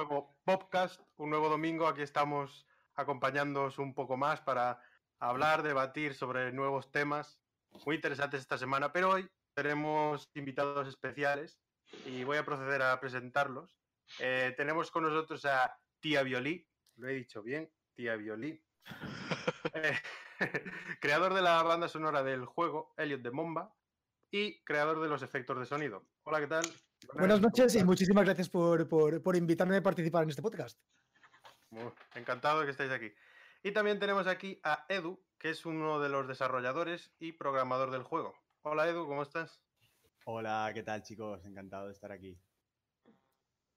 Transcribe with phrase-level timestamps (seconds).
[0.00, 1.86] nuevo podcast, un nuevo domingo.
[1.86, 4.80] Aquí estamos acompañándoos un poco más para
[5.18, 7.38] hablar, debatir sobre nuevos temas
[7.84, 8.94] muy interesantes esta semana.
[8.94, 11.60] Pero hoy tenemos invitados especiales
[12.06, 13.76] y voy a proceder a presentarlos.
[14.20, 18.58] Eh, tenemos con nosotros a Tía Violí, lo he dicho bien, Tía Violí,
[19.74, 19.98] eh,
[21.02, 23.74] creador de la banda sonora del juego, Elliot de Momba,
[24.30, 26.06] y creador de los efectos de sonido.
[26.22, 26.89] Hola, ¿qué tal?
[27.14, 30.78] Buenas noches y muchísimas gracias por, por, invitarme a participar en este podcast.
[32.14, 33.12] encantado de que estéis aquí.
[33.62, 38.02] Y también tenemos aquí a Edu, que es uno de los desarrolladores y programador del
[38.02, 38.34] juego.
[38.62, 39.60] Hola Edu, ¿cómo estás?
[40.24, 41.44] Hola, ¿qué tal chicos?
[41.44, 42.38] Encantado de estar aquí.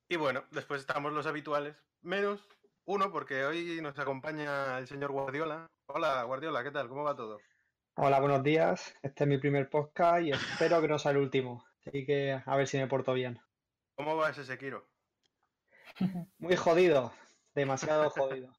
[0.10, 2.48] Y bueno, después estamos los habituales, menos
[2.86, 5.68] uno, porque hoy nos acompaña el señor Guardiola.
[5.88, 6.90] Hola Guardiola, ¿qué tal?
[6.90, 7.40] ¿Cómo va todo?
[7.96, 8.94] Hola, buenos días.
[9.02, 11.64] Este es mi primer podcast y espero que no sea el último.
[11.86, 13.40] Así que a ver si me porto bien.
[13.96, 14.88] ¿Cómo va ese Sekiro?
[16.38, 17.14] Muy jodido,
[17.54, 18.54] demasiado jodido.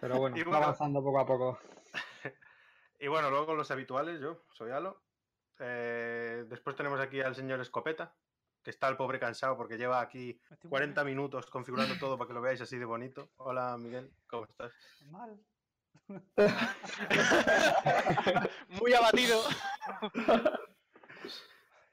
[0.00, 1.58] Pero bueno, va avanzando poco a poco.
[3.00, 5.02] y bueno, luego los habituales, yo soy Alo.
[5.60, 8.14] Eh, después tenemos aquí al señor Escopeta,
[8.62, 12.40] que está el pobre cansado porque lleva aquí 40 minutos configurando todo para que lo
[12.40, 13.30] veáis así de bonito.
[13.36, 14.72] Hola Miguel, ¿cómo estás?
[15.10, 15.38] Mal.
[18.80, 19.40] Muy abatido.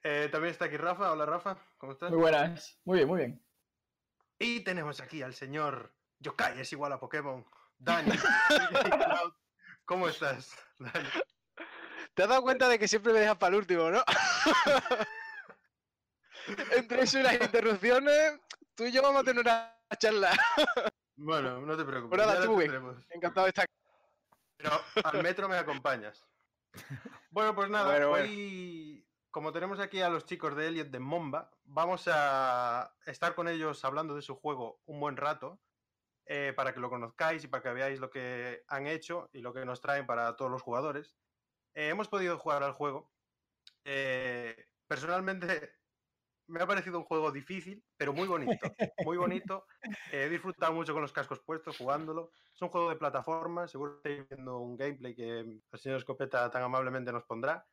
[0.04, 1.12] Eh, también está aquí Rafa.
[1.12, 2.10] Hola Rafa, ¿cómo estás?
[2.10, 3.46] Muy buenas, muy bien, muy bien.
[4.40, 7.46] Y tenemos aquí al señor Yokai, es igual a Pokémon.
[7.78, 8.12] Dani.
[9.86, 11.10] ¿Cómo estás, Dani?
[12.14, 14.04] ¿Te has dado cuenta de que siempre me dejas para el último, no?
[16.76, 18.40] Entre eso y las interrupciones,
[18.76, 20.32] tú y yo vamos a tener una charla.
[21.16, 22.20] Bueno, no te preocupes.
[23.12, 23.74] Encantado de estar aquí.
[24.58, 24.72] Pero
[25.04, 26.26] al metro me acompañas.
[27.34, 32.04] Bueno, pues nada, hoy, como tenemos aquí a los chicos de Elliot de Momba, vamos
[32.08, 35.60] a estar con ellos hablando de su juego un buen rato,
[36.26, 39.54] eh, para que lo conozcáis y para que veáis lo que han hecho y lo
[39.54, 41.17] que nos traen para todos los jugadores.
[41.73, 43.11] Eh, hemos podido jugar al juego.
[43.86, 45.73] Eh, personalmente
[46.48, 48.67] me ha parecido un juego difícil, pero muy bonito.
[49.05, 49.66] Muy bonito.
[50.11, 52.32] he disfrutado mucho con los cascos puestos, jugándolo.
[52.54, 53.67] Es un juego de plataforma.
[53.67, 57.66] Seguro que estáis viendo un gameplay que el señor Escopeta tan amablemente nos pondrá.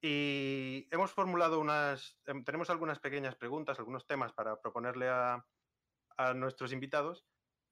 [0.00, 2.16] Y hemos formulado unas.
[2.26, 5.44] Em, tenemos algunas pequeñas preguntas, algunos temas para proponerle a,
[6.16, 7.26] a nuestros invitados.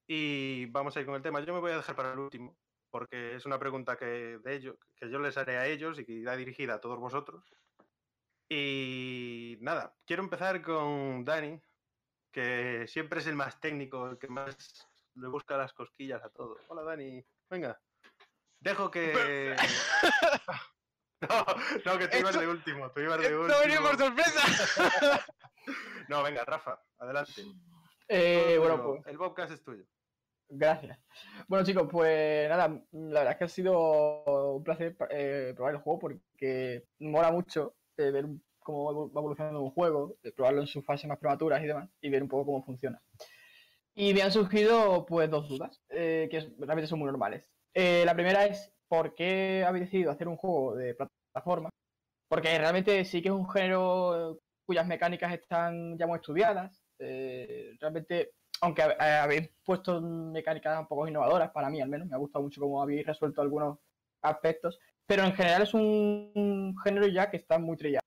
[0.07, 1.41] Y vamos a ir con el tema.
[1.41, 2.57] Yo me voy a dejar para el último,
[2.89, 6.13] porque es una pregunta que, de ellos, que yo les haré a ellos y que
[6.13, 7.43] irá dirigida a todos vosotros.
[8.49, 11.61] Y nada, quiero empezar con Dani,
[12.31, 16.57] que siempre es el más técnico, el que más le busca las cosquillas a todo.
[16.69, 17.81] Hola Dani, venga.
[18.59, 19.55] Dejo que...
[21.29, 23.47] no, no, que tú ibas de último, tú ibas de último.
[23.47, 25.25] No venía por sorpresa.
[26.09, 27.43] no, venga, Rafa, adelante.
[28.07, 29.07] Eh, bueno, pues...
[29.07, 29.83] El podcast es tuyo.
[30.49, 30.97] Gracias.
[31.47, 35.81] Bueno, chicos, pues nada, la verdad es que ha sido un placer eh, probar el
[35.81, 38.25] juego porque mola mucho ver
[38.59, 42.21] cómo va evolucionando un juego, probarlo en sus fases más prematuras y demás, y ver
[42.21, 43.01] un poco cómo funciona.
[43.95, 47.49] Y me han surgido pues dos dudas, eh, que realmente son muy normales.
[47.73, 51.69] Eh, la primera es, ¿por qué habéis decidido hacer un juego de plataforma?
[52.29, 56.83] Porque realmente sí que es un género cuyas mecánicas están ya muy estudiadas.
[56.99, 58.31] Eh, realmente,
[58.61, 62.61] aunque habéis puesto mecánicas un poco innovadoras, para mí al menos, me ha gustado mucho
[62.61, 63.79] cómo habéis resuelto algunos
[64.21, 68.01] aspectos, pero en general es un, género ya que está muy trillado.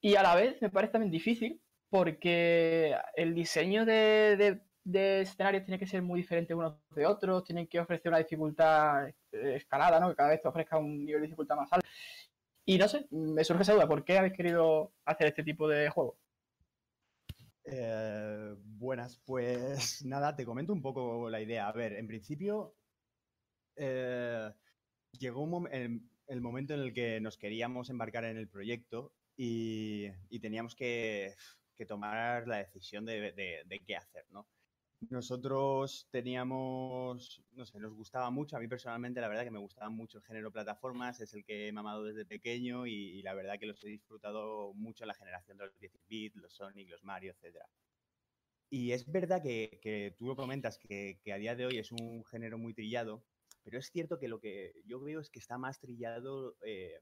[0.00, 1.60] Y a la vez me parece también difícil
[1.90, 4.60] porque el diseño de,
[4.94, 9.14] escenarios tiene que ser muy diferente unos de otros, tienen que ofrecer una dificultad eh,
[9.56, 10.10] escalada, ¿no?
[10.10, 11.86] que cada vez te ofrezca un nivel de dificultad más alto.
[12.64, 15.88] Y no sé, me surge esa duda, ¿por qué habéis querido hacer este tipo de
[15.88, 16.18] juego?
[17.64, 21.68] Eh, buenas, pues nada, te comento un poco la idea.
[21.68, 22.74] A ver, en principio
[23.76, 24.50] eh,
[25.12, 30.10] llegó el momento en el que nos queríamos embarcar en el proyecto y,
[30.40, 31.34] teníamos que,
[31.86, 34.46] tomar la decisión de, qué hacer, ¿no?
[35.00, 39.90] Nosotros teníamos, no sé, nos gustaba mucho, a mí personalmente la verdad que me gustaba
[39.90, 43.66] mucho el género plataformas, es el que he mamado desde pequeño y, la verdad que
[43.66, 47.32] los he disfrutado mucho en la generación de los 10 bit, los Sonic, los Mario,
[47.32, 47.58] etc.
[48.70, 52.24] Y es verdad que, tú lo comentas, que, que, a día de hoy es un
[52.24, 53.24] género muy trillado,
[53.62, 56.98] pero es cierto que lo que yo veo es que está más trillado eh,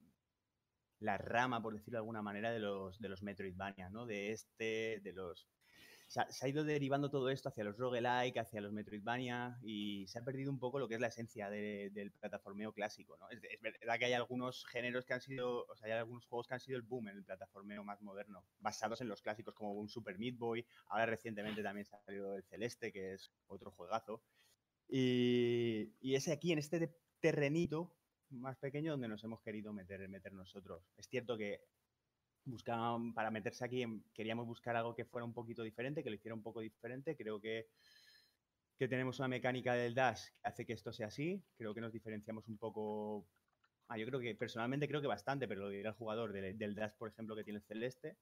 [0.98, 4.04] la rama, por decirlo de alguna manera, de los, de los Metroidvania, ¿no?
[4.04, 5.48] De este, de los
[6.06, 10.24] se ha, ido derivando todo esto hacia los roguelike, hacia los Metroidvania y se ha
[10.24, 13.28] perdido un poco lo que es la esencia del plataformeo clásico, ¿no?
[13.30, 16.54] Es, verdad que hay algunos géneros que han sido, o sea, hay algunos juegos que
[16.54, 19.88] han sido el boom en el plataformeo más moderno, basados en los clásicos como un
[19.88, 24.22] Super Meat Boy, ahora recientemente también se ha salido el Celeste, que es otro juegazo.
[24.88, 27.92] Y, y es aquí, en este terrenito
[28.30, 30.84] más pequeño, donde nos hemos querido meter, meter nosotros.
[30.96, 31.60] Es cierto que
[32.46, 33.84] buscaban, para meterse aquí,
[34.14, 37.16] queríamos buscar algo que fuera un poquito diferente, que lo hiciera un poco diferente.
[37.16, 37.68] Creo que,
[38.78, 41.42] que tenemos una mecánica del dash que hace que esto sea así.
[41.56, 43.26] Creo que nos diferenciamos un poco.
[43.88, 46.74] Ah, yo creo que personalmente creo que bastante, pero lo dirá el jugador del, del
[46.74, 48.16] dash, por ejemplo, que tiene el celeste.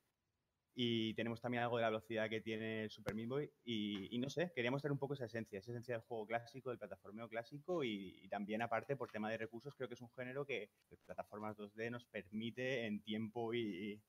[0.77, 3.51] Y tenemos también algo de la velocidad que tiene el Super Meat Boy.
[3.65, 6.81] Y, no sé, queríamos tener un poco esa esencia, esa esencia del juego clásico, del
[6.81, 7.85] plataformeo clásico.
[7.85, 10.71] Y, también, aparte, por tema de recursos, creo que es un género que
[11.07, 14.03] plataformas 2D nos permite en tiempo y,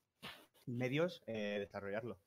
[0.66, 2.18] medios eh, desarrollarlo.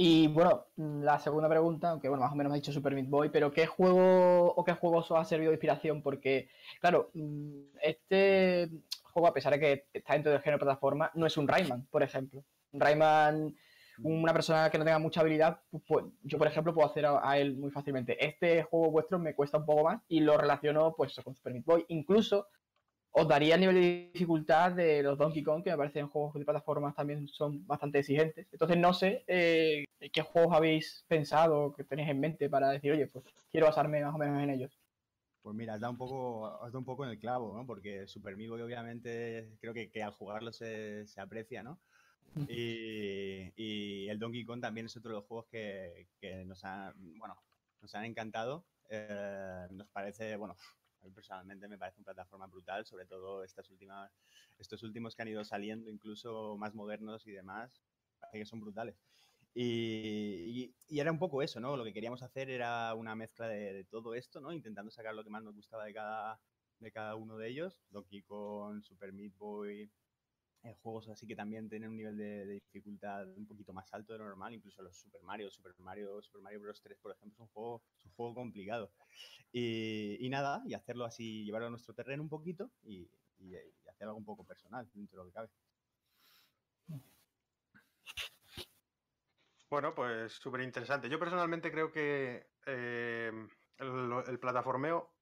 [0.00, 3.08] Y bueno, la segunda pregunta, aunque bueno, más o menos me ha dicho Super Meat
[3.08, 6.02] Boy, pero ¿qué juego o qué juegos os ha servido de inspiración?
[6.02, 6.50] Porque,
[6.80, 8.70] claro, mm, este
[9.02, 11.86] juego, a pesar de que está dentro del género de plataforma, no es un Rayman,
[11.90, 12.44] por ejemplo.
[12.70, 13.56] Un Rayman,
[14.04, 17.36] una persona que no tenga mucha habilidad, pues, pues yo, por ejemplo, puedo hacer a,
[17.36, 18.24] él muy fácilmente.
[18.24, 21.64] Este juego vuestro me cuesta un poco más y lo relaciono pues con Super Meat
[21.64, 21.84] Boy.
[21.88, 22.46] Incluso
[23.18, 26.44] os daría el nivel de dificultad de los Donkey Kong, que me parecen juegos de
[26.44, 28.46] plataformas también son bastante exigentes.
[28.52, 33.08] Entonces no sé eh, qué juegos habéis pensado, que tenéis en mente para decir, oye,
[33.08, 34.78] pues quiero basarme más o menos en ellos.
[35.42, 37.66] Pues mira, has dado un poco, has un poco en el clavo, ¿no?
[37.66, 41.80] Porque Super Meat obviamente creo que, que al jugarlo se, se, aprecia, ¿no?
[42.48, 46.94] Y, y, el Donkey Kong también es otro de los juegos que, que nos, han,
[47.18, 47.36] bueno,
[47.80, 48.64] nos han encantado.
[48.90, 50.56] Eh, nos parece, bueno,
[51.00, 54.10] a mí personalmente me parece una plataforma brutal, sobre todo estas últimas,
[54.58, 57.82] estos últimos que han ido saliendo, incluso más modernos y demás,
[58.18, 58.96] parece que son brutales.
[59.54, 61.76] Y, era un poco eso, ¿no?
[61.76, 64.52] Lo que queríamos hacer era una mezcla de, todo esto, ¿no?
[64.52, 66.40] Intentando sacar lo que más nos gustaba de cada,
[66.78, 67.80] de cada uno de ellos.
[67.90, 69.90] Donkey Kong, Super Meat Boy,
[70.82, 74.26] juegos así que también tienen un nivel de, dificultad un poquito más alto de lo
[74.26, 76.80] normal, incluso los Super Mario, Super Mario, Super Mario Bros.
[76.82, 78.92] 3, por ejemplo, es un juego, es un juego complicado.
[79.52, 83.08] Y, nada, y hacerlo así, llevarlo a nuestro terreno un poquito y,
[83.88, 85.48] hacer algo un poco personal dentro de lo que cabe.
[89.70, 91.08] Bueno, pues súper interesante.
[91.08, 93.30] Yo personalmente creo que eh,
[93.78, 95.12] el, plataformeo,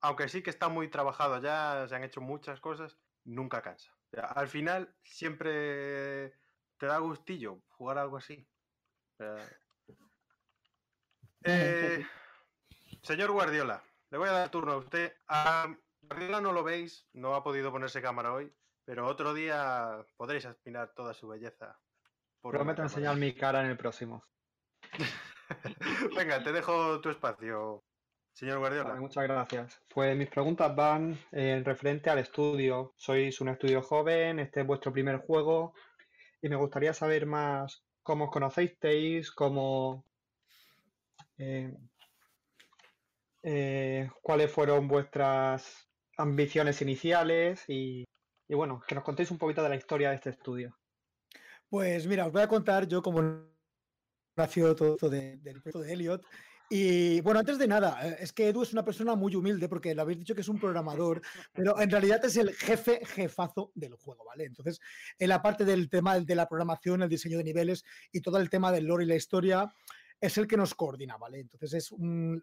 [0.00, 3.92] aunque sí que está muy trabajado ya, se han hecho muchas cosas, nunca cansa.
[4.12, 6.32] Al final siempre
[6.78, 8.46] te da gustillo jugar algo así.
[11.44, 12.06] Eh,
[13.02, 15.14] señor Guardiola, le voy a dar turno a usted.
[15.28, 18.52] A Guardiola no lo veis, no ha podido ponerse cámara hoy,
[18.84, 21.78] pero otro día podréis aspirar toda su belleza.
[22.40, 24.24] Prometo enseñar mi cara en el próximo.
[26.16, 27.84] Venga, te dejo tu espacio.
[28.36, 28.96] Señor Guardiola.
[28.96, 29.80] muchas gracias.
[29.88, 32.92] Pues mis preguntas van en referente al estudio.
[32.94, 35.72] Sois un estudio joven, este es vuestro primer juego
[36.42, 40.04] y me gustaría saber más cómo os conocéis, cómo,
[41.38, 41.74] eh,
[43.42, 48.04] eh, cuáles fueron vuestras ambiciones iniciales y,
[48.50, 50.76] bueno, que nos contéis un poquito de la historia de este estudio.
[51.70, 53.48] Pues mira, os voy a contar yo cómo
[54.36, 56.22] nació todo del proyecto de Elliot
[56.68, 59.94] y bueno, antes de nada, eh, es que Edu es una persona muy humilde porque
[59.94, 63.94] le habéis dicho que es un programador, pero en realidad es el jefe, jefazo del
[63.94, 64.44] juego, ¿vale?
[64.44, 64.80] Entonces,
[65.18, 68.50] en la parte del tema de la programación, el diseño de niveles y todo el
[68.50, 69.72] tema del lore y la historia,
[70.20, 71.40] es el que nos coordina, ¿vale?
[71.40, 72.42] Entonces es un,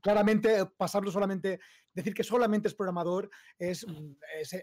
[0.00, 1.60] claramente pasarlo solamente,
[1.92, 3.84] decir que solamente es programador es,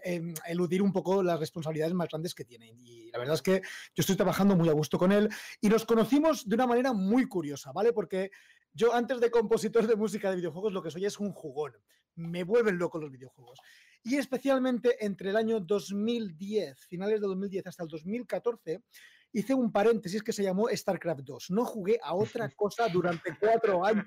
[0.04, 2.68] em, eludir un poco las responsabilidades más grandes que tiene.
[2.68, 5.28] Y la verdad es que yo estoy trabajando muy a gusto con él
[5.60, 7.92] y nos conocimos de una manera muy curiosa, ¿vale?
[7.92, 8.30] Porque
[8.74, 11.72] yo antes de compositor de música de videojuegos lo que soy es un jugón.
[12.14, 13.58] Me vuelven loco los videojuegos.
[14.04, 18.82] Y especialmente entre el año 2010, finales de 2010 hasta el 2014,
[19.32, 21.50] hice un paréntesis que se llamó StarCraft 2.
[21.50, 24.06] No jugué a otra cosa durante cuatro años.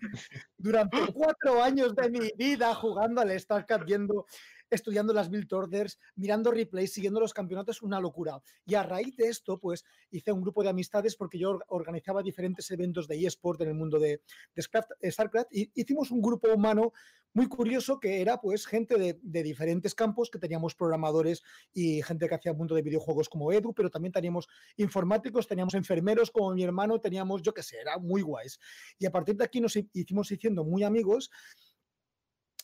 [0.58, 4.26] Durante cuatro años de mi vida jugando al StarCraft, viendo
[4.70, 8.42] estudiando las build orders, mirando replays, siguiendo los campeonatos, una locura.
[8.66, 12.70] Y a raíz de esto, pues hice un grupo de amistades porque yo organizaba diferentes
[12.72, 14.22] eventos de eSport en el mundo de,
[14.58, 16.94] StarCraft y hicimos un grupo humano
[17.34, 21.44] muy curioso que era pues gente de, de, diferentes campos, que teníamos programadores
[21.74, 25.74] y gente que hacía un mundo de videojuegos como Edu, pero también teníamos informáticos, teníamos
[25.74, 28.58] enfermeros como mi hermano, teníamos, yo qué sé, era muy guays.
[28.98, 31.30] Y a partir de aquí nos hicimos siendo muy amigos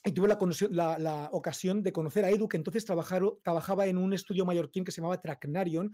[0.03, 4.84] y tuve la, ocasión de conocer a Edu, que entonces trabajaba en un estudio mallorquín
[4.84, 5.91] que se llamaba Tracknarion.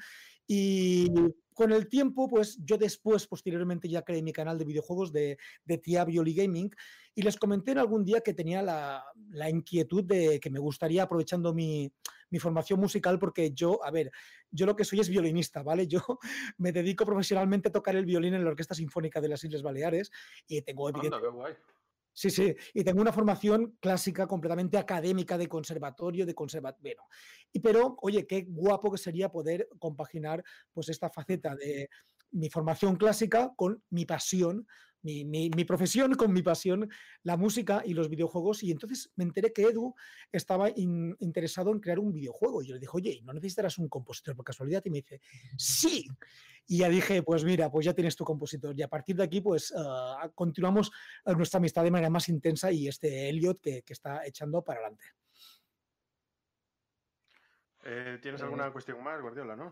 [0.48, 1.12] Y
[1.54, 5.78] con el tiempo, pues yo después, posteriormente, ya creé mi canal de videojuegos de, de
[5.78, 6.72] Tia Violi Gaming
[7.16, 9.04] y les comenté en algún día que tenía la,
[9.50, 11.92] inquietud de que me gustaría, aprovechando mi,
[12.30, 14.12] mi, formación musical, porque yo, a ver,
[14.52, 15.86] yo lo que soy es violinista, ¿vale?
[15.86, 16.00] Yo
[16.58, 20.12] me dedico profesionalmente a tocar el violín en la Orquesta Sinfónica de las Islas Baleares
[20.48, 20.90] y tengo,
[22.20, 27.04] Sí, sí, y tengo una formación clásica completamente académica de conservatorio, de conservatorio.
[27.54, 30.44] y pero, oye, qué guapo que sería poder compaginar
[30.74, 31.90] pues esta faceta de
[32.32, 34.66] mi formación clásica con mi pasión
[35.04, 36.90] mi, profesión con mi pasión,
[37.24, 38.64] la música y los videojuegos.
[38.64, 39.94] Y entonces me enteré que Edu
[40.32, 42.62] estaba interesado en crear un videojuego.
[42.62, 44.82] Y yo le dije, oye, ¿no necesitarás un compositor por casualidad?
[44.86, 45.22] Y me dice,
[45.58, 46.08] sí.
[46.68, 48.78] Y ya dije, pues mira, pues ya tienes tu compositor.
[48.78, 50.92] Y a partir de aquí, pues ah, continuamos
[51.26, 55.06] nuestra amistad de manera más intensa y este Elliot que, que está echando para adelante.
[57.90, 59.72] Eh, ¿Tienes alguna eh, cuestión más, Guardiola, no?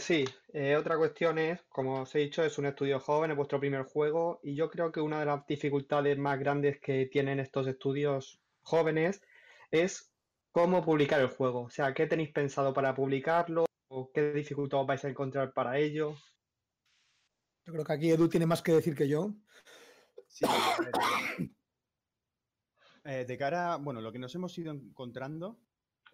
[0.00, 3.60] Sí, eh, otra cuestión es, como os he dicho, es un estudio joven, es vuestro
[3.60, 7.68] primer juego y yo creo que una de las dificultades más grandes que tienen estos
[7.68, 9.22] estudios jóvenes
[9.70, 10.12] es
[10.50, 11.62] cómo publicar el juego.
[11.62, 13.66] O sea, ¿qué tenéis pensado para publicarlo?
[13.86, 16.16] ¿O qué dificultades vais a encontrar para ello?
[17.64, 19.32] Yo creo que aquí Edu tiene más que decir que yo.
[20.26, 20.46] Sí,
[23.04, 25.60] de cara, bueno, lo que nos hemos ido encontrando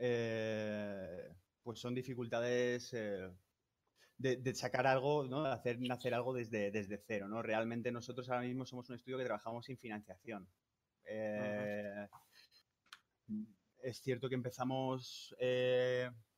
[0.04, 1.32] eh,
[1.62, 3.30] pues son dificultades eh,
[4.18, 5.44] de, sacar algo, ¿no?
[5.44, 7.28] de hacer nacer algo desde, desde cero.
[7.28, 7.40] ¿no?
[7.40, 10.48] Realmente nosotros ahora mismo somos un estudio que trabajamos sin financiación.
[11.04, 12.08] Eh,
[13.84, 15.36] es cierto que empezamos,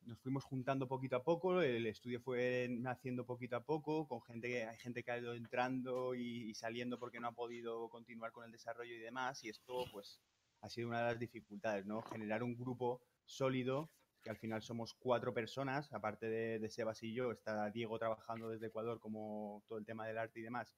[0.01, 4.67] nos fuimos juntando poquito a poco, el estudio fue naciendo poquito a poco, con gente,
[4.67, 8.45] hay gente que ha ido entrando y, y saliendo porque no ha podido continuar con
[8.45, 10.21] el desarrollo y demás, y esto pues
[10.61, 12.01] ha sido una de las dificultades, ¿no?
[12.03, 13.91] Generar un grupo sólido,
[14.25, 18.67] que al final somos cuatro personas, aparte de, Sebas y yo, está Diego trabajando desde
[18.67, 20.75] Ecuador como todo el tema del arte y demás,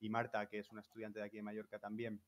[0.00, 2.22] y Marta, que es una estudiante de aquí de Mallorca también,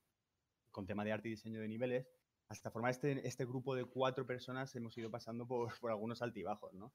[0.70, 2.06] con tema de arte y diseño de niveles.
[2.48, 6.92] Hasta formar este, este grupo de cuatro personas hemos ido pasando por, algunos altibajos, ¿no?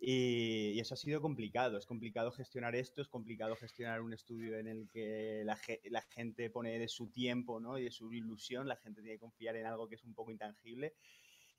[0.00, 4.66] Y, eso ha sido complicado, es complicado gestionar esto, es complicado gestionar un estudio en
[4.66, 7.78] el que la, la, gente pone de su tiempo ¿no?
[7.78, 10.30] y de su ilusión, la gente tiene que confiar en algo que es un poco
[10.30, 10.94] intangible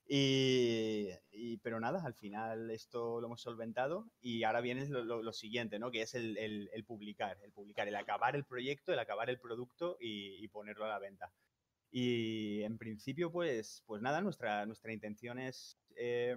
[0.07, 5.89] y, pero nada, al final esto lo hemos solventado y ahora viene lo, siguiente, ¿no?
[5.89, 9.97] Que es el, el, publicar, el publicar, el acabar el proyecto, el acabar el producto
[9.99, 11.31] y, ponerlo a la venta.
[11.91, 16.35] Y en principio, pues, pues nada, nuestra, nuestra intención es eh,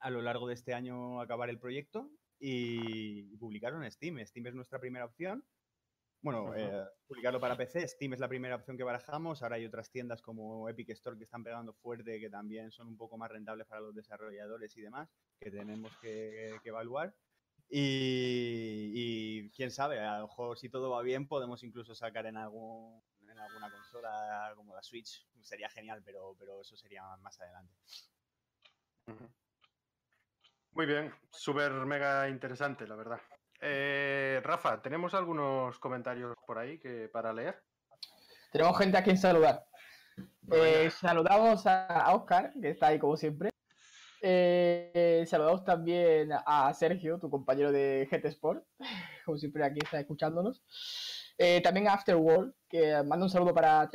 [0.00, 2.10] a lo largo de este año acabar el proyecto
[2.40, 4.18] y publicarlo en Steam.
[4.26, 5.44] Steam es nuestra primera opción
[6.22, 9.90] bueno, eh, publicarlo para PC, Steam es la primera opción que barajamos, ahora hay otras
[9.90, 13.66] tiendas como Epic Store que están pegando fuerte, que también son un poco más rentables
[13.66, 17.12] para los desarrolladores y demás, que tenemos que, evaluar.
[17.68, 23.02] Y, quién sabe, a lo mejor si todo va bien podemos incluso sacar en, algún,
[23.28, 27.74] en alguna consola como la Switch, sería genial, pero, pero eso sería más adelante.
[30.70, 33.20] Muy bien, súper mega interesante, la verdad.
[33.64, 37.62] Eh, Rafa, ¿tenemos algunos comentarios por ahí que para leer?
[38.50, 39.64] Tenemos gente a quien saludar.
[40.50, 43.50] Eh, saludamos a Oscar, que está ahí como siempre.
[44.20, 48.64] Eh, saludamos también a Sergio, tu compañero de GT Sport,
[49.24, 50.60] como siempre aquí está escuchándonos.
[51.62, 53.88] también a Afterworld, que manda un saludo para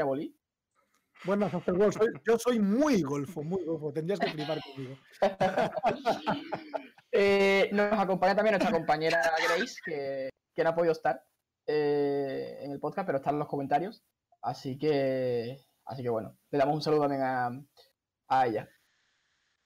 [1.27, 1.39] Triaboli.
[1.39, 4.97] Bueno, Afterworld, yo soy muy golfo, muy golfo, tendrías que flipar conmigo.
[7.19, 11.23] Eh, nos acompaña también nuestra compañera Grace, que, que no ha podido estar
[11.65, 14.03] eh, en el podcast, pero está en los comentarios.
[14.41, 18.69] Así que, así que bueno, le damos un saludo también a, ella.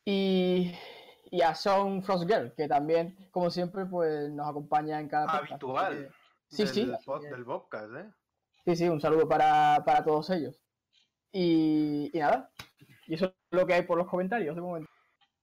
[0.06, 0.74] Y,
[1.26, 5.52] y a Sean Frostgirl, que también, como siempre, pues nos acompaña en cada podcast.
[5.52, 6.16] Habitual.
[6.48, 6.92] Sí, del, sí.
[7.30, 8.10] Del podcast, ¿eh?
[8.66, 10.64] Sí, sí, un saludo para, para todos ellos.
[11.32, 12.52] Y, y, nada,
[13.08, 14.90] y eso es lo que hay por los comentarios de momento.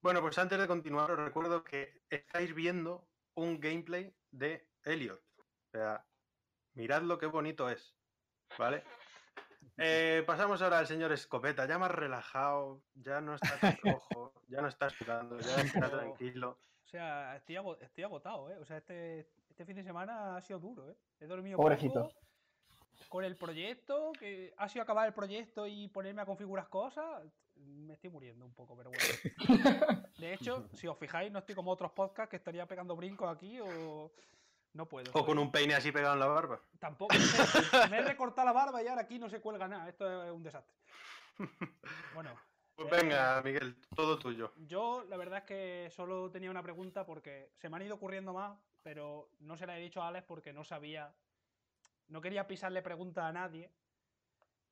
[0.01, 5.21] Bueno, pues antes de continuar, os recuerdo que estáis viendo un gameplay de Elliot.
[5.39, 6.05] O sea,
[6.75, 7.95] mirad lo que bonito es.
[8.59, 8.85] ¿Vale?
[9.77, 14.61] Eh, pasamos ahora al señor Escopeta, ya más relajado, ya no está tan rojo, ya
[14.61, 16.59] no está sudando, ya está tranquilo.
[16.85, 17.57] O sea, estoy,
[18.03, 18.57] agotado, ¿eh?
[18.57, 20.97] O sea, este, este, fin de semana ha sido duro, ¿eh?
[21.21, 22.11] He dormido Pobrecito.
[23.09, 27.23] Con el proyecto, que ha sido acabar el proyecto y ponerme a configurar cosas
[27.89, 30.07] me estoy muriendo un poco, pero bueno.
[30.19, 33.59] De hecho, si os fijáis, no estoy como otros podcasts que estaría pegando brincos aquí
[33.61, 34.13] o.
[34.75, 35.11] No puedo.
[35.15, 36.61] O con un peine así pegado en la barba.
[36.79, 37.15] Tampoco.
[37.91, 39.89] me he recortado la barba y ahora aquí no se cuelga nada.
[39.89, 40.75] Esto es un desastre.
[42.15, 42.31] Bueno.
[42.75, 44.53] Pues venga, Miguel, todo tuyo.
[44.57, 48.33] Yo, la verdad es que solo tenía una pregunta porque se me han ido ocurriendo
[48.33, 51.13] más, pero no se la he dicho a Alex porque no sabía.
[52.09, 53.71] No quería pisarle pregunta a nadie.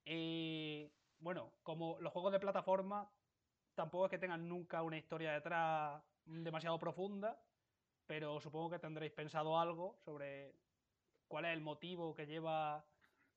[0.05, 3.11] Y bueno, como los juegos de plataforma
[3.75, 7.39] tampoco es que tengan nunca una historia detrás demasiado profunda,
[8.07, 10.55] pero supongo que tendréis pensado algo sobre
[11.29, 12.85] cuál es el motivo que lleva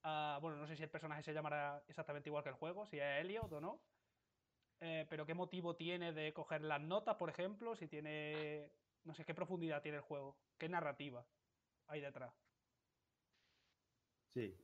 [0.03, 0.39] a...
[0.41, 3.21] Bueno, no sé si el personaje se llamará exactamente igual que el juego, si es
[3.21, 3.81] Elliot o no.
[4.81, 8.71] Eh, pero qué motivo tiene de coger las notas, por ejemplo, si tiene...
[9.03, 11.25] No sé, qué profundidad tiene el juego, qué narrativa
[11.87, 12.33] hay detrás.
[14.33, 14.55] Sí,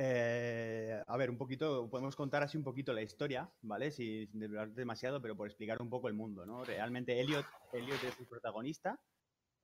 [0.00, 3.90] eh, a ver, un poquito, podemos contar así un poquito la historia, ¿vale?
[3.90, 6.64] Sin hablar demasiado, pero por explicar un poco el mundo, ¿no?
[6.64, 9.02] Realmente Elliot, Elliot es el protagonista,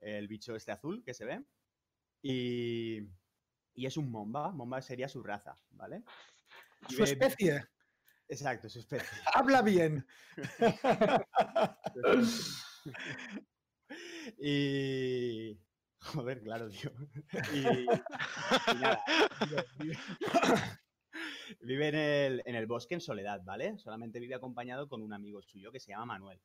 [0.00, 1.44] el bicho este azul que se ve,
[2.20, 2.98] y,
[3.74, 4.50] y es un Momba.
[4.50, 6.02] Momba sería su raza, ¿vale?
[6.88, 7.68] Su especie.
[8.26, 9.06] Exacto, su especie.
[9.34, 10.04] Habla bien.
[14.38, 15.56] y,
[16.12, 16.90] Joder, claro, tío.
[17.54, 17.64] Y,
[21.66, 23.78] vive, en, el, en, el, bosque en soledad, ¿vale?
[23.78, 26.40] Solamente vive acompañado con un amigo suyo que se llama Manuel.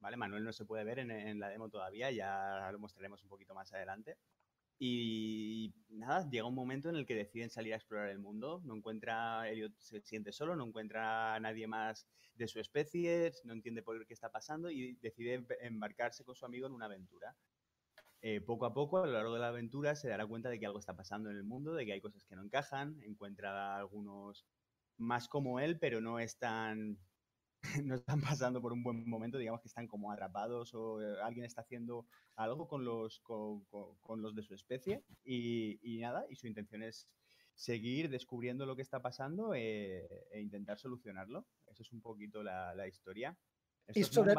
[0.00, 0.16] ¿Vale?
[0.16, 3.54] Manuel no se puede ver en, en la demo todavía, ya lo mostraremos un poquito
[3.54, 4.18] más adelante.
[4.78, 8.60] Y nada, llega un momento en el que deciden salir a explorar el mundo.
[8.64, 13.52] No encuentra, Elliot se siente solo, no encuentra a nadie más de su especie, no
[13.52, 17.36] entiende por qué está pasando y decide embarcarse con su amigo en una aventura.
[18.24, 20.66] Eh, poco a poco, a lo largo de la aventura, se dará cuenta de que
[20.66, 24.46] algo está pasando en el mundo, de que hay cosas que no encajan, encuentra algunos
[24.96, 26.98] más como él, pero no están,
[27.84, 31.44] no están pasando por un buen momento, digamos que están como atrapados o eh, alguien
[31.44, 36.84] está haciendo algo con los, con, los de su especie y, nada, y su intención
[36.84, 37.08] es
[37.54, 41.44] seguir descubriendo lo que está pasando eh, e, intentar solucionarlo.
[41.66, 43.36] Esa es un poquito la, historia.
[43.92, 44.34] y sobre,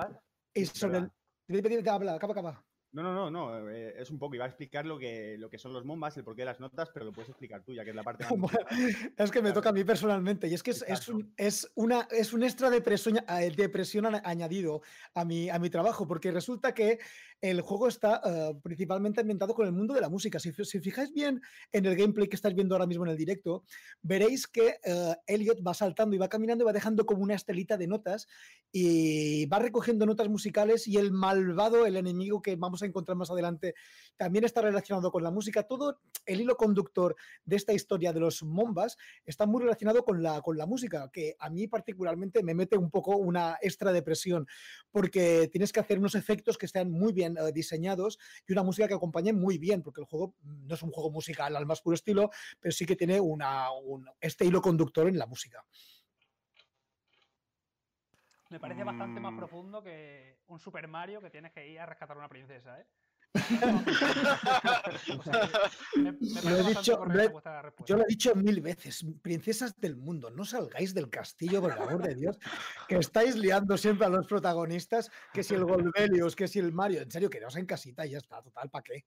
[0.54, 1.80] y sobre el...
[1.80, 2.66] Acaba, acaba.
[2.94, 5.58] No, no, no, no, eh, es un poco, iba a explicar lo que, lo que
[5.58, 7.90] son los bombas, el porqué de las notas, pero lo puedes explicar tú, ya que
[7.90, 8.24] es la parte
[9.18, 12.08] Es que me toca a mí personalmente, y es que es, es, un, es, una,
[12.12, 14.84] es un extra de presión, eh, de presión añadido
[15.16, 17.00] a mi, a mi trabajo, porque resulta que
[17.42, 20.38] el juego está eh, principalmente ambientado con el mundo de la música.
[20.38, 21.42] Si, si, fijáis bien
[21.72, 23.64] en el gameplay que estáis viendo ahora mismo en el directo,
[24.04, 24.76] veréis que
[25.26, 28.28] Elliot va saltando y va caminando y va dejando como una estelita de notas
[28.72, 33.32] y va recogiendo notas musicales y el malvado, el enemigo que vamos a encontrar más
[33.32, 33.76] adelante,
[34.18, 35.64] también está relacionado con la música.
[35.64, 37.16] Todo el hilo conductor
[37.46, 41.36] de esta historia de los Mombas está muy relacionado con la, con la música, que
[41.40, 44.48] a mí particularmente me mete un poco una extra depresión,
[44.92, 48.88] porque tienes que hacer unos efectos que estén muy bien eh, diseñados y una música
[48.88, 51.96] que acompañe muy bien, porque el juego no es un juego musical al más puro
[51.96, 55.64] estilo, pero sí que tiene una, un, este hilo conductor en la música.
[58.54, 59.38] Me parece bastante más mm.
[59.38, 62.86] profundo que un Super Mario que tienes que ir a rescatar a una princesa, ¿eh?
[67.88, 71.80] yo lo he dicho mil veces, princesas del mundo, no salgáis del castillo, por el
[71.80, 72.38] amor de Dios,
[72.88, 77.02] que estáis liando siempre a los protagonistas, que si el Golbelius, que si el Mario,
[77.02, 79.04] en serio, quedaos en casita y ya está, total, ¿para qué?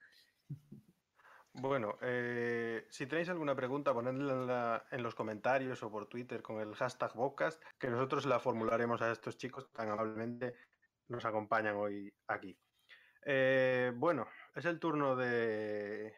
[1.58, 6.74] Bueno, eh, si tenéis alguna pregunta, ponedla en, los comentarios o por Twitter con el
[6.74, 10.54] hashtag Bocast, que nosotros la formularemos a estos chicos tan amablemente
[11.08, 12.58] nos acompañan hoy aquí.
[13.24, 16.14] Eh, bueno, es el turno de...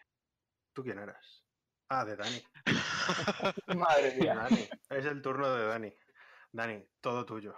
[0.72, 1.44] ¿Tú quién eras?
[1.88, 2.42] Ah, de Dani.
[3.78, 4.34] Madre mía.
[4.34, 4.68] Dani.
[4.90, 5.94] Es el turno de Dani.
[6.50, 7.54] Dani, todo tuyo.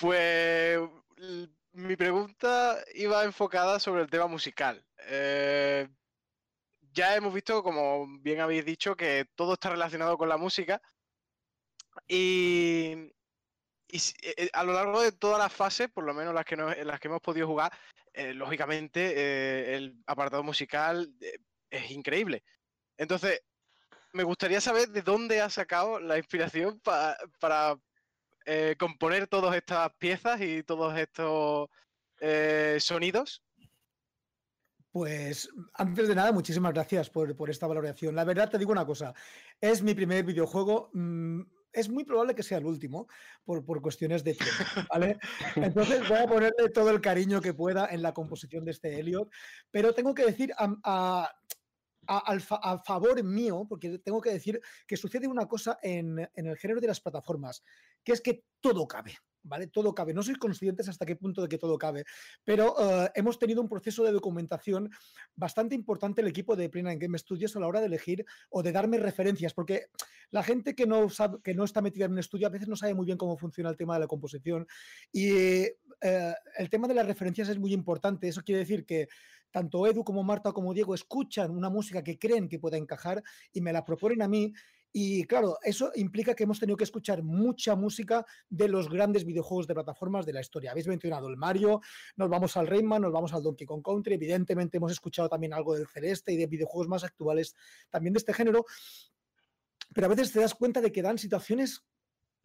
[0.00, 0.78] Pues
[1.74, 4.84] mi pregunta iba enfocada sobre el tema musical.
[5.08, 5.88] Eh,
[6.92, 10.80] ya hemos visto, como bien habéis dicho, que todo está relacionado con la música.
[12.06, 13.10] Y,
[13.92, 17.00] eh, a lo largo de todas las fases, por lo menos las que, en las
[17.00, 17.72] que hemos podido jugar,
[18.12, 21.12] eh, lógicamente el apartado musical
[21.70, 22.44] es increíble.
[22.96, 23.42] Entonces,
[24.12, 27.76] me gustaría saber de dónde ha sacado la inspiración para
[28.78, 31.68] componer todas estas piezas y todos estos
[32.78, 33.42] sonidos
[34.94, 38.14] pues antes de nada, muchísimas gracias por, esta valoración.
[38.14, 39.12] La verdad te digo una cosa,
[39.60, 40.90] es mi primer videojuego.
[40.92, 41.40] Mm,
[41.72, 43.08] es muy probable que sea el último
[43.44, 44.54] por, cuestiones de tiempo,
[44.94, 45.18] ¿vale?
[45.56, 49.28] Entonces voy a ponerle todo el cariño que pueda en la composición de este Elliot,
[49.72, 51.28] pero tengo que decir, a,
[52.84, 56.88] favor mío, porque tengo que decir que sucede una cosa en, en el género de
[56.88, 57.62] las plataformas,
[58.02, 59.14] que es que todo cabe.
[59.44, 59.68] ¿vale?
[59.68, 60.12] Todo cabe.
[60.12, 62.04] No sois conscientes hasta qué punto de que todo cabe,
[62.44, 64.90] pero eh, hemos tenido un proceso de documentación
[65.36, 68.72] bastante importante el equipo de Plena Game Studios a la hora de elegir o de
[68.72, 69.86] darme referencias, porque
[70.30, 72.76] la gente que no, sabe, que no está metida en un estudio a veces no
[72.76, 74.66] sabe muy bien cómo funciona el tema de la composición
[75.12, 75.28] y
[76.00, 78.28] eh, el tema de las referencias es muy importante.
[78.28, 79.08] Eso quiere decir que
[79.54, 83.60] tanto Edu como Marta como Diego escuchan una música que creen que pueda encajar y
[83.60, 84.52] me la proponen a mí
[84.92, 89.68] y claro, eso implica que hemos tenido que escuchar mucha música de los grandes videojuegos
[89.68, 90.72] de plataformas de la historia.
[90.72, 91.80] Habéis mencionado el Mario,
[92.16, 95.74] nos vamos al Rayman, nos vamos al Donkey Kong Country, evidentemente hemos escuchado también algo
[95.74, 97.54] del Celeste y de videojuegos más actuales
[97.90, 98.64] también de este género,
[99.94, 101.84] pero a veces te das cuenta de que dan situaciones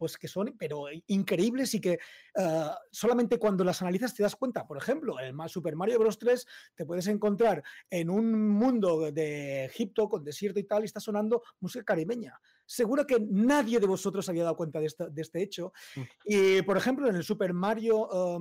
[0.00, 1.98] pues que son, pero increíbles y que
[2.38, 4.66] ah, solamente cuando las analizas te das cuenta.
[4.66, 6.18] Por ejemplo, en el Super Mario Bros.
[6.18, 11.00] 3 te puedes encontrar en un mundo de Egipto con desierto y tal y está
[11.00, 12.40] sonando música caribeña.
[12.64, 14.86] Seguro que nadie de vosotros había dado cuenta de,
[15.16, 15.74] este hecho.
[15.94, 16.00] Mm.
[16.24, 18.38] Y, por ejemplo, en el Super Mario...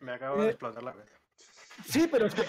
[0.00, 1.20] Me acabo de eh, explotar la cabeza.
[1.84, 2.42] Sí, pero es que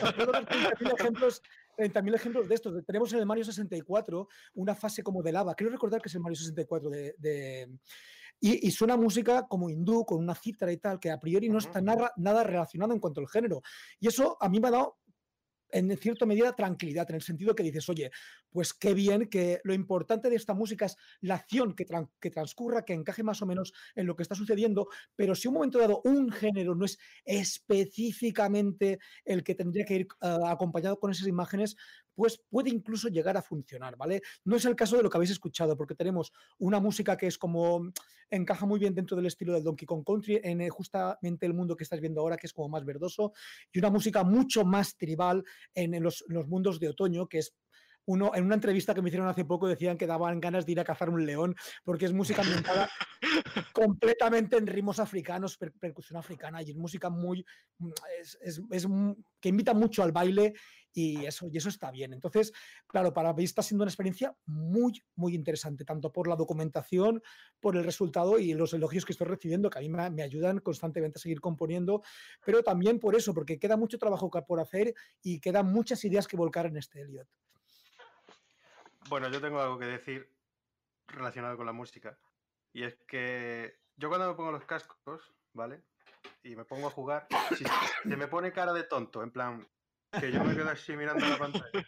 [1.00, 1.42] ejemplos
[1.78, 2.86] 30.000 ejemplos de estos.
[2.86, 5.56] Tenemos en el Mario 64 una fase como de lava.
[5.56, 7.70] Quiero recordar que es el Mario 64 de,
[8.42, 11.80] y, suena música como hindú, con una cítara y tal, que a priori no está
[11.80, 13.62] nada, nada relacionado en cuanto al género.
[14.00, 14.98] Y eso a mí me ha dado
[15.72, 18.12] en cierta medida tranquilidad, en el sentido que dices, oye,
[18.52, 21.86] pues qué bien que lo importante de esta música es la acción que,
[22.20, 25.54] que, transcurra, que encaje más o menos en lo que está sucediendo, pero si un
[25.56, 31.12] momento dado un género no es específicamente el que tendría que ir ah, acompañado con
[31.12, 31.76] esas imágenes,
[32.22, 34.22] pues puede incluso llegar a funcionar, ¿vale?
[34.46, 37.36] No es el caso de lo que habéis escuchado, porque tenemos una música que es
[37.36, 37.92] como
[38.30, 41.76] encaja muy bien dentro del estilo del Donkey Kong Country, en eh, justamente el mundo
[41.76, 43.34] que estás viendo ahora, que es como más verdoso,
[43.74, 47.56] y una música mucho más tribal en, los, los mundos de otoño, que es
[48.06, 50.80] uno, en una entrevista que me hicieron hace poco decían que daban ganas de ir
[50.80, 52.90] a cazar un león porque es música ambientada
[53.74, 57.46] completamente en ritmos africanos, percusión africana y es música muy,
[58.20, 58.38] es,
[59.40, 60.54] que invita mucho al baile
[60.94, 62.14] y eso, y eso está bien.
[62.14, 62.54] Entonces,
[62.88, 67.22] claro, para mí está siendo una experiencia muy, muy interesante, tanto por la documentación,
[67.60, 71.18] por el resultado y los elogios que estoy recibiendo, que a mí me, ayudan constantemente
[71.18, 72.02] a seguir componiendo,
[72.46, 76.38] pero también por eso, porque queda mucho trabajo por hacer y quedan muchas ideas que
[76.38, 77.28] volcar en este Elliot.
[79.10, 80.30] Bueno, yo tengo algo que decir
[81.08, 82.18] relacionado con la música.
[82.74, 85.22] Y es que yo cuando me pongo los cascos,
[85.54, 85.84] ¿vale?
[86.44, 87.28] Y me pongo a jugar,
[88.04, 89.68] se me pone cara de tonto, en plan,
[90.20, 91.86] que yo me quedo así mirando la pantalla.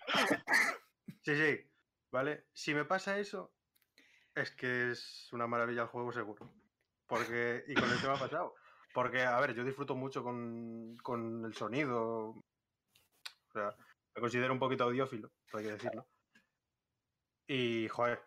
[1.21, 1.71] Sí, sí,
[2.12, 2.47] ¿vale?
[2.53, 3.53] Si me pasa eso,
[4.36, 6.53] es que es una maravilla el juego seguro.
[7.07, 8.55] Porque, y con esto me ha pasado.
[8.93, 12.29] Porque, a ver, yo disfruto mucho con, con el sonido.
[12.29, 13.75] O sea,
[14.15, 16.07] me considero un poquito audiófilo, hay que decirlo.
[17.47, 18.21] Y, joder,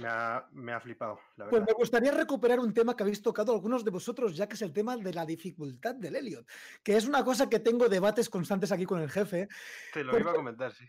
[0.00, 1.18] me ha, me ha, flipado.
[1.36, 4.54] La pues me gustaría recuperar un tema que habéis tocado algunos de vosotros, ya que
[4.54, 6.46] es el tema de la dificultad del Elliot,
[6.82, 9.48] que es una cosa que tengo debates constantes aquí con el jefe.
[9.92, 10.84] Te lo iba a comentar, sí.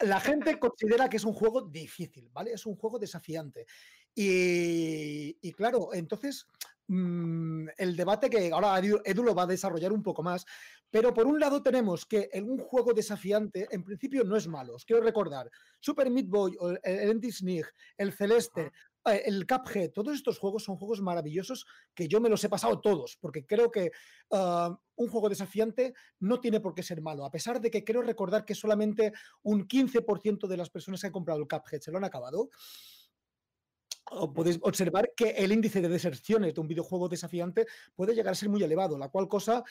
[0.00, 2.52] La gente considera que es un juego difícil, ¿vale?
[2.52, 3.66] Es un juego desafiante.
[4.14, 6.46] Y, y claro, entonces
[6.88, 10.44] mm, el debate que ahora Edu lo va a desarrollar un poco más,
[10.90, 14.74] pero por un lado tenemos que en un juego desafiante, en principio no es malo.
[14.74, 17.30] Os quiero recordar, Super Meat Boy, el Andy
[17.98, 18.72] el Celeste,
[19.04, 22.80] eh, el Cuphead, todos estos juegos son juegos maravillosos que yo me los he pasado
[22.80, 23.90] todos, porque creo que
[24.32, 28.02] ah, un juego desafiante no tiene por qué ser malo, a pesar de que creo
[28.02, 31.98] recordar que solamente un 15% de las personas que han comprado el Cuphead se lo
[31.98, 32.50] han acabado.
[34.34, 38.48] Podéis observar que el índice de deserciones de un videojuego desafiante puede llegar a ser
[38.48, 39.64] muy elevado, la cual cosa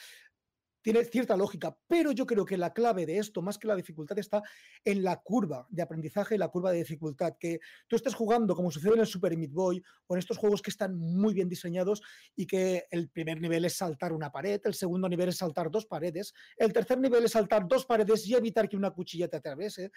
[0.82, 4.18] tiene cierta lógica, pero yo creo que la clave de esto, más que la dificultad,
[4.18, 4.42] está
[4.84, 7.34] en la curva de aprendizaje y la curva de dificultad.
[7.38, 10.62] Que tú estés jugando, como sucede en el Super Meat Boy, o en estos juegos
[10.62, 12.02] que están muy bien diseñados
[12.36, 15.86] y que el primer nivel es saltar una pared, el segundo nivel es saltar dos
[15.86, 19.90] paredes, el tercer nivel es saltar dos paredes y evitar que una cuchilla te atraviese.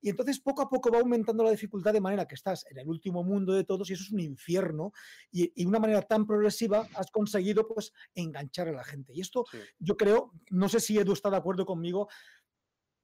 [0.00, 2.88] Y entonces poco a poco va aumentando la dificultad de manera que estás en el
[2.88, 4.92] último mundo de todos y eso es un infierno.
[5.30, 9.12] Y, y una manera tan progresiva has conseguido pues enganchar a la gente.
[9.14, 9.44] Y esto
[9.78, 12.08] yo creo no sé si Edu está de acuerdo conmigo,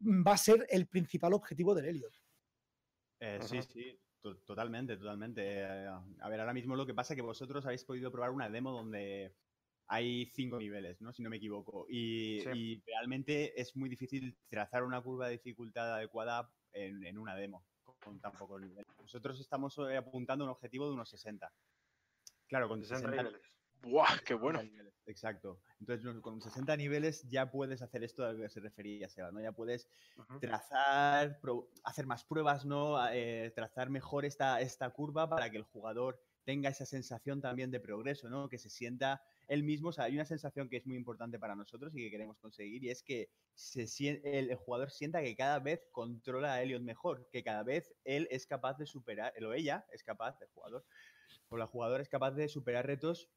[0.00, 2.14] va a ser el principal objetivo del Elliot.
[3.20, 3.98] Eh, sí, sí,
[4.44, 5.42] totalmente, totalmente.
[5.44, 8.50] Eh, a ver, ahora mismo lo que pasa es que vosotros habéis podido probar una
[8.50, 9.34] demo donde
[9.86, 11.12] hay cinco niveles, ¿no?
[11.12, 11.86] Si no me equivoco.
[11.88, 12.42] Y,
[12.86, 17.64] realmente es muy difícil trazar una curva de dificultad adecuada en, una demo
[18.00, 18.86] con tan pocos niveles.
[18.98, 21.50] Nosotros estamos eh, apuntando a un objetivo de unos 60.
[22.46, 23.40] Claro, con 60, niveles.
[23.80, 24.18] ¡Buah!
[24.24, 24.60] ¡Qué bueno!
[25.06, 25.60] Exacto.
[25.86, 29.40] Entonces, con 60 niveles ya puedes hacer esto a lo que se refería Seba, ¿no?
[29.42, 29.86] Ya puedes
[30.40, 31.38] trazar,
[31.84, 32.96] hacer más pruebas, ¿no?
[33.12, 37.80] Eh, trazar mejor esta, esta curva para que el jugador tenga esa sensación también de
[37.80, 38.48] progreso, ¿no?
[38.48, 39.90] Que se sienta él mismo.
[39.90, 42.82] O sea, hay una sensación que es muy importante para nosotros y que queremos conseguir
[42.82, 43.84] y es que se
[44.24, 48.46] el, jugador sienta que cada vez controla a Elliot mejor, que cada vez él es
[48.46, 50.86] capaz de superar, él o ella es capaz, el jugador,
[51.50, 53.28] o la jugadora es capaz de superar retos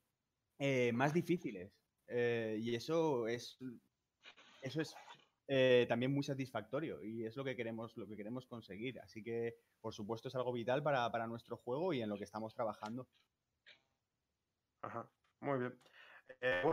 [0.60, 1.78] eh, más difíciles.
[2.08, 3.58] Eh, y eso es,
[4.62, 4.96] eso es
[5.48, 9.00] eh, también muy satisfactorio y es lo que queremos, lo que queremos conseguir.
[9.00, 12.24] Así que, por supuesto, es algo vital para, para nuestro juego y en lo que
[12.24, 13.08] estamos trabajando.
[14.82, 15.10] Ajá,
[15.42, 15.80] muy bien.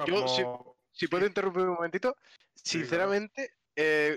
[0.06, 2.16] Yo, si, puedo interrumpir un momentito,
[2.54, 3.52] sinceramente,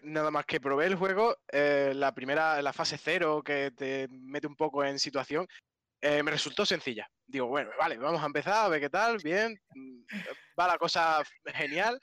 [0.04, 4.56] nada más que probé el juego, la primera, la fase cero, que te mete un
[4.56, 5.48] poco en situación,
[6.02, 7.10] me resultó sencilla.
[7.26, 10.04] Digo, bueno, vale, vamos a empezar, a ver qué tal, bien, mm,
[10.60, 12.00] va la cosa genial.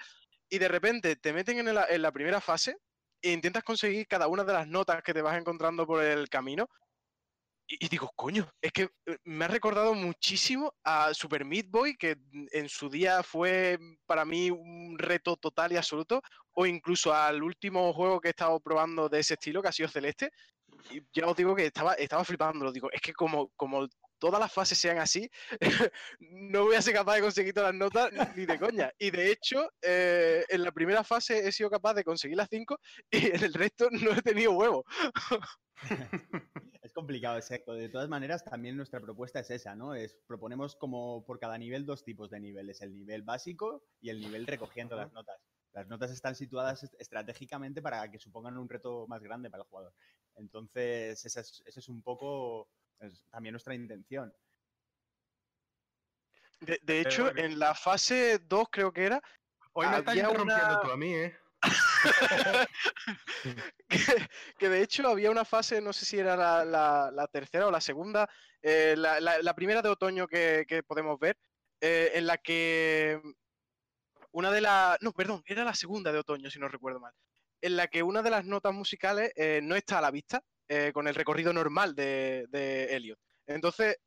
[0.48, 2.76] Y de repente te meten en la, primera fase
[3.22, 6.68] e intentas conseguir cada una de las notas que te vas encontrando por el camino
[7.66, 12.16] y, digo, coño, es que eh, me ha recordado muchísimo a Super Meat Boy, que
[12.52, 16.20] en su día fue para mí un reto total y absoluto,
[16.52, 19.88] o incluso al último juego que he estado probando de ese estilo, que ha sido
[19.88, 20.30] Celeste.
[20.90, 24.40] Y ya os digo que estaba, estaba flipando, lo digo, es que como, como todas
[24.40, 25.28] las fases sean así,
[26.20, 28.92] no voy a ser capaz de conseguir todas las notas ni de coña.
[28.98, 32.78] Y de hecho, eh, en la primera fase he sido capaz de conseguir las 5
[33.10, 34.84] y en el resto no he tenido huevo.
[36.82, 37.74] es complicado, exacto.
[37.74, 39.94] De todas maneras, también nuestra propuesta es esa, ¿no?
[39.94, 44.20] Es proponemos como por cada nivel dos tipos de niveles, el nivel básico y el
[44.20, 45.38] nivel recogiendo las notas.
[45.74, 49.92] Las notas están situadas estratégicamente para que supongan un reto más grande para el jugador.
[50.36, 52.68] Entonces, esa es, un poco
[53.30, 54.32] también nuestra intención.
[56.60, 59.22] De, hecho, en la fase 2 creo que era...
[59.72, 61.36] Hoy me estás interrumpiendo tú a mí, ¿eh?
[64.58, 68.28] que, de hecho había una fase, no sé si era la, tercera o la segunda,
[68.62, 71.36] eh, la, primera de otoño que, podemos ver,
[71.80, 73.20] eh, en la que
[74.32, 75.00] una de las...
[75.02, 77.12] No, perdón, era la segunda de otoño, si no recuerdo mal,
[77.64, 80.42] en la que una de las notas musicales eh, no está a la vista
[80.92, 83.18] con el recorrido normal de, de Elliot.
[83.46, 83.98] Entonces,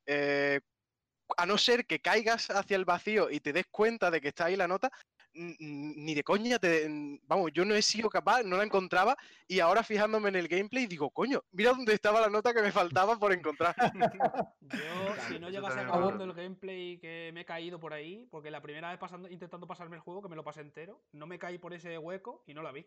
[1.37, 4.45] a no ser que caigas hacia el vacío y te des cuenta de que está
[4.45, 4.91] ahí la nota,
[5.33, 6.87] ni de coña, te,
[7.23, 9.15] vamos, yo no he sido capaz, no la encontraba
[9.47, 12.71] y ahora fijándome en el gameplay digo, coño, mira dónde estaba la nota que me
[12.71, 13.75] faltaba por encontrar.
[14.61, 18.61] yo, si no llegase acabando el gameplay que me he caído por ahí, porque la
[18.61, 21.57] primera vez pasando, intentando pasarme el juego, que me lo pasé entero, no me caí
[21.57, 22.85] por ese hueco y no la vi.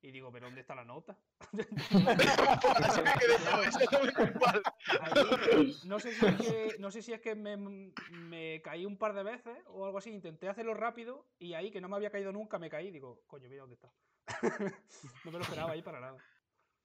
[0.00, 1.18] Y digo, ¿pero dónde está la nota?
[5.84, 9.12] no, sé si es que, no sé si es que me, me, caí un par
[9.14, 10.10] de veces o algo así.
[10.10, 12.92] Intenté hacerlo rápido y ahí, que no me había caído nunca, me caí.
[12.92, 13.92] Digo, coño, mira dónde está.
[15.24, 16.18] no me lo esperaba ahí para nada.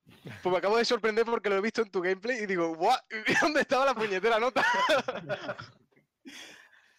[0.05, 2.97] Pues me acabo de sorprender porque lo he visto en tu gameplay y digo, ¡guau!
[3.41, 4.63] ¿Dónde estaba la puñetera nota?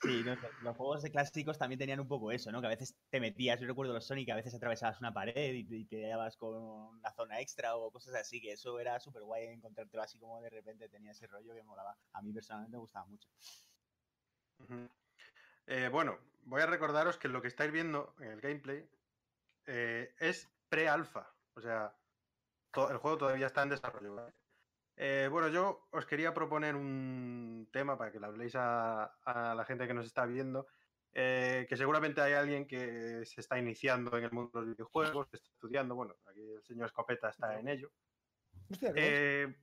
[0.04, 0.22] Sí,
[0.62, 2.60] los juegos de clásicos también tenían un poco eso, ¿no?
[2.60, 5.84] Que a veces te metías, yo recuerdo los Sonic, a veces atravesabas una pared y,
[5.84, 10.02] te llevabas con una zona extra o cosas así, que eso era súper guay encontrártelo
[10.02, 11.96] así como de repente tenía ese rollo que molaba.
[12.12, 13.28] A mí personalmente me gustaba mucho.
[15.66, 18.86] Eh, bueno, voy a recordaros que lo que estáis viendo en el gameplay
[19.66, 21.94] eh, es pre-alfa, o sea,
[22.90, 24.32] el juego todavía está en desarrollo.
[24.96, 29.86] Eh, bueno, yo os quería proponer un tema para que le habléis a, la gente
[29.86, 30.66] que nos está viendo,
[31.12, 35.28] eh, que seguramente hay alguien que se está iniciando en el mundo de los videojuegos,
[35.28, 37.90] que está estudiando, bueno, aquí el señor Escopeta está en ello.
[38.94, 39.54] Eh,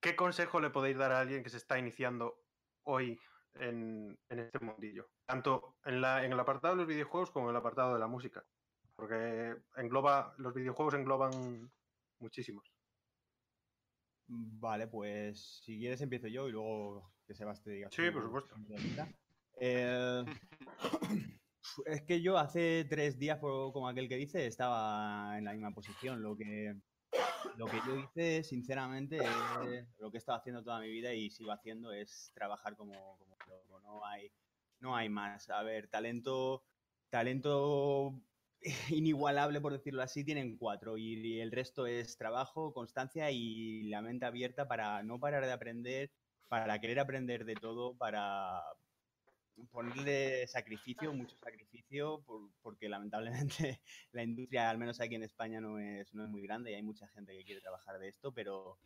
[0.00, 2.42] ¿Qué consejo le podéis dar a alguien que se está iniciando
[2.84, 3.18] hoy
[3.54, 5.08] en, este mundillo?
[5.26, 8.44] Tanto en, en el apartado de los videojuegos como en el apartado de la música.
[8.94, 11.70] Porque engloba, los videojuegos engloban
[12.18, 12.77] muchísimos.
[14.28, 17.88] Vale, pues si quieres empiezo yo y luego que Sebastián diga.
[17.90, 18.54] Sí, por supuesto.
[19.60, 20.24] Eh,
[21.86, 26.22] es que yo hace tres días, como aquel que dice, estaba en la misma posición.
[26.22, 26.74] Lo que,
[27.56, 29.18] lo que yo hice, sinceramente,
[29.98, 33.36] lo que he estado haciendo toda mi vida y sigo haciendo es trabajar como, como
[33.48, 33.80] loco.
[33.80, 34.30] No hay,
[34.80, 35.48] no hay más.
[35.48, 36.64] A ver, talento,
[37.08, 38.20] talento
[38.90, 44.26] inigualable, por decirlo así, tienen cuatro y el resto es trabajo, constancia y la mente
[44.26, 46.10] abierta para no parar de aprender,
[46.48, 48.62] para querer aprender de todo, para
[49.70, 52.24] ponerle sacrificio, mucho sacrificio,
[52.62, 53.80] porque lamentablemente
[54.12, 56.82] la industria, al menos aquí en España, no es, no es muy grande y hay
[56.82, 58.78] mucha gente que quiere trabajar de esto, pero,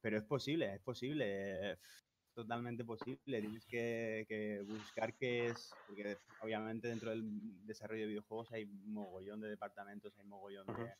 [0.00, 1.78] pero es posible, es posible.
[2.38, 3.40] Totalmente posible.
[3.40, 7.24] Tienes que, buscar qué es, porque obviamente dentro del
[7.66, 10.92] desarrollo de videojuegos hay mogollón de departamentos, hay mogollón de,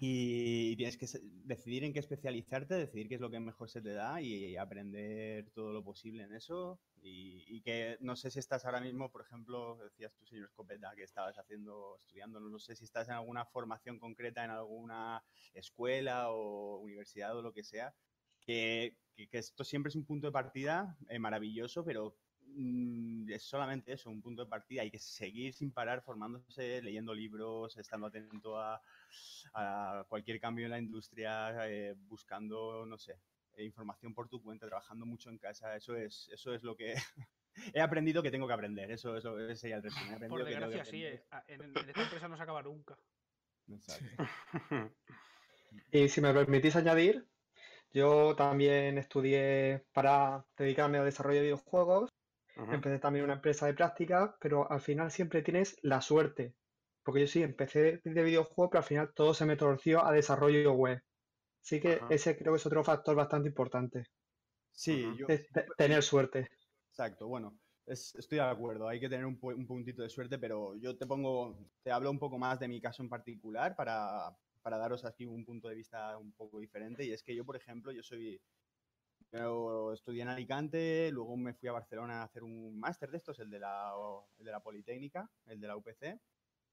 [0.00, 1.08] y tienes que
[1.44, 5.50] decidir en qué especializarte, decidir qué es lo que mejor se te da y aprender
[5.50, 6.78] todo lo posible en eso.
[7.02, 11.02] Y, que no sé si estás ahora mismo, por ejemplo, decías tú, señor Escopeta, que
[11.02, 16.78] estabas haciendo, estudiando, no sé si estás en alguna formación concreta en alguna escuela o
[16.78, 17.92] universidad o lo que sea,
[18.40, 18.96] que,
[19.32, 22.16] esto siempre es un punto de partida eh, maravilloso, pero
[22.54, 24.82] Mm, es solamente eso, un punto de partida.
[24.82, 28.80] Hay que seguir sin parar formándose, leyendo libros, estando atento a,
[30.08, 33.18] cualquier cambio en la industria, eh, buscando, no sé,
[33.54, 35.76] eh, información por tu cuenta, trabajando mucho en casa.
[35.76, 36.94] Eso es, eso es lo que
[37.74, 38.90] he aprendido que tengo que aprender.
[38.90, 40.28] Eso, eso ese sería el resumen.
[40.28, 41.04] Por desgracia, sí.
[41.04, 42.98] Eh, en, esta empresa no se acaba nunca.
[45.92, 47.28] y si me permitís añadir,
[47.92, 52.10] yo también estudié para dedicarme al desarrollo de videojuegos
[52.58, 56.54] Empecé también una empresa de práctica, pero al final siempre tienes la suerte.
[57.04, 60.72] Porque yo sí, empecé de videojuego, pero al final todo se me torció a desarrollo
[60.72, 61.00] web.
[61.62, 64.04] Así que ese creo que es otro factor bastante importante.
[64.72, 65.26] Sí, yo...
[65.76, 66.48] tener suerte.
[66.90, 70.96] Exacto, bueno, estoy de acuerdo, hay que tener un, un, puntito de suerte, pero yo
[70.96, 75.04] te pongo, te hablo un poco más de mi caso en particular para, para daros
[75.04, 77.04] aquí un punto de vista un poco diferente.
[77.04, 78.40] Y es que yo, por ejemplo, yo soy
[79.32, 83.38] yo estudié en Alicante, luego me fui a Barcelona a hacer un máster de estos,
[83.40, 83.92] el de, la,
[84.38, 86.18] de la Politécnica, el de la UPC.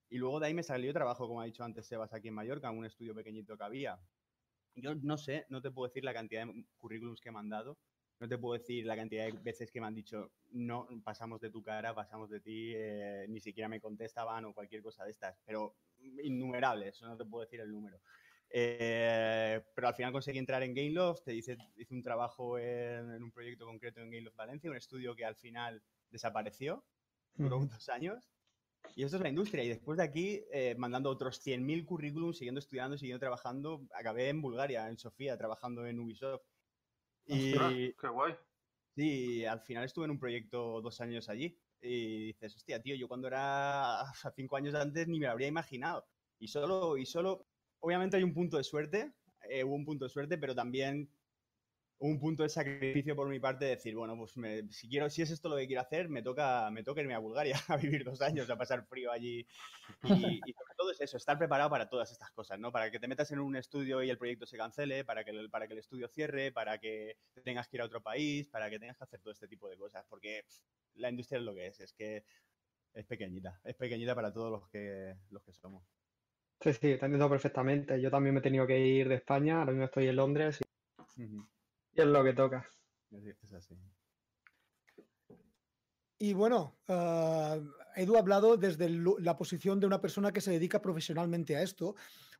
[0.10, 2.70] Y luego de ahí me salió trabajo, como ha dicho antes Sebas, aquí en Mallorca,
[2.70, 4.00] en un estudio pequeñito que había.
[4.76, 7.78] Yo no sé, no te puedo decir la cantidad de currículums que me han dado,
[8.20, 11.50] no te puedo decir la cantidad de veces que me han dicho, no, pasamos de
[11.50, 15.38] tu cara, pasamos de ti, eh, ni siquiera me contestaban o cualquier cosa de estas,
[15.46, 15.76] pero
[16.24, 18.00] innumerables, no te puedo decir el número.
[18.50, 23.32] Eh, pero al final conseguí entrar en Gameloft, te hice, hice un trabajo en, un
[23.32, 26.86] proyecto concreto en Gameloft Valencia, un estudio que al final desapareció,
[27.34, 28.32] duró unos años.
[28.96, 29.64] Y esto es la industria.
[29.64, 34.42] Y después de aquí, eh, mandando otros 100.000 currículums, siguiendo estudiando, siguiendo trabajando, acabé en
[34.42, 36.44] Bulgaria, en Sofía, trabajando en Ubisoft.
[37.26, 37.54] Y,
[37.94, 38.36] ¡Qué guay!
[38.96, 41.60] Sí, al final estuve en un proyecto dos años allí.
[41.88, 44.04] Y dices, hostia, tío, yo cuando era
[44.36, 46.06] cinco años antes ni me lo habría imaginado.
[46.40, 47.46] Y solo, y solo
[47.80, 49.14] obviamente hay un punto de suerte,
[49.50, 51.10] eh, hubo un punto de suerte, pero también
[52.00, 54.34] un punto de sacrificio por mi parte de decir, bueno, pues
[54.72, 57.20] si quiero, si es esto lo que quiero hacer, me toca, me toca irme a
[57.20, 59.48] Bulgaria a vivir dos años, a pasar frío allí.
[60.04, 62.72] Y, sobre todo es eso, estar preparado para todas estas cosas, ¿no?
[62.72, 65.50] Para que te metas en un estudio y el proyecto se cancele, para que, el,
[65.50, 68.80] para que el estudio cierre, para que tengas que ir a otro país, para que
[68.80, 70.46] tengas que hacer todo este tipo de cosas, porque
[70.96, 72.26] la industria es lo que es, es que
[72.94, 75.84] es pequeñita, es pequeñita para todos los que, los que somos.
[76.62, 78.00] Sí, sí, te entiendo perfectamente.
[78.02, 80.60] Yo también me he tenido que ir de España, ahora mismo estoy en Londres
[81.18, 81.28] y,
[81.96, 82.70] es lo que toca.
[86.18, 87.62] Y bueno, uh,
[87.96, 91.96] Edu ha hablado desde la posición de una persona que se dedica profesionalmente a esto,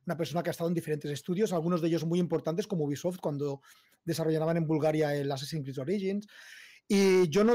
[0.06, 3.18] una persona que ha estado en diferentes estudios, algunos de ellos muy importantes como Ubisoft
[3.18, 3.60] cuando
[4.04, 6.26] desarrollaban en Bulgaria el Assassin's Creed Origins.
[6.88, 7.54] Y yo no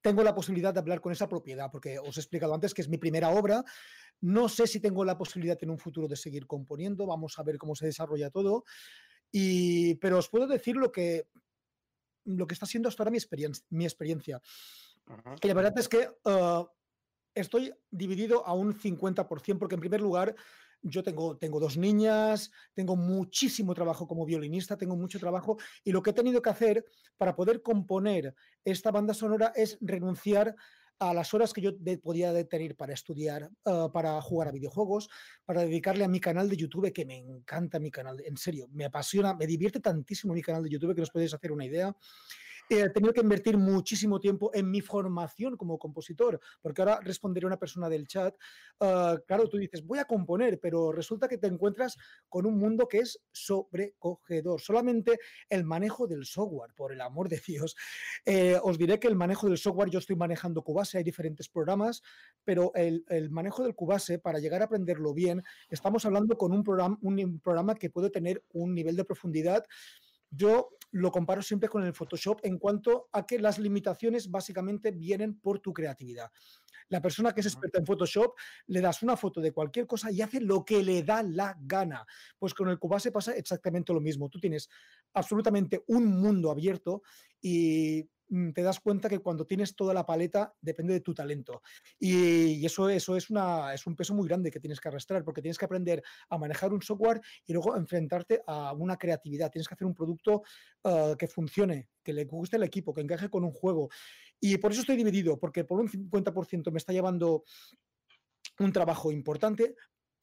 [0.00, 2.88] tengo la posibilidad de hablar con esa propiedad, porque os he explicado antes que es
[2.88, 3.64] mi primera obra,
[4.20, 7.58] no sé si tengo la posibilidad en un futuro de seguir componiendo, vamos a ver
[7.58, 8.64] cómo se desarrolla todo.
[9.36, 11.26] Y, pero os puedo decir lo que,
[12.24, 13.66] lo que está siendo hasta ahora mi, experiencia.
[13.70, 14.40] Mi experiencia.
[15.42, 16.64] Y la verdad es que uh,
[17.34, 20.36] estoy dividido a un 50%, porque en primer lugar
[20.82, 26.00] yo tengo, tengo dos niñas, tengo muchísimo trabajo como violinista, tengo mucho trabajo y lo
[26.00, 26.84] que he tenido que hacer
[27.16, 30.54] para poder componer esta banda sonora es renunciar
[31.10, 35.08] a las horas que yo podía tener para estudiar, ah, para jugar a videojuegos,
[35.44, 38.84] para dedicarle a mi canal de YouTube, que me encanta mi canal, en serio, me
[38.84, 41.94] apasiona, me divierte tantísimo mi canal de YouTube que os podéis hacer una idea
[42.68, 47.48] he tenido que invertir muchísimo tiempo en mi formación como compositor, porque ahora responderé a
[47.48, 48.34] una persona del chat,
[48.80, 51.96] ah, claro, tú dices, voy a componer, pero resulta que te encuentras
[52.28, 54.60] con un mundo que es sobrecogedor.
[54.60, 57.76] Solamente el manejo del software, por el amor de Dios.
[58.24, 62.02] Eh, os diré que el manejo del software, yo estoy manejando Cubase, hay diferentes programas,
[62.44, 66.62] pero el, el manejo del Cubase, para llegar a aprenderlo bien, estamos hablando con un
[66.62, 69.64] programa, un programa que puede tener un nivel de profundidad
[70.36, 75.40] yo lo comparo siempre con el Photoshop en cuanto a que las limitaciones básicamente vienen
[75.40, 76.30] por tu creatividad.
[76.88, 78.34] La persona que es experta en Photoshop
[78.68, 82.06] le das una foto de cualquier cosa y hace lo que le da la gana.
[82.38, 84.28] Pues con el Cubase pasa exactamente lo mismo.
[84.28, 84.68] Tú tienes
[85.14, 87.02] absolutamente un mundo abierto
[87.40, 88.08] y
[88.54, 91.62] te das cuenta que cuando tienes toda la paleta depende de tu talento.
[91.98, 95.42] Y, eso, eso es, una, es un peso muy grande que tienes que arrastrar, porque
[95.42, 99.50] tienes que aprender a manejar un software y luego enfrentarte a una creatividad.
[99.50, 100.42] Tienes que hacer un producto
[100.84, 103.88] ah, que funcione, que le guste el equipo, que encaje con un juego.
[104.40, 107.44] Y por eso estoy dividido, porque por un 50% me está llevando
[108.58, 109.74] un trabajo importante,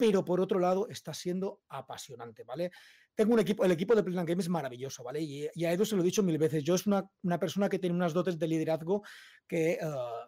[0.02, 2.72] pero por otro lado está siendo apasionante, ¿vale?
[3.14, 5.22] Tengo un equipo, el equipo de Playland Game es maravilloso, ¿vale?
[5.22, 7.08] Y, a Edu se lo he dicho mil veces, yo es una,
[7.40, 9.04] persona que tiene unas dotes de liderazgo
[9.48, 10.28] que ah,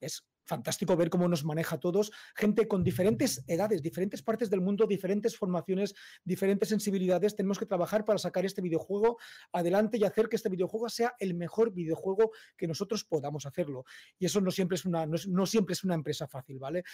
[0.00, 4.60] es fantástico ver cómo nos maneja a todos, gente con diferentes edades, diferentes partes del
[4.60, 7.36] mundo, diferentes formaciones, diferentes sensibilidades.
[7.36, 9.18] Tenemos que trabajar para sacar este videojuego
[9.52, 13.84] adelante y hacer que este videojuego sea el mejor videojuego que nosotros podamos hacerlo.
[14.18, 16.84] Y eso no siempre es una, no, siempre es una empresa fácil, ¿vale?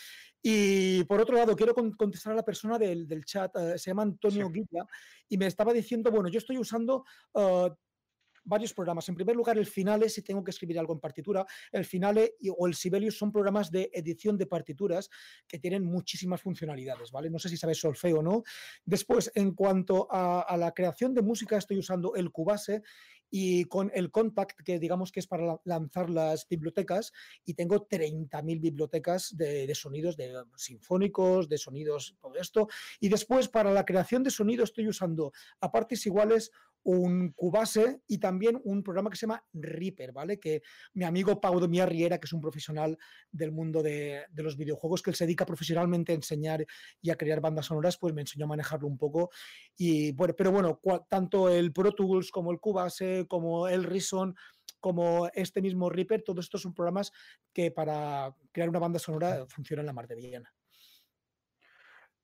[0.42, 4.48] Y por otro lado, quiero contestar a la persona del, chat, eh, se llama Antonio
[4.50, 4.84] Guilla,
[5.28, 7.04] y me estaba diciendo, bueno, yo estoy usando...
[7.32, 7.68] Uh,
[8.44, 9.08] varios programas.
[9.08, 12.66] En primer lugar, el Finale, si tengo que escribir algo en partitura, el Finale o
[12.66, 15.10] el Sibelius son programas de edición de partituras
[15.46, 17.30] que tienen muchísimas funcionalidades, ¿vale?
[17.30, 18.42] No sé si sabes solfeo o no.
[18.84, 22.82] Después, en cuanto a, la creación de música, estoy usando el Cubase
[23.32, 27.12] y con el Contact, que digamos que es para lanzar las bibliotecas,
[27.44, 32.68] y tengo 30.000 bibliotecas de, de, sonidos de sinfónicos, de sonidos, todo esto.
[32.98, 36.50] Y después, para la creación de sonido, estoy usando a partes iguales
[36.82, 40.38] un Cubase y también un programa que se llama Reaper, ¿vale?
[40.38, 40.62] Que
[40.94, 42.96] mi amigo Pau de Riera, que es un profesional
[43.30, 46.64] del mundo de, los videojuegos, que él se dedica profesionalmente a enseñar
[47.00, 49.30] y a crear bandas sonoras, pues me enseñó a manejarlo un poco.
[49.76, 54.34] Y bueno, pero bueno, tanto el Pro Tools como el Cubase, como el Reason,
[54.80, 57.12] como este mismo Reaper, todos estos son programas
[57.52, 60.44] que para crear una banda sonora funcionan la mar de bien.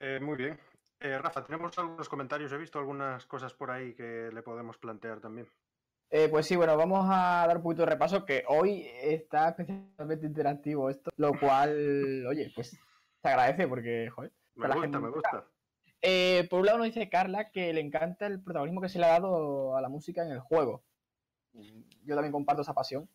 [0.01, 0.59] Eh, muy bien.
[1.07, 5.21] Eh, Rafa, tenemos algunos comentarios, he visto algunas cosas por ahí que le podemos plantear
[5.21, 5.47] también.
[6.11, 10.27] Eh, pues sí, bueno, vamos a dar un poquito de repaso que hoy está especialmente
[10.27, 14.33] interactivo esto, lo cual, oye, pues se agradece porque, joder.
[14.57, 15.47] Me gusta, me gusta.
[16.03, 19.07] Eh, por un lado nos dice Carla que le encanta el protagonismo que se le
[19.07, 20.83] ha dado a la música en el juego.
[21.53, 23.09] Yo también comparto esa pasión,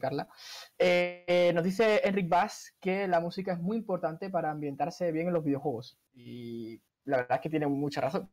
[0.00, 0.28] Carla.
[1.54, 5.44] nos dice Enric Bass que la música es muy importante para ambientarse bien en los
[5.44, 5.98] videojuegos.
[6.14, 8.30] Y la verdad es que tiene mucha razón.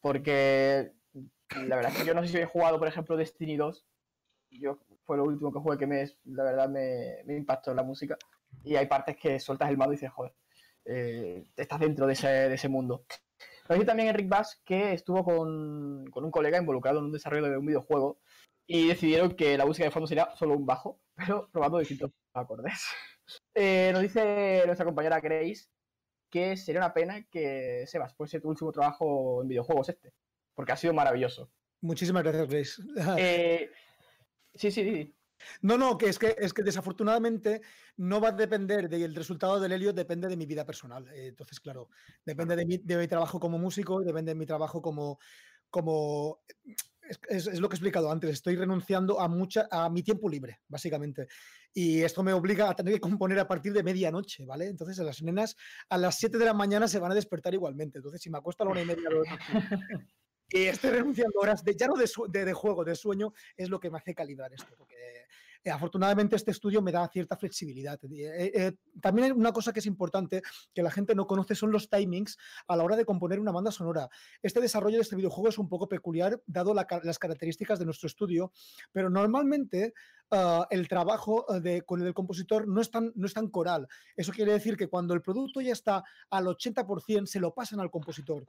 [0.00, 0.92] Porque
[1.66, 3.86] la verdad es que yo no sé si he jugado, por ejemplo, Destiny 2.
[4.50, 8.16] Yo fue lo último que jugué que me, la verdad me, impactó la música.
[8.64, 10.32] Y hay partes que sueltas el mando y dices, joder,
[10.84, 13.04] eh, estás dentro de ese, de ese mundo.
[13.66, 17.58] Pero también Enric Bass que estuvo con, con, un colega involucrado en un desarrollo de
[17.58, 18.18] un videojuego
[18.66, 22.80] y decidieron que la música de fondo sería solo un bajo, pero probando distintos acordes.
[23.54, 25.68] Eh, nos dice nuestra compañera Grace
[26.30, 30.12] que sería una pena que Sebas fuese tu último trabajo en videojuegos este,
[30.54, 31.50] porque ha sido maravilloso.
[31.80, 32.82] Muchísimas gracias, Grace.
[33.18, 33.70] Eh,
[34.54, 35.14] sí, sí, sí.
[35.62, 37.62] No, no, que es que, es que desafortunadamente
[37.96, 41.06] no va a depender del resultado del helio, depende de mi vida personal.
[41.08, 41.88] Eh, entonces, claro,
[42.24, 45.18] depende de mi, de mi trabajo como músico, depende de mi trabajo como,
[45.70, 46.40] como
[47.28, 51.28] es, lo que he explicado antes, estoy renunciando a, mucha, a mi tiempo libre, básicamente.
[51.72, 54.66] Y esto me obliga a tener que componer a partir de medianoche, ¿vale?
[54.66, 55.56] Entonces las nenas
[55.88, 57.98] a las 7 de la mañana se van a despertar igualmente.
[57.98, 59.08] Entonces, si me acuesto a la una y media
[60.48, 63.90] y estoy renunciando horas de, ya no de, de, juego, de sueño, es lo que
[63.90, 64.74] me hace calibrar esto.
[64.76, 64.96] Porque
[65.64, 67.98] eh, afortunadamente este estudio me da cierta flexibilidad.
[68.04, 70.42] Eh, eh, también una cosa que es importante
[70.72, 73.72] que la gente no conoce son los timings a la hora de componer una banda
[73.72, 74.08] sonora.
[74.42, 78.52] Este desarrollo de este videojuego es un poco peculiar dado las características de nuestro estudio,
[78.92, 79.94] pero normalmente
[80.30, 83.88] ah, el trabajo de, con el compositor no es, tan, no es tan coral.
[84.16, 87.90] Eso quiere decir que cuando el producto ya está al 80% se lo pasan al
[87.90, 88.46] compositor.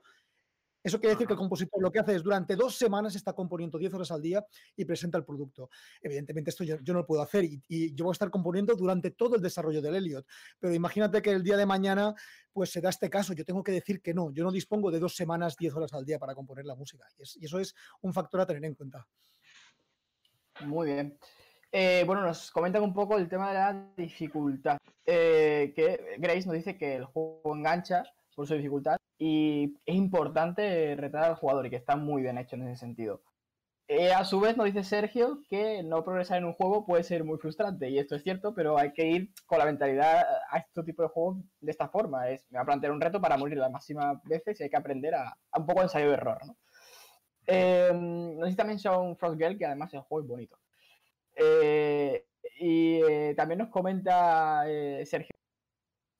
[0.82, 3.78] Eso quiere decir que el compositor lo que hace es durante dos semanas está componiendo
[3.78, 5.70] 10 horas al día y presenta el producto.
[6.02, 9.36] Evidentemente esto yo, no lo puedo hacer y, yo voy a estar componiendo durante todo
[9.36, 10.26] el desarrollo del Elliot.
[10.58, 12.16] Pero imagínate que el día de mañana
[12.54, 13.34] pues se da este caso.
[13.34, 14.32] Yo tengo que decir que no.
[14.32, 17.06] Yo no dispongo de dos semanas, 10 horas al día para componer la música.
[17.18, 19.06] Y, eso es un factor a tener en cuenta.
[20.62, 21.18] Muy bien.
[21.72, 24.78] Eh, bueno, nos comentan un poco el tema de la dificultad.
[25.06, 28.04] Eh, que Grace nos dice que el juego engancha
[28.40, 32.56] por su dificultad y es importante retar al jugador y que está muy bien hecho
[32.56, 33.22] en ese sentido.
[33.90, 37.26] Eh, a su vez nos dice Sergio que no progresar en un juego puede ser
[37.26, 40.84] muy frustrante y esto es cierto, pero hay que ir con la mentalidad a este
[40.84, 42.30] tipo de juegos de esta forma.
[42.30, 44.78] Es, me va a plantear un reto para morir las máximas veces y hay que
[44.78, 46.38] aprender a, un poco ensayo de error.
[46.48, 46.56] ¿no?
[47.46, 50.58] Eh, nos dice también Sean Frostgirl que además el juego es bonito.
[51.36, 52.26] Eh,
[52.58, 54.64] y también nos comenta
[55.04, 55.36] Sergio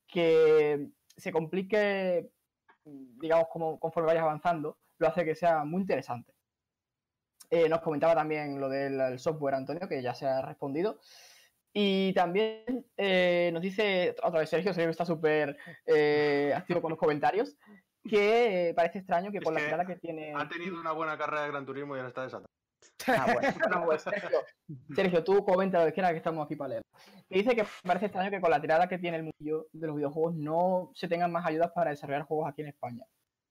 [0.06, 0.90] que
[1.20, 2.30] se complique
[2.84, 6.32] digamos, como, conforme vayas avanzando, lo hace que sea muy interesante.
[7.50, 11.00] Eh, nos comentaba también lo del software, Antonio, que ya se ha respondido.
[11.72, 15.56] Y también eh, nos dice otra vez Sergio, Sergio está súper
[15.86, 17.56] eh, activo con los comentarios,
[18.02, 20.32] que parece extraño que con la tirada que tiene.
[20.34, 22.50] Ha tenido una buena carrera de Gran Turismo y ahora está desatado.
[23.06, 23.40] Ah, bueno.
[23.86, 24.40] Pues, Sergio,
[24.94, 26.82] Sergio, tú comenta lo que que estamos aquí para leer.
[27.28, 29.96] Que dice que parece extraño que con la tirada que tiene el mundo de los
[29.96, 33.04] videojuegos no se tengan más ayudas para desarrollar juegos aquí en España.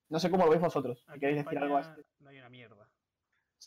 [0.09, 1.05] No sé cómo lo veis vosotros.
[1.19, 2.01] ¿Queréis decir algo así?
[2.19, 2.89] No hay una mierda.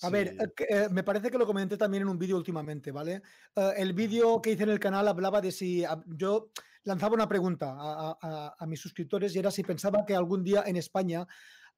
[0.02, 3.22] A ver, eh, eh, me parece que lo comenté también en un vídeo últimamente, ¿vale?
[3.54, 6.50] Eh, el vídeo que hice en el canal hablaba de si yo
[6.84, 11.26] lanzaba una pregunta a, mis suscriptores y era si pensaba que algún día en España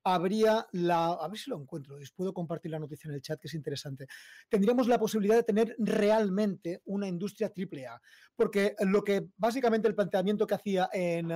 [0.05, 3.41] habría la, a ver si lo encuentro, les puedo compartir la noticia en el chat
[3.41, 4.07] que es interesante,
[4.49, 8.01] tendríamos la posibilidad de tener realmente una industria triple A,
[8.37, 11.31] porque lo que básicamente el planteamiento que hacía en...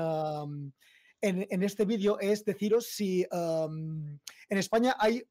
[1.20, 5.24] en, este vídeo es deciros si en España hay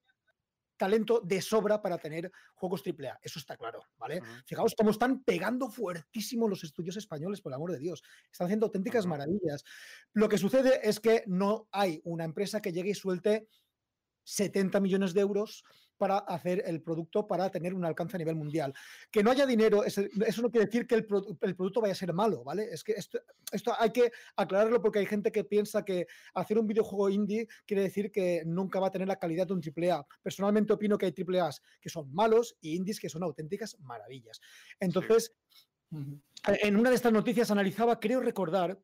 [0.77, 3.19] talento de sobra para tener juegos AAA.
[3.21, 4.21] Eso está claro, ¿vale?
[4.45, 8.03] Fijaos cómo están pegando fuertísimo los estudios españoles, por el amor de Dios.
[8.31, 9.63] Están haciendo auténticas maravillas.
[10.13, 13.47] Lo que sucede es que no hay una empresa que llegue y suelte
[14.23, 15.63] 70 millones de euros
[15.97, 18.73] para hacer el producto para tener un alcance a nivel mundial.
[19.11, 20.01] Que no haya dinero, eso
[20.41, 22.67] no quiere decir que el, producto vaya a ser malo, ¿vale?
[22.71, 23.19] Es que esto,
[23.51, 27.83] esto, hay que aclararlo porque hay gente que piensa que hacer un videojuego indie quiere
[27.83, 30.05] decir que nunca va a tener la calidad de un AAA.
[30.21, 34.39] Personalmente opino que hay AAAs que son malos y indies que son auténticas maravillas.
[34.79, 35.35] Entonces,
[36.45, 38.79] en una de estas noticias analizaba, creo recordar,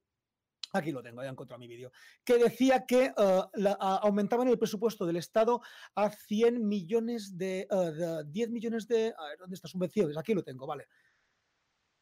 [0.73, 1.91] Aquí lo tengo, ya encontrado mi vídeo.
[2.23, 5.61] Que decía que uh, aumentaban el presupuesto del Estado
[5.93, 7.67] a 100 millones de,
[8.25, 9.13] 10 millones de.
[9.15, 10.17] A ver, ¿dónde está subvenciones?
[10.17, 10.87] Aquí lo tengo, vale.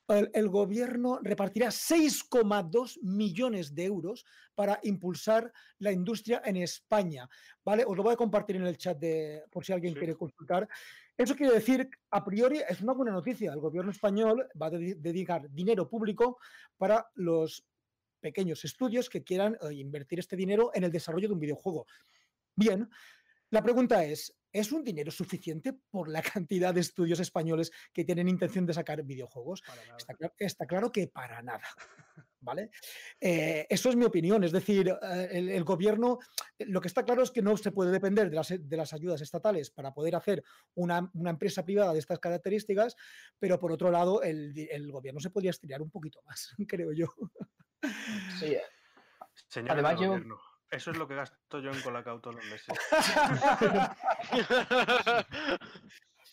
[0.07, 7.29] El, gobierno repartirá 6,2 millones de euros para impulsar la industria en España.
[7.63, 7.83] ¿Vale?
[7.85, 10.67] Os lo voy a compartir en el chat de, por si alguien quiere consultar.
[11.17, 13.53] Eso quiere decir, a priori, es una buena noticia.
[13.53, 16.39] El gobierno español va a dedicar dinero público
[16.77, 17.65] para los
[18.21, 21.85] pequeños estudios que quieran eh, invertir este dinero en el desarrollo de un videojuego.
[22.55, 22.89] Bien,
[23.51, 28.29] la pregunta es, ¿es un dinero suficiente por la cantidad de estudios españoles que tienen
[28.29, 29.61] intención de sacar videojuegos?
[30.37, 31.67] Está, claro que para nada.
[32.43, 32.71] ¿Vale?
[33.19, 34.43] Eh, eso es mi opinión.
[34.43, 36.17] Es decir, eh, el, gobierno,
[36.59, 39.93] lo que está claro es que no se puede depender de las, ayudas estatales para
[39.93, 40.43] poder hacer
[40.73, 42.95] una, empresa privada de estas características,
[43.37, 47.13] pero por otro lado, el, el gobierno se podría estirar un poquito más, creo yo.
[48.39, 48.57] Sí.
[49.47, 50.17] Señor Además, yo...
[50.71, 52.79] Eso es lo que gasto yo en Colacao todos los meses.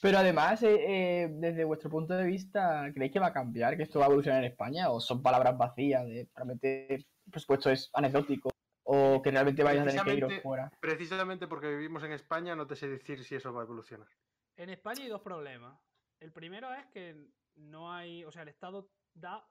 [0.01, 3.77] Pero además, eh, eh, desde vuestro punto de vista, ¿creéis que va a cambiar?
[3.77, 4.91] ¿Que esto va a evolucionar en España?
[4.91, 8.51] ¿O son palabras vacías de realmente presupuesto es anecdótico?
[8.85, 10.71] ¿O que realmente vayas a tener que ir fuera?
[10.81, 14.09] Precisamente porque vivimos en España, no te sé decir si eso va a evolucionar.
[14.57, 15.77] En España hay dos problemas.
[16.21, 17.17] El primero es que
[17.57, 19.45] no hay, o sea, el Estado da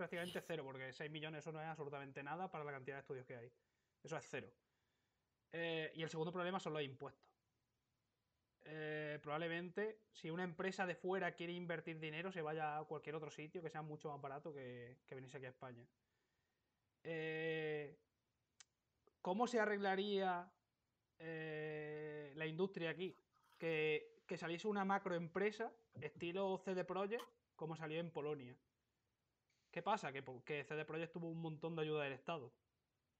[0.00, 3.26] prácticamente cero, porque 6 millones eso no es absolutamente nada para la cantidad de estudios
[3.26, 3.52] que hay.
[4.02, 4.50] Eso es cero.
[5.52, 7.28] Eh, y el segundo problema son los impuestos.
[8.62, 13.30] Eh, probablemente si una empresa de fuera quiere invertir dinero se vaya a cualquier otro
[13.30, 15.86] sitio que sea mucho más barato que, que venirse aquí a España.
[17.02, 17.98] Eh,
[19.20, 20.50] ¿Cómo se arreglaría
[21.18, 23.14] la industria aquí?
[23.58, 25.70] Que, que saliese una macroempresa
[26.00, 27.22] estilo CD Projekt
[27.54, 28.56] como salió en Polonia.
[29.70, 30.12] ¿Qué pasa?
[30.12, 32.52] Que, que CD Projekt tuvo un montón de ayuda del Estado.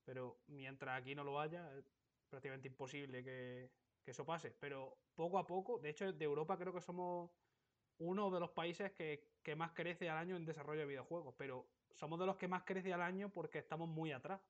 [0.04, 1.84] Pero mientras aquí no lo haya, es
[2.28, 3.70] prácticamente imposible que,
[4.06, 4.50] eso pase.
[4.58, 7.30] Pero poco a poco, de hecho, de Europa creo que somos
[7.98, 11.34] uno de los países que, más crece al año en desarrollo de videojuegos.
[11.38, 14.40] Pero somos de los que más crece al año porque estamos muy atrás.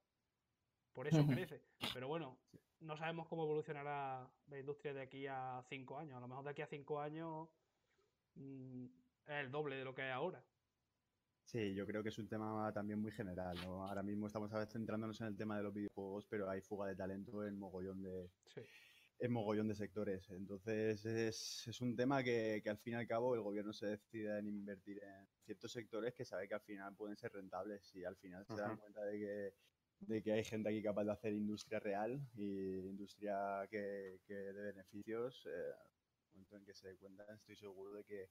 [0.94, 1.60] Por eso crece.
[1.92, 2.38] Pero bueno,
[2.80, 6.16] no sabemos cómo evolucionará la industria de aquí a cinco años.
[6.16, 7.48] A lo mejor de aquí a cinco años
[8.36, 8.86] mm,
[9.26, 10.42] es el doble de lo que hay ahora.
[11.50, 13.84] Sí, yo creo que es un tema también muy general, ¿no?
[13.84, 16.86] Ahora mismo estamos a veces centrándonos en el tema de los videojuegos, pero hay fuga
[16.86, 18.30] de talento en mogollón de,
[19.18, 20.30] en mogollón de sectores.
[20.30, 23.86] Entonces es, es un tema que, que, al fin y al cabo el gobierno se
[23.86, 28.04] decide en invertir en ciertos sectores que sabe que al final pueden ser rentables y
[28.04, 29.54] al final se dan cuenta de que,
[30.06, 34.62] de que hay gente aquí capaz de hacer industria real y industria que, que de
[34.62, 35.44] beneficios.
[35.46, 35.72] Eh,
[36.32, 38.30] el momento en que se dé cuenta, estoy seguro de que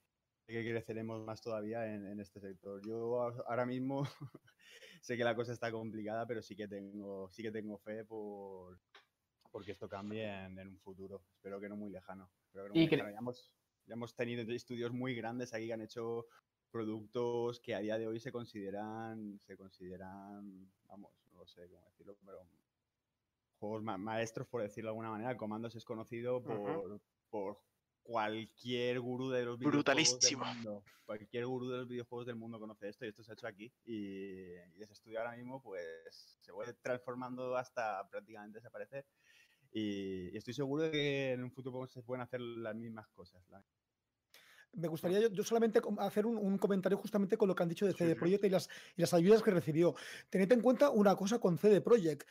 [0.49, 2.81] que creceremos más todavía en, este sector.
[2.85, 4.03] Yo ahora mismo
[5.01, 8.79] sé que la cosa está complicada, pero sí que tengo, sí que tengo fe por
[9.51, 11.23] porque esto cambie en, un futuro.
[11.33, 12.29] Espero que no muy lejano.
[12.53, 12.61] Ya,
[13.17, 13.51] hemos,
[13.87, 16.27] ya hemos tenido estudios muy grandes aquí que han hecho
[16.71, 22.15] productos que a día de hoy se consideran, se consideran, vamos, no sé cómo decirlo,
[22.23, 22.45] pero
[23.59, 25.35] juegos maestros, por decirlo de alguna manera.
[25.35, 27.59] Comandos es conocido por, por
[28.03, 32.89] cualquier gurú de los videojuegos del mundo, cualquier gurú de los videojuegos del mundo conoce
[32.89, 36.73] esto y esto se ha hecho aquí y, ese estudio ahora mismo pues se vuelve
[36.81, 39.05] transformando hasta prácticamente desaparecer
[39.71, 43.41] y, estoy seguro de que en un futuro se pueden hacer las mismas cosas.
[44.73, 48.15] Me gustaría yo, solamente hacer un, comentario justamente con lo que han dicho de CD
[48.15, 49.95] Projekt y las, y las ayudas que recibió.
[50.29, 52.27] Tened en cuenta una cosa con CD Projekt.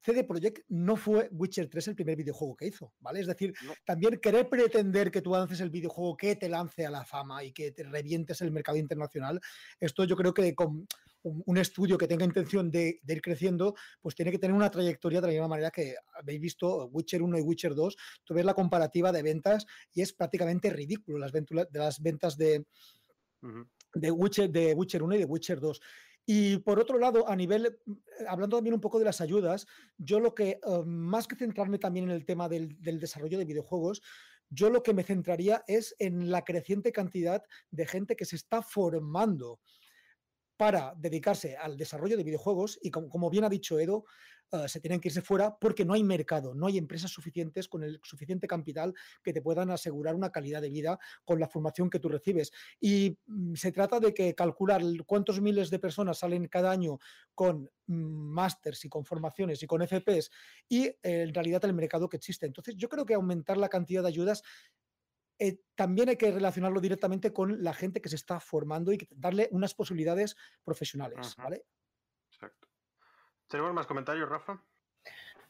[0.00, 3.20] CD Projekt no fue Witcher 3 el primer videojuego que hizo, ¿vale?
[3.20, 3.52] Es decir,
[3.84, 7.52] también querer pretender que tú lances el videojuego que te lance a la fama y
[7.52, 9.40] que te revientes el mercado internacional,
[9.80, 10.86] esto yo creo que con
[11.22, 15.26] un, estudio que tenga intención de, ir creciendo, pues tiene que tener una trayectoria de
[15.26, 19.12] la misma manera que habéis visto Witcher 1 y Witcher 2, tú ves la comparativa
[19.12, 22.64] de ventas y es prácticamente ridículo las, de las ventas de,
[23.94, 25.80] de, Witcher, de Witcher 1 y de Witcher 2.
[26.30, 27.80] Y por otro lado, a nivel,
[28.28, 29.66] hablando también un poco de las ayudas,
[29.96, 34.02] yo lo que, eh, más que centrarme también en el tema del, desarrollo de videojuegos,
[34.50, 38.60] yo lo que me centraría es en la creciente cantidad de gente que se está
[38.60, 39.60] formando
[40.58, 44.04] para dedicarse al desarrollo de videojuegos y como, bien ha dicho Edo,
[44.50, 47.84] eh, se tienen que irse fuera porque no hay mercado, no hay empresas suficientes con
[47.84, 48.92] el suficiente capital
[49.22, 52.50] que te puedan asegurar una calidad de vida con la formación que tú recibes.
[52.80, 56.98] Y mm, se trata de que calcular cuántos miles de personas salen cada año
[57.36, 60.30] con mm, másters y con formaciones y con FPs
[60.68, 62.46] y eh, en realidad el mercado que existe.
[62.46, 64.42] Entonces yo creo que aumentar la cantidad de ayudas
[65.38, 69.48] eh, también hay que relacionarlo directamente con la gente que se está formando y darle
[69.52, 71.64] unas posibilidades profesionales, ¿vale?
[72.32, 72.68] Exacto.
[73.46, 74.62] ¿Tenemos más comentarios, Rafa?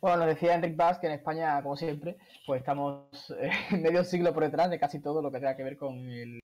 [0.00, 3.50] Bueno, nos decía Enric Vaz que en España, como siempre, pues estamos eh,
[3.82, 6.40] medio siglo por detrás de casi todo lo que tenga que ver con el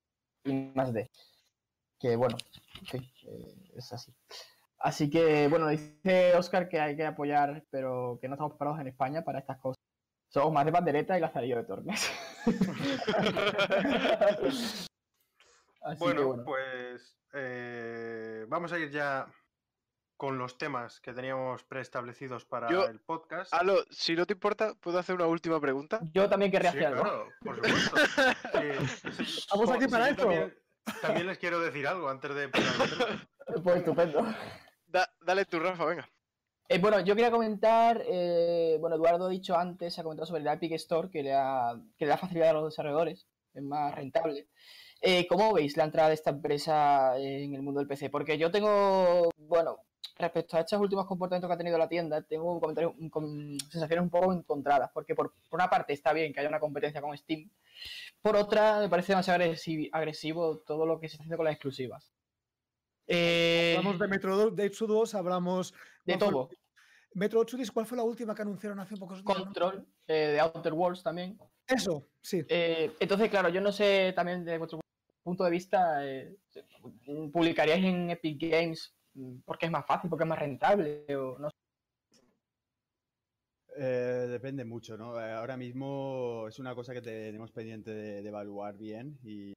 [0.75, 1.11] más D.
[1.99, 2.37] Que bueno,
[2.91, 4.13] sí, eh, es así.
[4.79, 8.89] Así que, bueno, dice Oscar que hay que apoyar, pero que no estamos preparados en
[8.89, 9.83] España para estas cosas.
[10.29, 12.11] Somos más de bandereta y lazarillo de Tormes.
[15.99, 19.27] bueno, pues eh, vamos a ir ya
[20.17, 23.53] con los temas que teníamos preestablecidos para el podcast.
[23.53, 26.01] Alo, si no te importa, ¿puedo hacer una última pregunta?
[26.13, 27.29] Yo también querría hacer algo.
[27.41, 27.97] por supuesto.
[29.55, 30.29] Vamos aquí para esto.
[31.01, 32.49] También, les quiero decir algo antes de...
[33.63, 34.25] pues estupendo.
[35.21, 36.09] dale tu Rafa, venga.
[36.69, 40.49] Eh, bueno, yo quería comentar, eh, bueno, Eduardo ha dicho antes, ha comentado sobre el
[40.49, 44.49] Epic Store que le, da facilidad a los desarrolladores, es más rentable.
[45.01, 48.09] Eh, ¿Cómo veis la entrada de esta empresa en el mundo del PC?
[48.09, 49.81] Porque yo tengo, bueno,
[50.17, 54.11] respecto a estos últimos comportamientos que ha tenido la tienda, tengo comentarios, con sensaciones un
[54.11, 57.51] poco encontradas, porque por, una parte está bien que haya una competencia con Steam,
[58.23, 59.43] por otra me parece demasiado
[59.93, 62.15] agresivo, todo lo que se está haciendo con las exclusivas.
[63.09, 65.75] Hablamos de Metro de Exodus, hablamos
[66.05, 66.49] de todo.
[67.15, 69.39] Metro Exodus, ¿cuál fue la última que anunciaron hace pocos días?
[69.39, 71.39] Control, eh, de Outer Worlds también.
[71.67, 72.45] Eso, sí.
[72.49, 74.81] Eh, entonces, claro, yo no sé también de vuestro
[75.23, 76.37] punto de vista, eh,
[77.33, 78.95] ¿publicaríais en Epic Games
[79.45, 81.07] porque es más fácil, porque es más rentable?
[81.17, 81.49] O no
[83.77, 85.19] depende mucho, ¿no?
[85.19, 89.53] Ahora mismo es una cosa que tenemos pendiente de, evaluar bien y,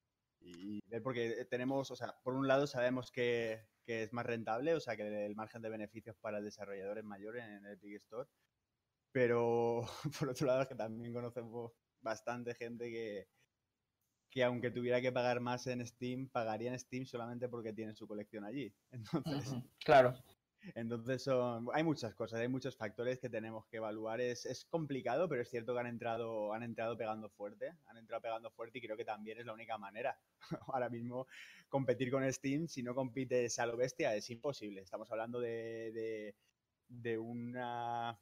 [0.48, 4.74] y, ver porque tenemos, o sea, por un lado sabemos que, que es más rentable,
[4.74, 7.95] o sea que el margen de beneficios para el desarrollador es mayor en el Epic
[7.95, 8.30] Store.
[9.12, 9.82] Pero
[10.20, 13.28] por otro lado es que también conocemos bastante gente que,
[14.30, 18.08] que aunque tuviera que pagar más en Steam, pagaría en Steam solamente porque tiene su
[18.08, 18.74] colección allí.
[18.91, 20.14] Entonces, claro.
[20.76, 24.20] Entonces son, hay muchas cosas, hay muchos factores que tenemos que evaluar.
[24.22, 28.22] Es, es, complicado, pero es cierto que han entrado, han entrado pegando fuerte, han entrado
[28.22, 30.20] pegando fuerte y creo que también es la única manera.
[30.68, 31.28] Ahora mismo
[31.70, 34.82] competir con Steam, si no compites a lo bestia, es imposible.
[34.82, 36.36] Estamos hablando de,
[36.88, 38.20] de, una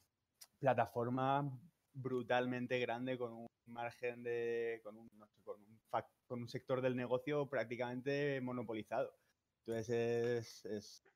[0.59, 1.49] plataforma
[1.93, 5.69] brutalmente grande con un margen de, con un, un,
[6.27, 9.15] con un sector del negocio prácticamente monopolizado.
[9.65, 11.14] Entonces es es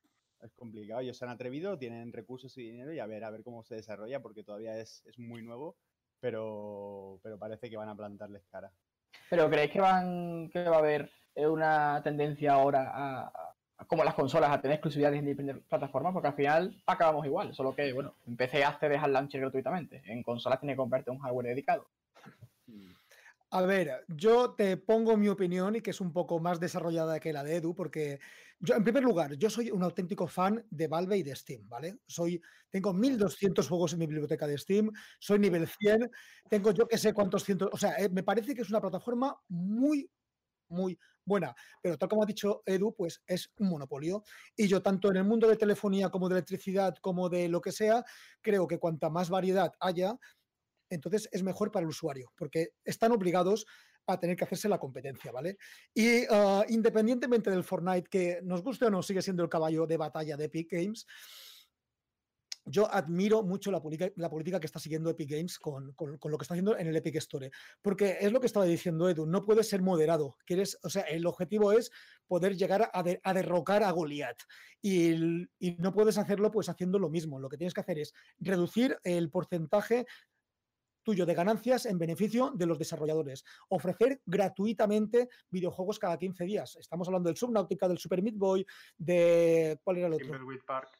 [0.54, 1.00] complicado.
[1.00, 3.76] Ellos se han atrevido, tienen recursos y dinero y a ver, a ver cómo se
[3.76, 5.76] desarrolla porque todavía es, muy nuevo,
[6.20, 8.72] pero, pero parece que van a plantarles cara.
[9.28, 13.54] ¿Pero creéis que van que va a haber una tendencia ahora a,
[13.86, 16.12] como las consolas a tener exclusividad en diferentes plataformas?
[16.12, 20.22] Porque al final acabamos igual, solo que, bueno, en PC accedes al launcher gratuitamente, en
[20.22, 21.88] consolas tienes que comprarte un hardware dedicado.
[23.52, 27.32] A ver, yo te pongo mi opinión y que es un poco más desarrollada que
[27.32, 28.20] la de Edu, porque
[28.60, 32.00] yo, en primer lugar, yo soy un auténtico fan de Valve y de Steam, ¿vale?
[32.06, 36.10] Soy, tengo 1200 juegos en mi biblioteca de Steam, soy nivel 100,
[36.48, 39.34] tengo yo que sé cuántos cientos, o sea, eh, me parece que es una plataforma
[39.48, 40.10] muy,
[40.68, 44.22] muy buena, pero tal como ha dicho Edu, pues es un monopolio.
[44.56, 47.72] Y yo tanto en el mundo de telefonía como de electricidad, como de lo que
[47.72, 48.04] sea,
[48.42, 50.18] creo que cuanta más variedad haya,
[50.90, 53.64] entonces es mejor para el usuario, porque están obligados
[54.12, 55.58] a tener que hacerse la competencia, ¿vale?
[55.94, 59.96] Y ah, independientemente del Fortnite, que nos guste o no, sigue siendo el caballo de
[59.96, 61.06] batalla de Epic Games,
[62.70, 63.80] yo admiro mucho la
[64.16, 67.16] la política que está siguiendo Epic Games con, lo que está haciendo en el Epic
[67.16, 67.50] Store.
[67.82, 70.36] Porque es lo que estaba diciendo Edu, no puedes ser moderado.
[70.44, 71.90] Quieres, o sea, el objetivo es
[72.26, 74.42] poder llegar a, derrocar a Goliath.
[74.82, 75.46] Y,
[75.78, 77.40] no puedes hacerlo pues haciendo lo mismo.
[77.40, 80.06] Lo que tienes que hacer es reducir el porcentaje
[81.02, 83.44] tuyo de ganancias en beneficio de los desarrolladores.
[83.68, 86.76] Ofrecer gratuitamente videojuegos cada 15 días.
[86.76, 89.78] Estamos hablando del Subnautica, del Super Meat Boy, de...
[89.82, 90.38] ¿Cuál era el otro?
[90.66, 90.90] Park.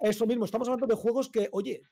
[0.00, 1.82] Eso mismo, estamos hablando de juegos que, oye,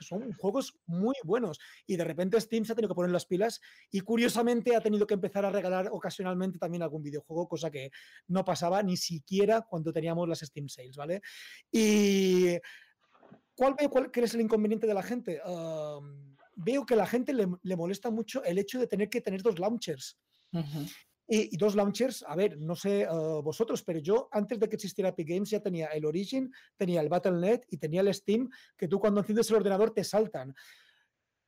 [0.00, 3.60] son juegos muy buenos y de repente Steam se ha tenido que poner las pilas
[3.90, 7.90] y curiosamente ha tenido que empezar a regalar ocasionalmente también algún videojuego, cosa que
[8.28, 11.22] no pasaba ni siquiera cuando teníamos las Steam Sales, ¿vale?
[11.70, 12.56] Y
[13.54, 15.40] ¿cuál, cuál es el inconveniente de la gente?
[16.62, 19.58] Veo que a la gente le, molesta mucho el hecho de tener que tener dos
[19.58, 20.18] launchers.
[21.32, 25.10] Y, dos launchers, a ver, no sé uh, vosotros, pero yo antes de que existiera
[25.10, 28.98] Epic Games ya tenía el Origin, tenía el Battle.net y tenía el Steam, que tú
[28.98, 30.52] cuando enciendes el ordenador te saltan.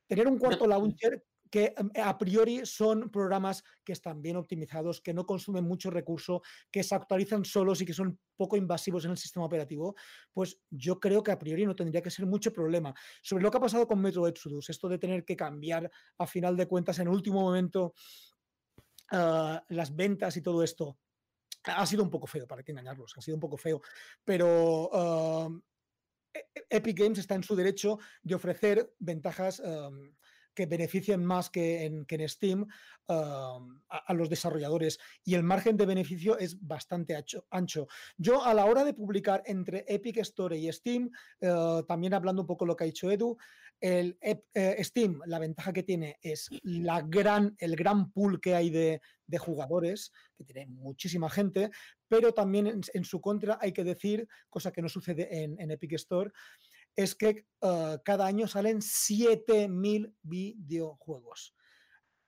[0.07, 1.21] Tener un cuarto launcher
[1.53, 6.41] que em, a priori son programas que están bien optimizados, que no consumen mucho recurso,
[6.71, 9.93] que se actualizan solos y que son poco invasivos en el sistema operativo,
[10.33, 12.93] pues yo creo que a priori no tendría que ser mucho problema.
[13.21, 16.57] Sobre lo que ha pasado con Metro Exodus, esto de tener que cambiar a final
[16.57, 17.93] de cuentas en último momento
[19.15, 20.97] Ah, las ventas y todo esto
[21.65, 23.79] ha sido un poco feo, para que engañarlos, ha sido un poco feo,
[24.25, 25.49] pero ah,
[26.33, 29.61] e-, e-, Epic Games está en su derecho de ofrecer ventajas
[30.53, 32.67] que beneficien más que en, que en Steam
[33.07, 37.15] a, los desarrolladores y el margen de beneficio es bastante
[37.49, 37.87] ancho.
[38.17, 42.47] Yo a la hora de publicar entre Epic Store y Steam, eh, también hablando un
[42.47, 43.37] poco lo que ha dicho Edu,
[43.83, 48.69] el eh, Steam, la ventaja que tiene es la gran, el gran pool que hay
[48.69, 49.01] de,
[49.39, 51.71] jugadores, que tiene muchísima gente,
[52.07, 56.31] pero también en, su contra hay que decir, cosa que no sucede en, Epic Store,
[56.95, 61.55] es que eh, cada año salen 7.000 videojuegos.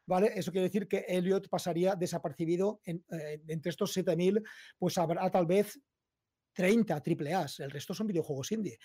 [0.08, 0.32] ¿Vale?
[0.36, 4.44] Eso quiere decir que Elliot pasaría desapercibido en, eh, entre estos 7.000,
[4.78, 5.80] pues habrá tal vez
[6.54, 8.78] 30 triple el resto son videojuegos indie.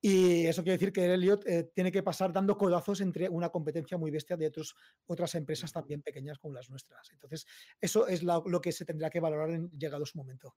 [0.00, 3.96] Y eso quiere decir que Elliot eh, tiene que pasar dando codazos entre una competencia
[3.96, 4.74] muy bestia de otros,
[5.06, 7.10] otras empresas también pequeñas como las nuestras.
[7.12, 7.46] Entonces,
[7.80, 10.54] eso es lo, que se tendrá que valorar en llegado su momento.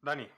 [0.00, 0.28] Dani.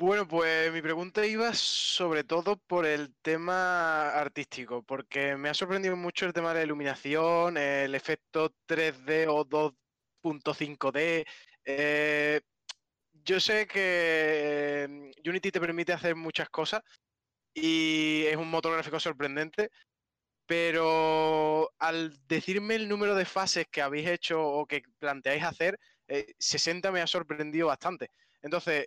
[0.00, 5.96] Bueno, pues mi pregunta iba sobre todo por el tema artístico, porque me ha sorprendido
[5.96, 11.26] mucho el tema de la iluminación, el efecto 3D o 2.5D.
[11.64, 12.40] Eh,
[13.24, 16.82] yo sé que mm, Unity te permite hacer muchas cosas
[17.52, 19.70] y es un motor gráfico sorprendente,
[20.46, 25.78] pero al decirme el número de fases que habéis hecho o que planteáis hacer,
[26.38, 28.10] 60 eh, me ha sorprendido bastante.
[28.42, 28.86] Entonces,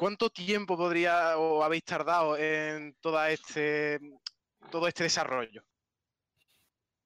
[0.00, 4.00] ¿cuánto tiempo podría o habéis tardado en toda este,
[4.70, 5.62] todo este desarrollo?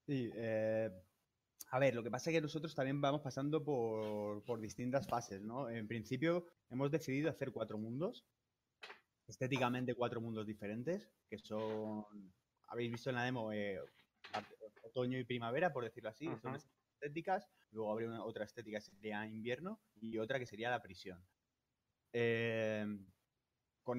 [0.06, 0.88] Sí, eh,
[1.72, 5.68] a ver, lo que pasa es que nosotros también vamos pasando por, distintas fases, ¿no?
[5.68, 8.24] En principio hemos decidido hacer cuatro mundos,
[9.26, 12.04] estéticamente cuatro mundos diferentes, que son,
[12.68, 13.80] habéis visto en la demo, eh,
[14.84, 19.26] otoño y primavera, por decirlo así, son estéticas, luego habría una, otra estética que sería
[19.26, 21.20] invierno y otra que sería la prisión.
[22.16, 23.04] Em,
[23.82, 23.98] con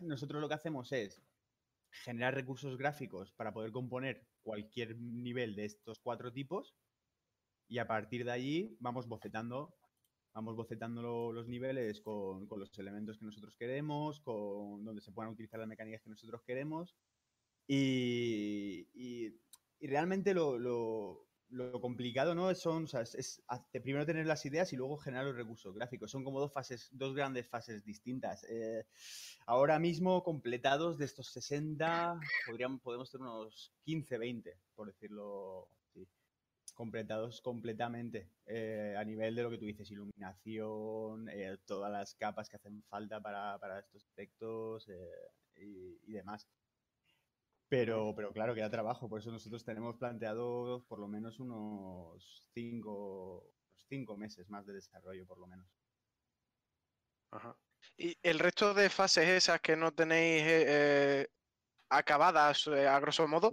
[0.00, 1.22] nosotros lo que hacemos es
[1.90, 6.74] generar recursos gráficos para poder componer cualquier nivel de estos cuatro tipos
[7.68, 9.76] y a partir de allí vamos bocetando,
[10.32, 15.60] vamos bocetando los niveles con, los elementos que nosotros queremos, con donde se puedan utilizar
[15.60, 16.96] las mecánicas que nosotros queremos.
[17.68, 18.86] Y,
[19.80, 21.25] realmente lo,
[21.80, 23.42] complicado no son, o sea, es,
[23.82, 26.10] primero tener las ideas y luego generar los recursos gráficos.
[26.10, 28.44] Son como dos fases, dos grandes fases distintas.
[28.48, 28.84] Eh,
[29.46, 35.68] ahora mismo completados de estos 60, podríamos, podemos tener unos 15, 20, por decirlo
[36.76, 42.50] completados completamente eh, a nivel de lo que tú dices, iluminación, eh, todas las capas
[42.50, 44.86] que hacen falta para, estos efectos
[45.56, 46.46] y, demás.
[47.68, 53.50] Pero, pero claro, queda trabajo, por eso nosotros tenemos planteado por lo menos unos cinco,
[53.88, 55.66] cinco meses más de desarrollo, por lo menos.
[57.96, 61.26] Y el resto de fases esas que no tenéis
[61.88, 63.50] acabadas, a grosso modo,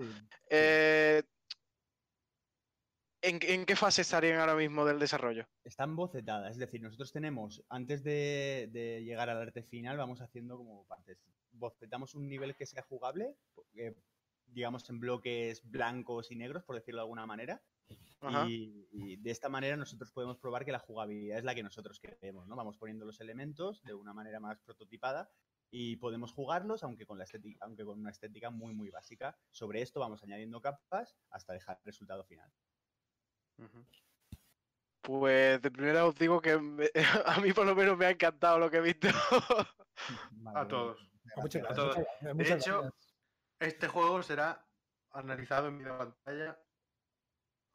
[3.25, 5.47] ¿En, qué fase estarían ahora mismo del desarrollo?
[5.63, 8.69] Están bocetadas, es decir, nosotros tenemos, antes de,
[9.05, 11.17] llegar al arte final, vamos haciendo como partes.
[11.53, 13.37] Bocetamos un nivel que sea jugable,
[14.47, 17.63] digamos, en bloques blancos y negros, por decirlo de alguna manera.
[18.49, 22.45] Y, de esta manera nosotros podemos probar que la jugabilidad es la que nosotros queremos,
[22.49, 22.57] ¿no?
[22.57, 25.31] Vamos poniendo los elementos de una manera más prototipada
[25.71, 29.37] y podemos jugarlos, aunque con, la estética, aunque con una estética muy, muy básica.
[29.49, 32.51] Sobre esto vamos añadiendo capas hasta dejar el resultado final.
[35.01, 36.51] Pues de primera os digo que
[37.25, 39.07] a mí por lo menos me ha encantado lo que he visto.
[40.55, 40.97] a todos.
[41.35, 41.97] a todos.
[42.21, 42.93] De hecho,
[43.59, 44.65] este juego será
[45.11, 46.57] analizado en mi pantalla.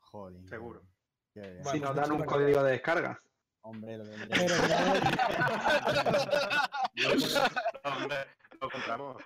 [0.01, 0.49] Joder.
[0.49, 0.83] Seguro.
[1.35, 3.23] Si nos dan un código de descarga.
[3.61, 4.05] Hombre, lo
[8.61, 9.23] lo compramos.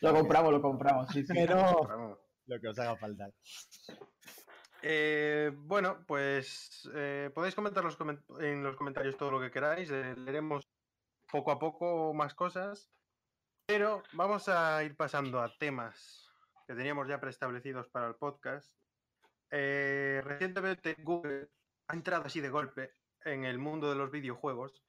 [0.00, 1.32] Lo compramos, lo compramos, sí, sí.
[1.34, 3.28] Pero lo que os haga falta.
[4.82, 7.84] Eh, bueno, pues eh, podéis comentar
[8.40, 9.90] en los comentarios todo lo que queráis.
[9.90, 10.68] Eh, leeremos
[11.30, 12.90] poco a poco más cosas.
[13.66, 16.28] Pero vamos a ir pasando a temas
[16.66, 18.74] que teníamos ya preestablecidos para el podcast.
[19.50, 21.48] recientemente Google
[21.88, 24.82] ha entrado así de golpe en el mundo de los videojuegos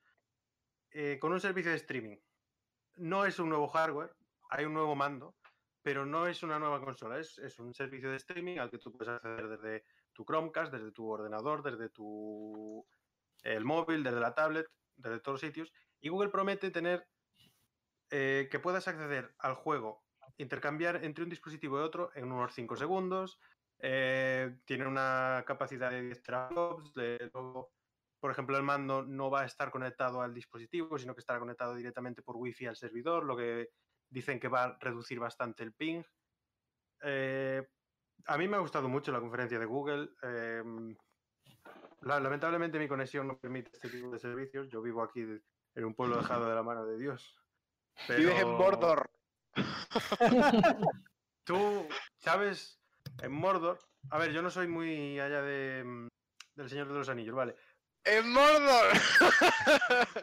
[1.20, 2.18] con un servicio de streaming.
[2.98, 4.16] No es un nuevo hardware,
[4.50, 5.36] hay un nuevo mando,
[5.84, 9.14] pero no es una nueva consola, es, un servicio de streaming al que tú puedes
[9.14, 12.86] acceder desde tu Chromecast, desde tu ordenador, desde tu
[13.44, 15.74] el móvil, desde la tablet, desde todos los sitios.
[16.00, 17.08] Y Google promete tener
[18.12, 20.04] eh, que puedas acceder al juego,
[20.38, 23.40] intercambiar entre un dispositivo y otro en unos 5 segundos.
[23.80, 26.94] Eh, tiene una capacidad de 10 teraflops.
[28.20, 31.74] por ejemplo, el mando no va a estar conectado al dispositivo, sino que estará conectado
[31.74, 33.72] directamente por Wi-Fi al servidor, lo que
[34.12, 36.04] dicen que va a reducir bastante el ping.
[37.02, 37.68] Eh,
[38.26, 40.10] a mí me ha gustado mucho la conferencia de Google.
[40.22, 40.96] Em,
[42.02, 44.70] lamentablemente mi conexión no permite este tipo de servicios.
[44.70, 47.36] Yo vivo aquí en un pueblo dejado de la mano de Dios.
[48.10, 49.10] Vives en Mordor.
[51.44, 51.88] Tú,
[52.18, 52.80] ¿sabes?
[53.22, 53.80] En Mordor.
[54.10, 56.08] A ver, yo no soy muy allá de, mm,
[56.56, 57.56] del Señor de los Anillos, ¿vale?
[58.04, 58.88] ¡En Mordor!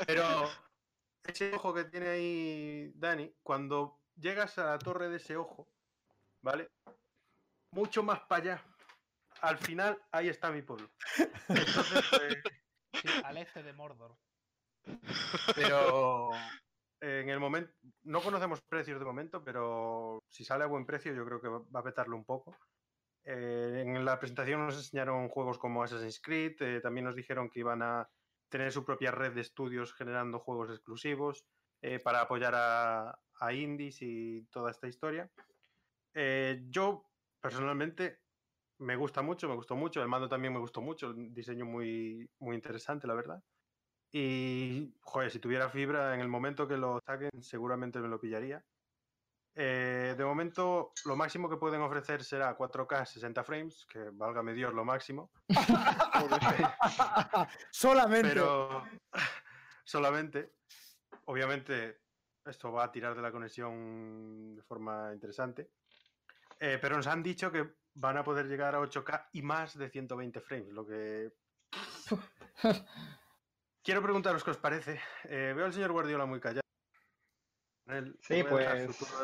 [0.07, 0.49] Pero
[1.29, 5.69] ese ojo que tiene ahí Dani, cuando llegas a la torre de ese ojo,
[6.43, 6.71] ¿vale?
[7.73, 8.65] Mucho más para allá.
[9.43, 10.91] Al final, ahí está mi pueblo.
[11.47, 11.77] Pues,
[13.25, 14.17] al este de Mordor.
[15.55, 16.31] Pero
[17.01, 17.73] en el momento,
[18.05, 21.81] no conocemos precios de momento, pero si sale a buen precio, yo creo que va
[21.81, 22.57] a petarlo un poco.
[23.25, 27.61] Eh, en la presentación nos enseñaron juegos como Assassin's Creed, eh, también nos dijeron que
[27.61, 28.09] iban a
[28.49, 31.45] tener su propia red de estudios generando juegos exclusivos
[31.83, 33.19] eh, para apoyar a,
[33.53, 35.31] indies y toda esta historia.
[36.15, 37.05] Eh, yo
[37.41, 38.21] personalmente
[38.79, 42.29] me gusta mucho, me gustó mucho, el mando también me gustó mucho, el diseño muy,
[42.41, 43.43] muy interesante, la verdad.
[44.11, 48.65] Y, joder, si tuviera fibra en el momento que lo saquen, seguramente me lo pillaría.
[49.61, 54.73] Eh, de momento, lo máximo que pueden ofrecer será 4K 60 frames, que válgame Dios
[54.73, 55.33] lo máximo.
[57.73, 58.29] solamente.
[58.29, 58.85] Pero
[59.83, 60.53] solamente.
[61.25, 62.03] Obviamente,
[62.45, 65.73] esto va a tirar de la conexión de forma interesante.
[66.61, 69.91] Eh, pero nos han dicho que van a poder llegar a 8K y más de
[69.91, 71.33] 120 frames, lo que.
[73.83, 75.01] Quiero preguntaros qué os parece.
[75.25, 76.68] Eh, veo al señor Guardiola muy callado
[78.21, 78.67] sí, pues.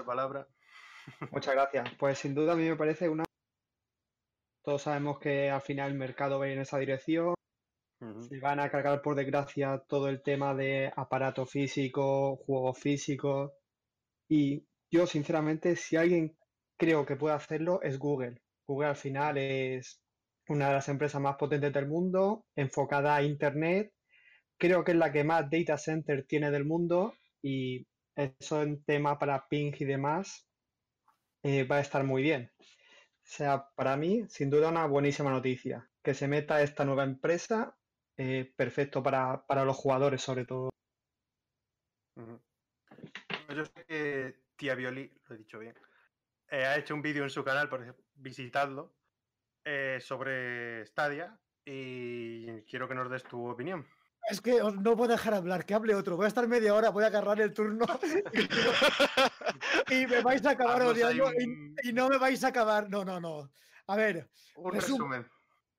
[0.05, 0.47] palabra.
[1.31, 1.91] Muchas gracias.
[1.99, 3.25] Pues sin duda a mí me parece una.
[4.63, 7.35] Todos sabemos que al final el mercado va en esa dirección.
[8.29, 13.53] Se van a cargar, por desgracia, todo el tema de aparato físico, juegos físicos.
[14.29, 16.37] Y yo, sinceramente, si alguien
[16.77, 18.43] creo que puede hacerlo, es Google.
[18.67, 20.03] Google al final es
[20.49, 23.93] una de las empresas más potentes del mundo, enfocada a Internet.
[24.59, 27.87] Creo que es la que más data center tiene del mundo y
[28.17, 30.49] eso en tema para ping y demás
[31.43, 32.51] eh, va a estar muy bien.
[32.59, 35.89] O sea, para mí, sin duda, una buenísima noticia.
[36.03, 37.77] Que se meta esta nueva empresa,
[38.17, 40.71] eh, perfecto para, los jugadores, sobre todo.
[42.17, 45.75] Yo sé que Tía Violi, lo he dicho bien,
[46.49, 48.95] eh, ha hecho un vídeo en su canal, por visitadlo,
[50.01, 53.87] sobre Stadia y quiero que nos des tu opinión.
[54.31, 56.17] Es que no puedo dejar hablar, que hable otro.
[56.17, 57.85] Voy a estar media hora, voy a agarrar el turno
[59.91, 61.31] y, me vais a acabar odiando
[61.83, 62.89] y, no me vais a acabar.
[62.89, 63.51] No, no, no.
[63.87, 64.31] A ver.
[64.57, 65.27] Un resumen.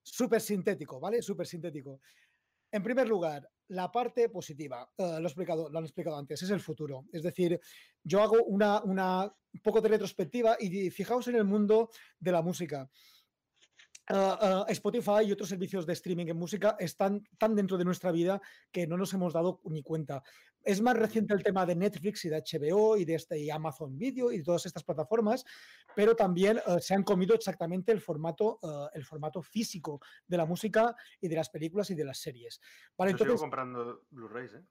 [0.03, 1.23] Súper sintético, ¿vale?
[1.23, 1.99] Súper sintético.
[2.71, 6.49] En primer lugar, la parte positiva, eh, lo, he explicado, lo han explicado antes, es
[6.51, 7.05] el futuro.
[7.11, 7.59] Es decir,
[8.03, 11.89] yo hago una, una un poco de retrospectiva y fijaos en el mundo
[12.19, 12.89] de la música.
[14.07, 18.11] Ah, ah, Spotify y otros servicios de streaming en música están tan dentro de nuestra
[18.11, 18.39] vida
[18.71, 20.21] que no nos hemos dado ni cuenta.
[20.63, 24.31] Es más reciente el tema de Netflix y de HBO y de este, Amazon Video
[24.31, 25.43] y de todas estas plataformas,
[25.95, 28.59] pero también ah, se han comido exactamente el formato,
[28.93, 32.61] el formato físico de la música y de las películas y de las series.
[32.97, 34.65] Vale, Yo entonces, sigo comprando Blu-rays, ¿eh?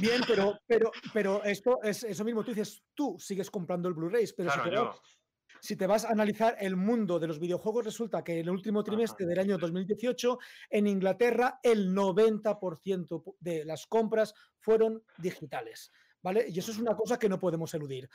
[0.00, 2.44] Bien, pero, pero, pero esto es eso mismo.
[2.44, 4.58] Tú dices, tú sigues comprando el Blu-rays, pero si
[5.74, 9.26] te vas a analizar el mundo de los videojuegos, resulta que en el último trimestre
[9.26, 10.38] del año 2018,
[10.70, 15.90] en Inglaterra, el 90% de las compras fueron digitales.
[16.22, 16.46] ¿Vale?
[16.48, 18.08] Y eso es una cosa que no podemos eludir.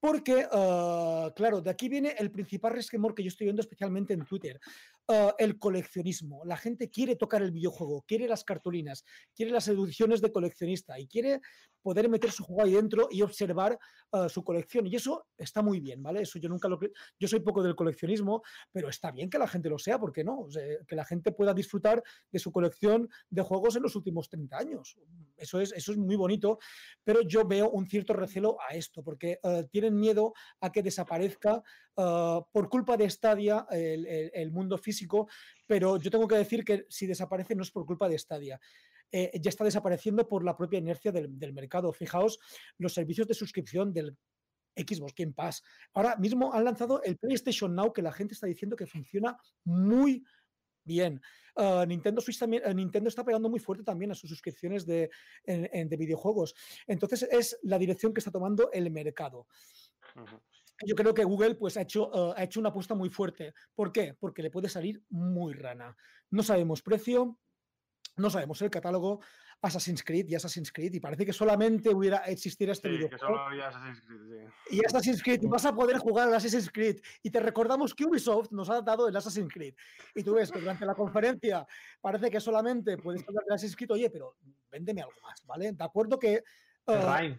[0.00, 4.24] Porque, ah, claro, de aquí viene el principal resquemor que yo estoy viendo especialmente en
[4.24, 4.60] Twitter.
[5.08, 6.44] Ah, el coleccionismo.
[6.44, 11.08] La gente quiere tocar el videojuego, quiere las cartulinas, quiere las ediciones de coleccionista y
[11.08, 11.40] quiere
[11.82, 13.76] poder meter su juego ahí dentro y observar
[14.12, 14.86] ah, su colección.
[14.86, 16.22] Y eso está muy bien, ¿vale?
[16.22, 16.78] Eso yo nunca lo
[17.18, 20.22] Yo soy poco del coleccionismo, pero está bien que la gente lo sea, ¿por qué
[20.22, 20.46] no?
[20.86, 22.00] que la gente pueda disfrutar
[22.30, 24.96] de su colección de juegos en los últimos 30 años.
[25.36, 26.60] Eso es, eso es muy bonito,
[27.02, 31.60] pero yo veo un cierto recelo a esto, porque ah, tienen miedo a que desaparezca
[31.96, 35.28] ah, por culpa de Stadia el, mundo físico,
[35.66, 38.60] pero yo tengo que decir que si desaparece no es por culpa de Stadia.
[39.14, 41.92] Eh, ya está desapareciendo por la propia inercia del, mercado.
[41.92, 42.38] Fijaos
[42.78, 44.16] los servicios de suscripción del
[44.74, 45.62] Xbox Game Pass.
[45.92, 50.24] Ahora mismo han lanzado el PlayStation Now que la gente está diciendo que funciona muy
[50.82, 51.20] bien.
[51.56, 52.22] Ah, eh, Nintendo
[53.08, 55.10] está pegando muy fuerte también a sus suscripciones de
[55.44, 56.54] videojuegos.
[56.86, 59.46] Entonces es la dirección que está tomando el mercado.
[60.84, 63.54] Yo creo que Google pues, ha, hecho, ah, ha hecho una apuesta muy fuerte.
[63.74, 64.14] ¿Por qué?
[64.18, 65.96] Porque le puede salir muy rana.
[66.30, 67.38] No sabemos precio,
[68.16, 69.20] no sabemos el catálogo
[69.62, 73.38] Assassin's Creed y Assassin's Creed y parece que solamente hubiera existiera este sí, Que solo
[73.38, 74.20] había Assassin's Creed,
[74.68, 74.76] sí.
[74.76, 77.00] Y Assassin's Creed, y vas a poder jugar al Assassin's Creed.
[77.22, 79.74] Y te recordamos que Ubisoft nos ha dado el Assassin's Creed.
[80.14, 81.64] Y tú ves que durante la conferencia
[82.00, 84.36] parece que solamente puedes hablar del Assassin's Creed, oye, pero
[84.70, 85.72] véndeme algo más, ¿vale?
[85.72, 86.42] De acuerdo que.
[86.86, 87.36] Uh,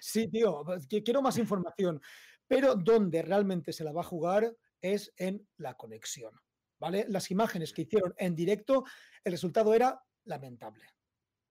[0.00, 0.64] sí, tío,
[1.04, 2.00] quiero más información.
[2.46, 6.34] Pero donde realmente se la va a jugar es en la conexión.
[6.78, 7.04] ¿Vale?
[7.08, 8.84] Las imágenes que hicieron en directo
[9.22, 10.84] el resultado era lamentable.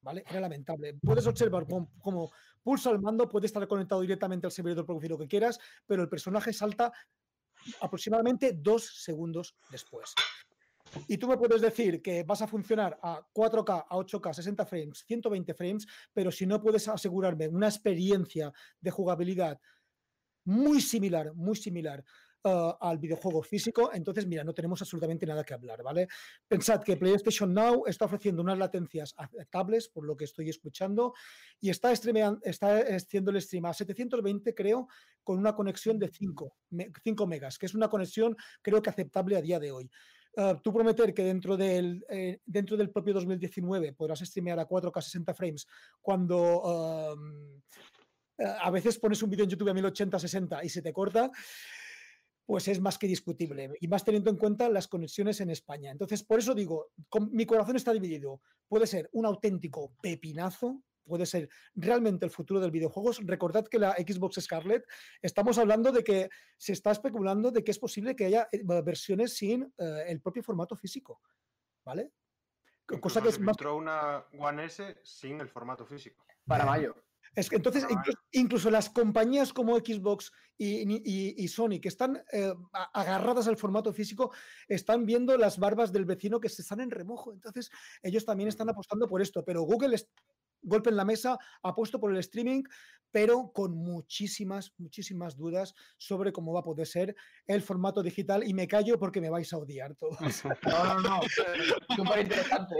[0.01, 0.23] ¿Vale?
[0.27, 0.95] Era lamentable.
[0.95, 2.31] Puedes observar cómo,
[2.63, 6.09] pulsa el mando, puede estar conectado directamente al servidor por lo que quieras, pero el
[6.09, 6.91] personaje salta
[7.81, 10.13] aproximadamente dos segundos después.
[11.07, 15.03] Y tú me puedes decir que vas a funcionar a 4K, a 8K, 60 frames,
[15.05, 19.59] 120 frames, pero si no puedes asegurarme una experiencia de jugabilidad
[20.45, 22.03] muy similar, muy similar
[22.43, 26.07] eh, al videojuego físico, entonces mira, no tenemos absolutamente nada que hablar, ¿vale?
[26.47, 31.13] Pensad que PlayStation Now está ofreciendo unas latencias aceptables, por lo que estoy escuchando,
[31.59, 34.87] y está, está haciendo el stream a 720, creo,
[35.21, 36.55] con una conexión de 5,
[37.03, 39.91] 5 megas, que es una conexión creo que aceptable a día de hoy.
[40.39, 45.01] Uh, tú prometer que dentro del, eh, dentro del propio 2019 podrás streamear a 4K
[45.01, 45.67] 60 frames
[46.01, 47.17] cuando
[48.61, 51.29] a veces pones un vídeo en YouTube a 1080-60 y se te corta,
[52.45, 55.91] pues es más que discutible, y más teniendo en cuenta las conexiones en España.
[55.91, 56.91] Entonces, por eso digo,
[57.31, 58.41] mi corazón está dividido.
[58.67, 63.19] Puede ser un auténtico pepinazo, puede ser realmente el futuro del videojuegos.
[63.25, 64.85] Recordad que la Xbox Scarlett,
[65.21, 69.35] estamos hablando de que se está especulando de que es posible que haya eh, versiones
[69.35, 71.21] sin eh, el propio formato físico,
[71.83, 72.11] ¿vale?
[73.01, 73.55] Cosa que es más...
[73.61, 76.25] una One S sin el formato físico.
[76.45, 76.95] Para mayo.
[77.35, 77.85] Es que entonces,
[78.31, 82.53] incluso, las compañías como Xbox y, Sony, que están eh,
[82.93, 84.33] agarradas al formato físico,
[84.67, 87.31] están viendo las barbas del vecino que se están en remojo.
[87.31, 87.69] Entonces,
[88.01, 89.43] ellos también están apostando por esto.
[89.45, 90.09] Pero Google, es,
[90.61, 92.63] golpe en la mesa, ha puesto por el streaming,
[93.11, 97.15] pero con muchísimas, muchísimas dudas sobre cómo va a poder ser
[97.47, 98.47] el formato digital.
[98.47, 100.17] Y me callo porque me vais a odiar todos.
[100.63, 101.19] No, no, no.
[101.95, 102.75] Súper interesante.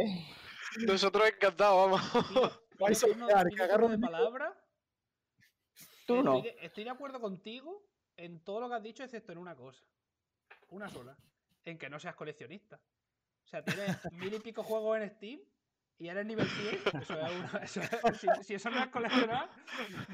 [0.86, 2.61] Nosotros encantados, vamos.
[2.80, 4.57] ¿Vais a de palabra?
[6.05, 6.41] Tú no.
[6.61, 9.84] Estoy de, acuerdo contigo en todo lo que has dicho, excepto en una cosa.
[10.69, 11.17] Una sola.
[11.65, 12.80] En que no seas coleccionista.
[13.43, 15.39] O sea, tienes mil y pico juegos en Steam
[16.00, 17.02] y eres nivel 100.
[17.02, 19.50] Eso es una, si, eso no es coleccionar,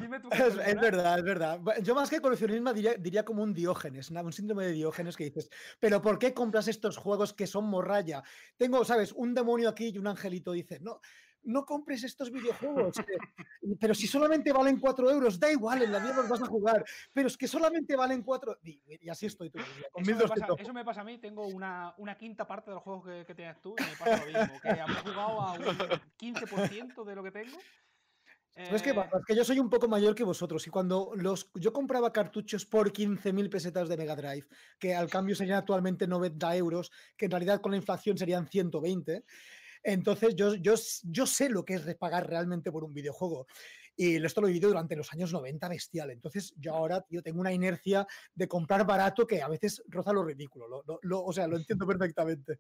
[0.02, 0.30] dime tú.
[0.32, 1.60] Es, es, verdad, es verdad.
[1.84, 5.50] Yo más que coleccionismo diría, diría como un diógenes, un síndrome de diógenes que dices,
[5.80, 8.24] pero ¿por qué compras estos juegos que son morralla?
[8.58, 9.12] Tengo, ¿sabes?
[9.14, 10.52] Un demonio aquí y un angelito.
[10.52, 11.02] Dice, no,
[11.46, 12.96] no compres estos videojuegos.
[13.80, 16.86] pero si solamente valen 4 euros, da igual, en la vida los vas a jugar.
[17.14, 18.60] Pero es que solamente valen 4.
[18.64, 19.88] Y, y así estoy todo el día.
[19.92, 21.18] Con eso, me pasa, eso, me pasa, a mí.
[21.18, 24.26] Tengo una, una quinta parte de los juegos que, que tienes tú y me pasa
[24.26, 24.60] lo mismo.
[24.62, 25.60] Que habré jugado a un
[26.20, 27.58] 15% de lo que tengo.
[28.56, 31.74] Es que, es que yo soy un poco mayor que vosotros y cuando los, yo
[31.74, 34.48] compraba cartuchos por 15.000 pesetas de Mega Drive,
[34.80, 39.26] que al cambio serían actualmente 90 euros, que en realidad con la inflación serían 120,
[39.86, 40.74] entonces yo, yo,
[41.04, 43.48] yo sé lo que es pagar realmente por un videojuego.
[43.96, 46.12] Y esto lo he vivido durante los años 90 bestial.
[46.12, 50.24] Entonces yo ahora, tío, tengo una inercia de comprar barato que a veces roza lo
[50.24, 50.84] ridículo.
[50.86, 52.60] o sea, lo entiendo perfectamente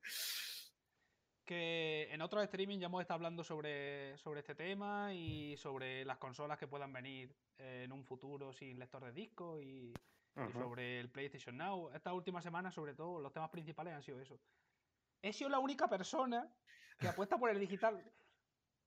[1.46, 6.18] que en otros streaming ya hemos estado hablando sobre, sobre este tema y sobre las
[6.18, 9.94] consolas que puedan venir en un futuro sin lector de disco y,
[10.52, 11.92] sobre el PlayStation Now.
[11.94, 14.38] Esta última semana, sobre todo, los temas principales han sido eso.
[15.22, 16.52] He sido la única persona
[16.98, 18.04] que apuesta por el digital.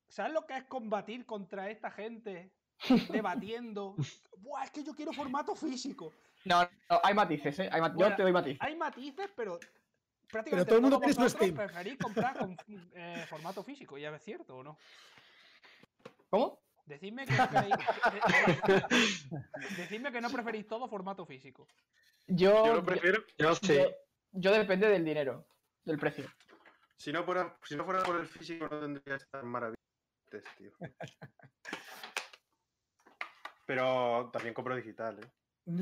[0.09, 2.51] ¿Sabes lo que es combatir contra esta gente
[3.11, 3.95] debatiendo?
[4.39, 6.13] Buah, es que yo quiero formato físico.
[6.45, 6.69] No,
[7.03, 7.69] hay matices, ¿eh?
[7.71, 8.63] Hay yo te doy matices.
[8.63, 9.59] Hay matices, pero
[10.31, 11.55] pero todo el mundo su Steam.
[11.55, 12.57] Preferís comprar con
[12.95, 14.79] eh, formato físico, ya es cierto o no.
[16.29, 16.61] ¿Cómo?
[16.85, 17.35] Decidme que,
[19.77, 21.67] Decidme que no preferís todo formato físico.
[22.27, 23.23] Yo, yo lo prefiero.
[23.39, 23.53] Yo,
[24.33, 25.47] yo, depende del dinero,
[25.85, 26.31] del precio.
[26.99, 29.79] Si no, fuera, si no fuera por el físico, no tendría que estar maravilloso,
[30.57, 30.73] tío.
[33.67, 35.31] Pero también compro digital, ¿eh?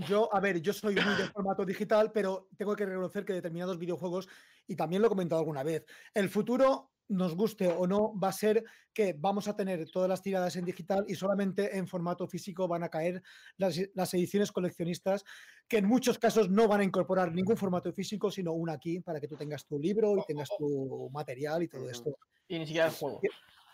[0.08, 3.78] Yo, a ver, yo soy muy de formato digital, pero tengo que reconocer que determinados
[3.78, 4.28] videojuegos,
[4.66, 8.32] y también lo he comentado alguna vez, el futuro, nos guste o no, va a
[8.32, 12.66] ser que vamos a tener todas las tiradas en digital y solamente en formato físico
[12.66, 13.22] van a caer
[13.56, 15.24] las, ediciones coleccionistas,
[15.68, 19.20] que en muchos casos no van a incorporar ningún formato físico, sino una aquí para
[19.20, 22.16] que tú tengas tu libro y tengas tu material y todo esto.
[22.48, 23.20] Y ni siquiera el juego.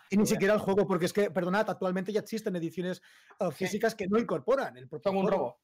[0.09, 3.01] Y ni siquiera el juego, porque es que, perdonad, actualmente ya existen ediciones
[3.39, 5.57] uh, físicas que no incorporan el propio Son un robo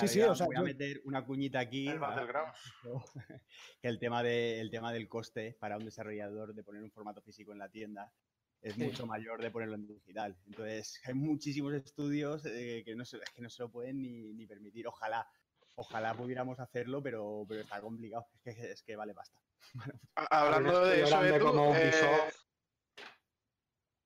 [0.00, 1.86] sí, sí, o sea, voy a meter una cuñita aquí.
[3.82, 7.52] que el tema, de, tema del coste para un desarrollador de poner un formato físico
[7.52, 8.12] en la tienda
[8.60, 10.36] es mucho mayor de ponerlo en digital.
[10.46, 14.86] Entonces, hay muchísimos estudios eh, que, no se, que no se lo pueden ni, permitir.
[14.86, 15.28] Ojalá,
[15.74, 18.26] ojalá pudiéramos hacerlo, pero, pero está complicado.
[18.44, 19.40] Es que, es que vale basta.
[20.14, 21.22] Hablando de eso,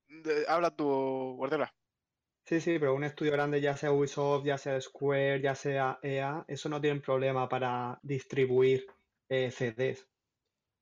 [0.08, 1.75] eh, habla tu Guardiola.
[2.46, 6.44] Sí, sí, pero un estudio grande, ya sea Ubisoft, ya sea Square, ya sea EA,
[6.46, 8.86] eso no tiene problema para distribuir
[9.28, 10.08] eh, CDs.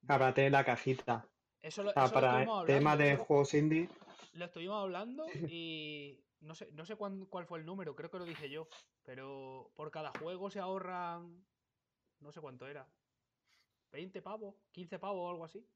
[0.07, 1.27] Para tener la cajita.
[1.63, 3.89] Eso lo, para el tema de juegos indie.
[4.35, 8.19] Lo estuvimos hablando y no sé, no sé cuál, cuál fue el número, creo que
[8.19, 8.69] lo dije yo.
[9.03, 11.47] Pero por cada juego se ahorran.
[12.21, 12.87] No sé cuánto era.
[13.93, 15.67] 20 pavos, 15 pavos o algo así.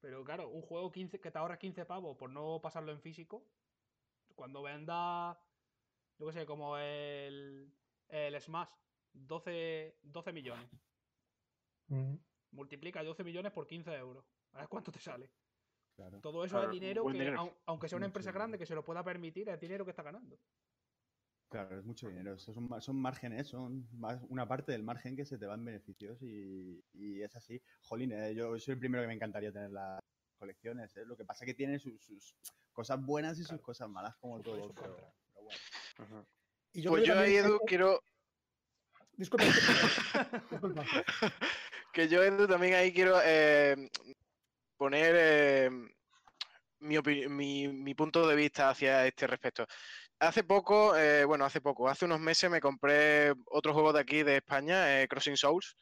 [0.00, 3.44] Pero claro, un juego 15, que te ahorra 15 pavos por no pasarlo en físico,
[4.38, 5.36] cuando venda,
[6.16, 7.74] yo qué sé, como el,
[8.08, 8.70] el Smash,
[9.12, 10.70] 12, 12 millones.
[12.52, 14.24] Multiplica 12 millones por 15 euros.
[14.52, 15.28] A ver cuánto te sale.
[16.22, 17.34] Todo eso es dinero que,
[17.66, 20.38] aunque sea una empresa grande que se lo pueda permitir, es dinero que está ganando.
[21.48, 22.38] Claro, es mucho dinero.
[22.38, 23.88] son, son márgenes, son
[24.28, 26.80] una parte del margen que se te va en beneficios y,
[27.20, 27.60] es así.
[27.82, 30.00] Jolín, eh, yo soy el primero que me encantaría tener las
[30.38, 30.96] colecciones.
[30.96, 31.04] ¿eh?
[31.04, 32.36] Lo que pasa es que tiene sus,
[32.78, 34.72] cosas buenas y sus cosas malas, como todo.
[36.72, 38.00] y yo pues yo ahí, Edu, quiero.
[39.14, 39.46] Disculpa.
[41.92, 43.90] que yo, Edu, también ahí quiero eh,
[44.76, 45.70] poner eh,
[46.78, 49.66] mi, mi, punto de vista hacia este respecto.
[50.20, 54.22] Hace poco, eh, bueno, hace poco, hace unos meses me compré otro juego de aquí
[54.22, 55.74] de España, Crossing Souls,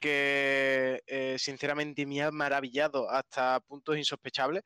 [0.00, 1.02] que
[1.38, 4.62] sinceramente me ha maravillado hasta puntos insospechables.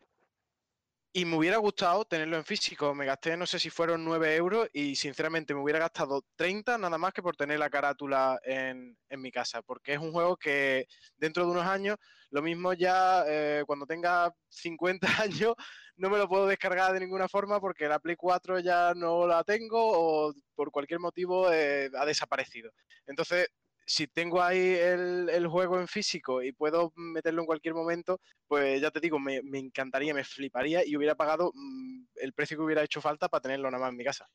[1.17, 2.95] Y me hubiera gustado tenerlo en físico.
[2.95, 6.99] Me gasté, no sé si fueron 9 euros y sinceramente me hubiera gastado 30 nada
[6.99, 9.63] más que por tener la carátula en, mi casa.
[9.63, 10.87] Porque es un juego que
[11.17, 11.97] dentro de unos años,
[12.29, 15.55] lo mismo ya eh, cuando tenga 50 años,
[15.97, 19.43] no me lo puedo descargar de ninguna forma porque la Play 4 ya no la
[19.43, 22.71] tengo o por cualquier motivo eh, ha desaparecido.
[23.07, 23.49] Entonces,
[23.87, 28.91] si tengo ahí el, juego en físico y puedo meterlo en cualquier momento, pues ya
[28.91, 33.01] te digo, me, encantaría, me fliparía y hubiera pagado mm, el precio que hubiera hecho
[33.01, 34.27] falta para tenerlo nada más en mi casa.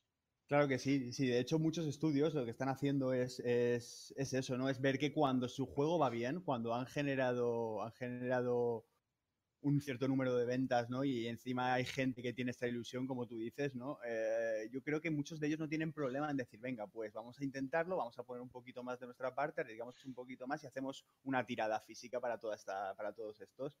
[0.46, 4.32] Claro que sí, sí, de hecho muchos estudios lo que están haciendo es, es, es
[4.32, 4.68] eso, ¿no?
[4.68, 8.86] Es ver que cuando su juego va bien, cuando han generado, han generado
[9.62, 11.04] un cierto número de ventas, ¿no?
[11.04, 13.98] Y encima hay gente que tiene esta ilusión, como tú dices, ¿no?
[14.04, 17.38] Eh, yo creo que muchos de ellos no tienen problema en decir, venga, pues vamos
[17.38, 20.62] a intentarlo, vamos a poner un poquito más de nuestra parte, digamos un poquito más
[20.64, 23.78] y hacemos una tirada física para toda esta, para todos estos.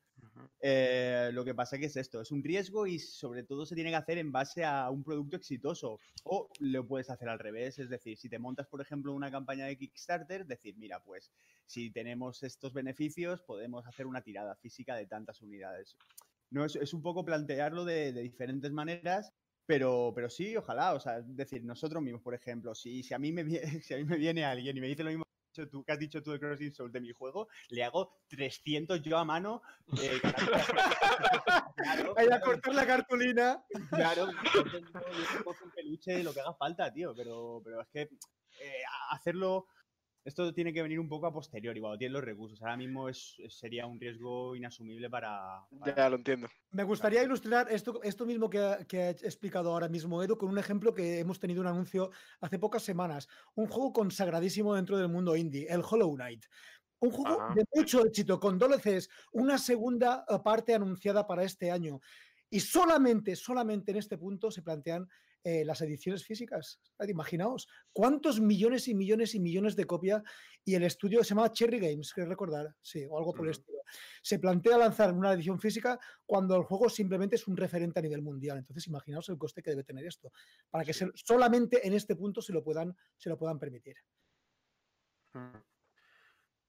[0.60, 3.90] Eh, lo que pasa que es esto, es un riesgo y sobre todo se tiene
[3.90, 5.98] que hacer en base a un producto exitoso.
[6.24, 9.66] O lo puedes hacer al revés, es decir, si te montas, por ejemplo, una campaña
[9.66, 11.32] de Kickstarter, decir, mira, pues
[11.66, 15.96] si tenemos estos beneficios, podemos hacer una tirada física de tantas unidades.
[16.50, 19.32] No, es, un poco plantearlo de, diferentes maneras
[19.64, 23.18] Pero, pero sí, ojalá, o sea, es decir, nosotros mismos, por ejemplo, si, si, a
[23.18, 23.44] mí me,
[23.82, 25.24] si a mí me viene alguien y me dice lo mismo
[25.54, 29.02] que, tú, que has dicho tú de Crossing Souls de mi juego, le hago 300
[29.02, 29.62] yo a mano.
[30.00, 30.20] Eh,
[31.76, 33.64] claro, a cortar la cartulina.
[33.90, 38.82] Claro, yo un peluche y lo que haga falta, tío, pero, pero es que eh,
[39.10, 39.66] hacerlo
[40.24, 42.60] esto tiene que venir un poco a posteriori, cuando tienes los recursos.
[42.62, 45.66] Ahora mismo es, sería un riesgo inasumible para,
[45.96, 46.48] Ya lo entiendo.
[46.70, 50.48] Me gustaría ilustrar esto, esto mismo que ha, que ha, explicado ahora mismo Edu con
[50.48, 53.28] un ejemplo que hemos tenido un anuncio hace pocas semanas.
[53.54, 56.44] Un juego consagradísimo dentro del mundo indie, el Hollow Knight.
[57.00, 62.00] Un juego de mucho éxito, con DLCs, una segunda eh, parte anunciada para este año.
[62.48, 65.08] Y solamente, solamente en este punto se plantean
[65.44, 66.80] eh, las ediciones físicas.
[67.08, 70.22] Imaginaos cuántos millones y millones y millones de copias
[70.64, 73.78] y el estudio se llama Cherry Games, que recordar, sí, o algo por el estilo.
[74.22, 78.22] Se plantea lanzar una edición física cuando el juego simplemente es un referente a nivel
[78.22, 78.58] mundial.
[78.58, 80.32] Entonces, imaginaos el coste que debe tener esto,
[80.70, 83.96] para que solamente en este punto se lo puedan, se lo puedan permitir.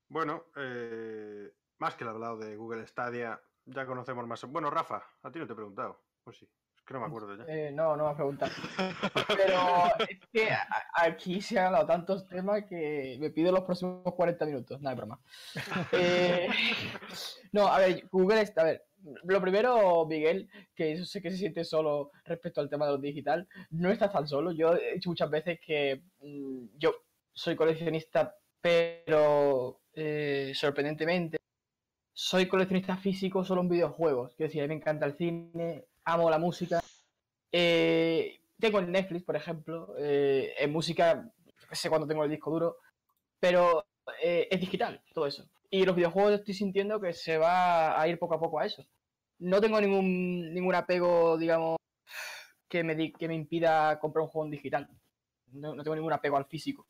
[0.07, 4.43] Bueno, eh, más que el hablado de Google Stadia, ya conocemos más.
[4.45, 6.03] Bueno, Rafa, a ti no te he preguntado.
[6.23, 6.49] Pues sí.
[6.89, 7.45] No me acuerdo ya.
[7.47, 8.51] Eh, no, no me has preguntado.
[9.27, 10.49] Pero es que
[10.95, 14.81] aquí se han hablado tantos temas que me pido los próximos 40 minutos.
[14.83, 15.19] Hay broma.
[15.91, 16.47] Eh,
[17.51, 18.61] no, a ver, Google está.
[18.61, 18.85] A ver,
[19.23, 23.47] lo primero, Miguel, que sé que se siente solo respecto al tema de lo digital,
[23.71, 24.51] no estás tan solo.
[24.51, 26.93] Yo he dicho muchas veces que mm, yo
[27.31, 31.37] soy coleccionista, pero eh, sorprendentemente
[32.13, 34.35] soy coleccionista físico solo en videojuegos.
[34.35, 36.81] Quiero decir, a mí me encanta el cine, amo la música.
[37.51, 42.51] Eh, tengo el Netflix, por ejemplo, eh, en música, no sé cuándo tengo el disco
[42.51, 42.77] duro,
[43.39, 43.85] pero
[44.21, 45.49] eh, es digital todo eso.
[45.69, 48.85] Y los videojuegos estoy sintiendo que se va a ir poco a poco a eso.
[49.39, 51.77] No tengo ningún, ningún apego, digamos,
[52.69, 54.89] que me, que me impida comprar un juego en digital.
[55.47, 56.87] No, no tengo ningún apego al físico,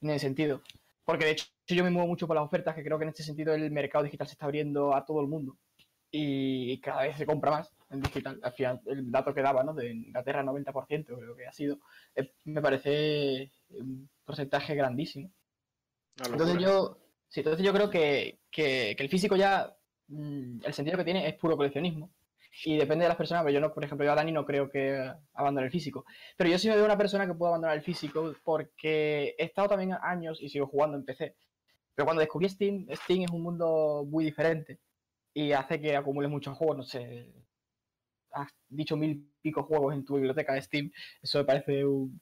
[0.00, 0.62] en ese sentido.
[1.04, 3.22] Porque de hecho yo me muevo mucho por las ofertas, que creo que en este
[3.22, 5.58] sentido el mercado digital se está abriendo a todo el mundo
[6.16, 8.38] y cada vez se compra más en digital.
[8.40, 9.74] Al final, el dato que daba, ¿no?
[9.74, 11.78] De Inglaterra, 90% creo que ha sido,
[12.44, 15.32] me parece un porcentaje grandísimo.
[16.24, 19.76] Entonces yo, sí, entonces yo creo que, que, el físico ya,
[20.06, 22.10] mm, el sentido que tiene es puro coleccionismo.
[22.64, 24.70] Y depende de las personas, pero yo no, por ejemplo, yo a Dani no creo
[24.70, 24.96] que
[25.32, 26.04] abandone el físico.
[26.36, 29.70] Pero yo sí me veo una persona que puede abandonar el físico porque he estado
[29.70, 31.34] también años y sigo jugando en PC.
[31.92, 34.78] Pero cuando descubrí Steam, Steam es un mundo muy diferente
[35.34, 37.32] y hace que acumules muchos juegos, no sé,
[38.30, 42.20] has dicho mil pico juegos en tu biblioteca de Steam, eso me parece un...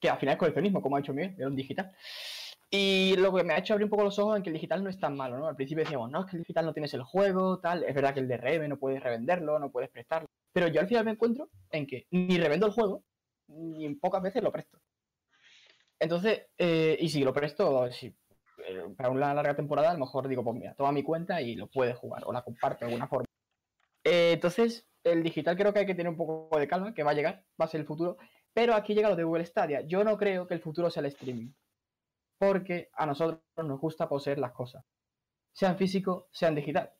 [0.00, 1.92] que al final es coleccionismo, como ha hecho Miguel, era un digital.
[2.70, 4.82] Y lo que me ha hecho abrir un poco los ojos en que el digital
[4.82, 5.46] no es tan malo, ¿no?
[5.46, 8.14] Al principio decíamos, no, es que el digital no tienes el juego, tal, es verdad
[8.14, 11.10] que el de DRM no puedes revenderlo, no puedes prestarlo, pero yo al final me
[11.10, 13.04] encuentro en que ni revendo el juego,
[13.48, 14.78] ni en pocas veces lo presto.
[15.98, 18.14] Entonces, eh, y si lo presto, si
[18.96, 21.68] para una larga temporada, a lo mejor digo, pues mira, toma mi cuenta y lo
[21.68, 23.26] puedes jugar o la comparto de alguna forma.
[24.04, 27.12] Eh, entonces, el digital creo que hay que tener un poco de calma, que va
[27.12, 28.16] a llegar, va a ser el futuro.
[28.52, 29.80] Pero aquí llega lo de Google Stadia.
[29.82, 31.52] Yo no creo que el futuro sea el streaming.
[32.38, 34.84] Porque a nosotros nos gusta poseer las cosas.
[35.52, 36.92] Sean físico, sean digital.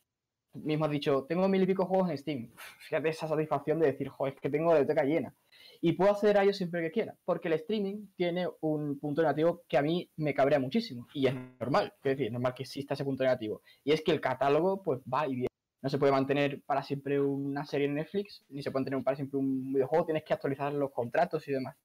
[0.54, 2.52] Mismo has dicho, tengo mil y pico juegos en Steam.
[2.88, 5.34] Fíjate esa satisfacción de decir, joder, es que tengo la biblioteca llena
[5.84, 9.64] y puedo acceder a ellos siempre que quiera, porque el streaming tiene un punto negativo
[9.68, 12.94] que a mí me cabrea muchísimo y es normal, es decir, es normal que exista
[12.94, 15.48] ese punto negativo y es que el catálogo pues va y viene.
[15.82, 19.16] No se puede mantener para siempre una serie en Netflix, ni se puede mantener para
[19.16, 21.76] siempre un videojuego, tienes que actualizar los contratos y demás.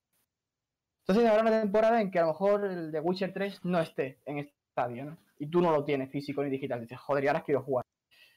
[1.00, 4.20] Entonces habrá una temporada en que a lo mejor el de Witcher 3 no esté
[4.26, 5.18] en este estadio, ¿no?
[5.40, 6.82] Y tú no lo tienes físico ni digital.
[6.82, 7.86] Dices, joder, y ahora quiero jugar.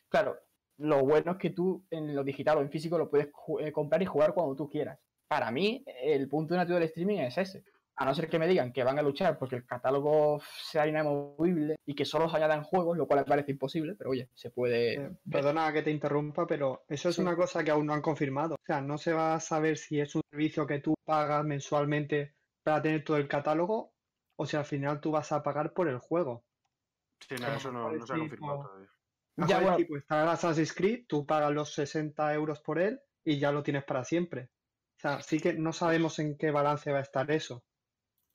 [0.09, 0.39] Claro,
[0.79, 3.29] lo bueno es que tú en lo digital o en físico lo puedes
[3.61, 4.99] eh, comprar y jugar cuando tú quieras
[5.31, 7.65] para mí el punto nativo del streaming es ese.
[7.95, 11.77] A no ser que me digan que van a luchar porque el catálogo sea inamovible
[11.87, 14.95] y que solo se añadan juegos, lo cual me parece imposible, pero oye, se puede.
[14.95, 18.55] Eh, perdona que te interrumpa, pero eso es una cosa que aún no han confirmado.
[18.55, 22.35] O sea, no se va a saber si es un servicio que tú pagas mensualmente
[22.65, 23.93] para tener todo el catálogo
[24.35, 26.43] o si al final tú vas a pagar por el juego.
[27.21, 28.89] Sí, no, eso no, se ha confirmado todavía.
[29.47, 29.77] Ya, bueno.
[29.77, 33.63] tipo, está el Assassin's Creed, tú pagas los 60 euros por él y ya lo
[33.63, 34.51] tienes para siempre.
[35.01, 37.65] O sea, sí que no sabemos en qué balance va a estar eso.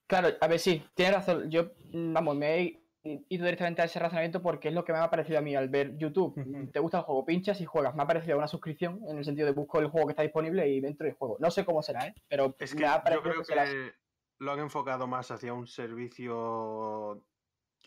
[0.08, 1.52] Claro, a ver, sí, tienes razón.
[1.52, 2.86] Yo, mm, vamos, me he
[3.30, 5.70] ido directamente a ese razonamiento porque es lo que me ha parecido a mí al
[5.70, 6.34] ver YouTube.
[6.72, 7.94] Te gusta el juego, pinchas y juegas.
[7.94, 10.68] Me ha parecido una suscripción en el sentido de busco el juego que está disponible
[10.68, 11.38] y dentro del juego.
[11.40, 12.16] No sé cómo será, ¿eh?
[12.28, 13.94] Pero es que yo creo que,
[14.40, 17.24] lo han enfocado más hacia un servicio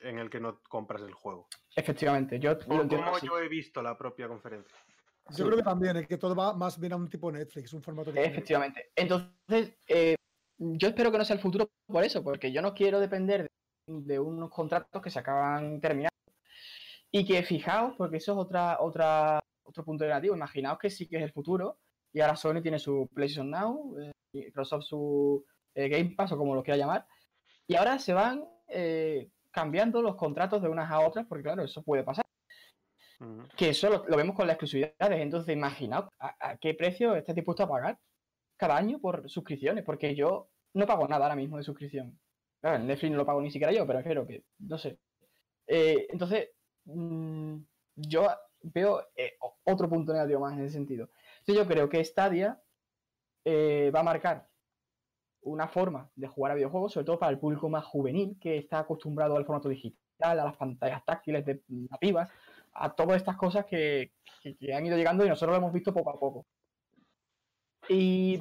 [0.03, 1.49] en el que no compras el juego.
[1.75, 4.79] Efectivamente, yo como yo he visto la propia conferencia.
[5.37, 7.83] Yo creo que también, es que todo va más bien a un tipo Netflix, un
[7.83, 8.91] formato de Efectivamente.
[8.97, 10.17] Entonces, eh,
[10.59, 13.47] yo espero que no sea el futuro por eso, porque yo no quiero depender
[13.87, 16.09] de, unos contratos que se acaban terminando.
[17.11, 21.17] Y que fijaos, porque eso es otra, otra, otro punto negativo, imaginaos que sí que
[21.17, 21.79] es el futuro,
[22.13, 25.45] y ahora Sony tiene su PlayStation Now, eh, Microsoft su
[25.75, 27.07] eh, Game Pass o como lo quiera llamar,
[27.67, 28.45] y ahora se van
[29.51, 32.28] cambiando los contratos de unas a otras, porque claro, eso puede pasar.
[33.57, 35.20] Que eso lo, vemos con las exclusividades.
[35.20, 37.99] Entonces, imaginaos a, qué precio estás dispuesto a pagar
[38.57, 42.19] cada año por suscripciones, porque yo no pago nada ahora mismo de suscripción.
[42.61, 44.99] Claro, en Netflix no lo pago ni siquiera yo, pero espero que, no sé.
[45.66, 46.51] Eh, entonces,
[46.85, 47.57] mm,
[47.97, 48.27] yo
[48.62, 51.09] veo eh, otro punto negativo más en ese sentido.
[51.40, 52.61] Entonces, yo creo que Stadia
[53.45, 54.49] eh, va a marcar
[55.43, 58.81] una forma de jugar a videojuegos, sobre todo para el público más juvenil, que está
[58.81, 62.28] acostumbrado al formato digital, a las pantallas táctiles de nativas,
[62.79, 64.13] a todas estas cosas que,
[64.75, 66.47] han ido llegando y nosotros lo hemos visto poco a poco.
[67.89, 68.41] Y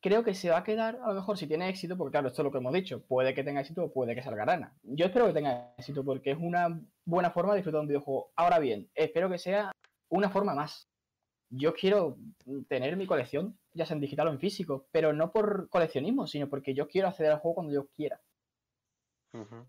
[0.00, 2.42] creo que se va a quedar, a lo mejor, si tiene éxito, porque claro, esto
[2.42, 4.76] es lo que hemos dicho, puede que tenga éxito o puede que salga rana.
[4.82, 8.30] Yo espero que tenga éxito porque es una buena forma de disfrutar un videojuego.
[8.36, 9.72] Ahora bien, espero que sea
[10.08, 10.88] una forma más.
[11.50, 12.18] Yo quiero
[12.68, 16.48] tener mi colección, ya sea en digital o en físico, pero no por coleccionismo, sino
[16.48, 18.20] porque yo quiero acceder al juego cuando yo quiera.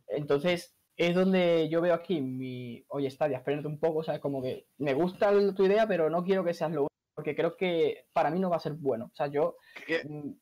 [0.07, 4.19] Entonces, es donde yo veo aquí mi, oye, Stadia, espérate un poco, ¿sabes?
[4.19, 8.05] Como que me gusta tu idea, pero no quiero que seas lo porque creo que
[8.13, 9.05] para mí no va a ser bueno.
[9.05, 9.57] O sea, yo...
[10.03, 10.33] Mm,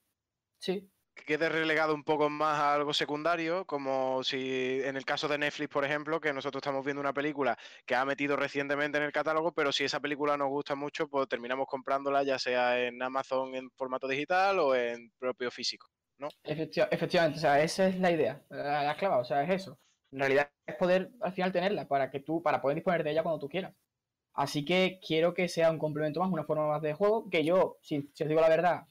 [0.59, 0.91] sí.
[1.13, 5.37] Que quede relegado un poco más a algo secundario, como si en el caso de
[5.37, 9.13] Netflix, por ejemplo, que nosotros estamos viendo una película que ha metido recientemente en el
[9.13, 13.55] catálogo, pero si esa película nos gusta mucho, pues terminamos comprándola ya sea en Amazon
[13.55, 15.87] en formato digital o en propio físico,
[16.17, 16.27] ¿no?
[16.43, 19.79] efectivamente, o sea, esa es la idea, la clava, o sea, es eso.
[20.15, 23.21] En realidad es poder al final tenerla para que tú, para poder disponer de ella
[23.21, 23.75] cuando tú quieras.
[24.33, 27.79] Así que quiero que sea un complemento más, una forma más de juego, que yo,
[27.81, 28.87] si, os digo la verdad,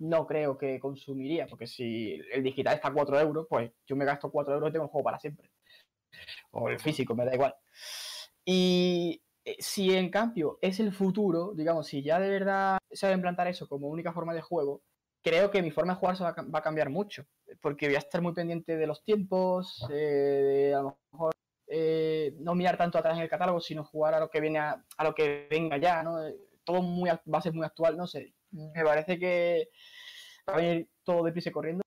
[0.00, 4.04] no creo que consumiría, porque si el digital está a 4 euros, pues yo me
[4.04, 5.48] gasto 4 euros y tengo el juego para siempre.
[6.50, 7.54] O el físico, me da igual.
[8.44, 13.12] Y eh, si en cambio es el futuro, digamos, si ya de verdad se va
[13.12, 14.82] a implantar eso como única forma de juego,
[15.22, 17.26] creo que mi forma de jugar se va a, cambiar mucho,
[17.60, 21.34] porque voy a estar muy pendiente de los tiempos, eh, de a lo mejor
[21.66, 24.82] eh, no mirar tanto atrás en el catálogo, sino jugar a lo que viene a,
[25.02, 26.18] lo que venga ya, ¿no?
[26.64, 28.34] Todo muy, va a ser muy actual, no sé.
[28.50, 29.68] Me parece que
[30.48, 31.82] va a venir todo deprisa y corriendo.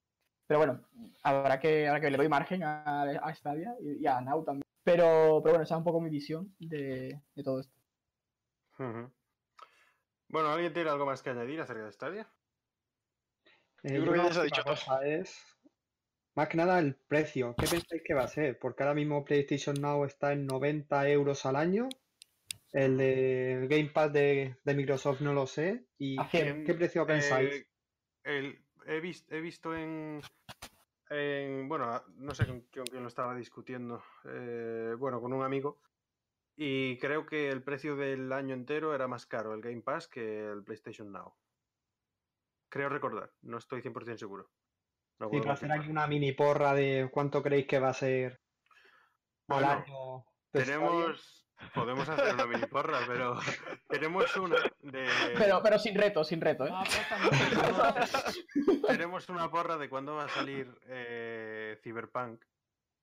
[0.48, 0.82] Pero bueno,
[1.24, 4.64] habrá que, habrá que le doy margen a, a Stadia y, a Now también.
[4.84, 7.74] Pero, pero bueno, esa es un poco mi visión de, todo esto.
[10.28, 12.28] Bueno, ¿alguien tiene algo más que añadir acerca de Stadia?
[13.84, 15.02] Eh, yo, creo que ya se ha dicho todo.
[15.02, 15.52] Es,
[16.36, 17.56] más que nada el precio.
[17.58, 18.58] ¿Qué pensáis que va a ser?
[18.60, 21.90] Porque ahora mismo PlayStation Now está en 90 euros al año.
[22.72, 25.86] El de Game Pass de, Microsoft no lo sé.
[25.98, 27.68] ¿Y qué, precio pensáis?
[28.24, 29.00] Eh, he,
[29.42, 30.22] visto en,
[31.68, 34.02] Bueno, no sé con, quién lo estaba discutiendo.
[34.26, 35.82] Eh, bueno, con un amigo.
[36.56, 40.50] Y creo que el precio del año entero era más caro el Game Pass que
[40.50, 41.34] el PlayStation Now.
[42.72, 44.50] Creo recordar, no estoy 100% seguro.
[45.20, 48.40] No sí, para hacer aquí una mini porra de cuánto creéis que va a ser
[49.50, 50.26] año.
[50.52, 53.36] Tenemos, podemos hacer una mini porra, pero
[53.90, 55.06] tenemos una de.
[55.38, 56.72] Pero, pero sin reto, sin reto, ¿eh?
[58.88, 62.42] tenemos una porra de cuándo va a salir eh, Cyberpunk.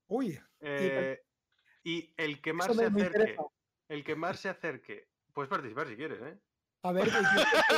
[0.06, 0.40] Uy.
[0.60, 1.22] Eh,
[1.84, 3.36] y el que más se acerque,
[3.88, 6.38] el que más se acerque, puedes participar si quieres, ¿eh?
[6.84, 7.10] A ver,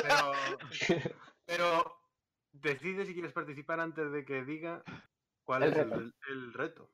[0.03, 0.33] pero,
[1.51, 1.99] pero
[2.53, 4.85] decide si quieres participar antes de que diga
[5.43, 6.93] cuál es El, reto.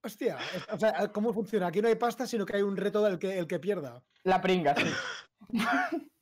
[0.00, 0.38] Hostia,
[0.70, 1.66] o sea, ¿cómo funciona?
[1.66, 4.00] Aquí no hay pasta, sino que hay un reto del que el que pierda.
[4.22, 4.88] La pringa, sí.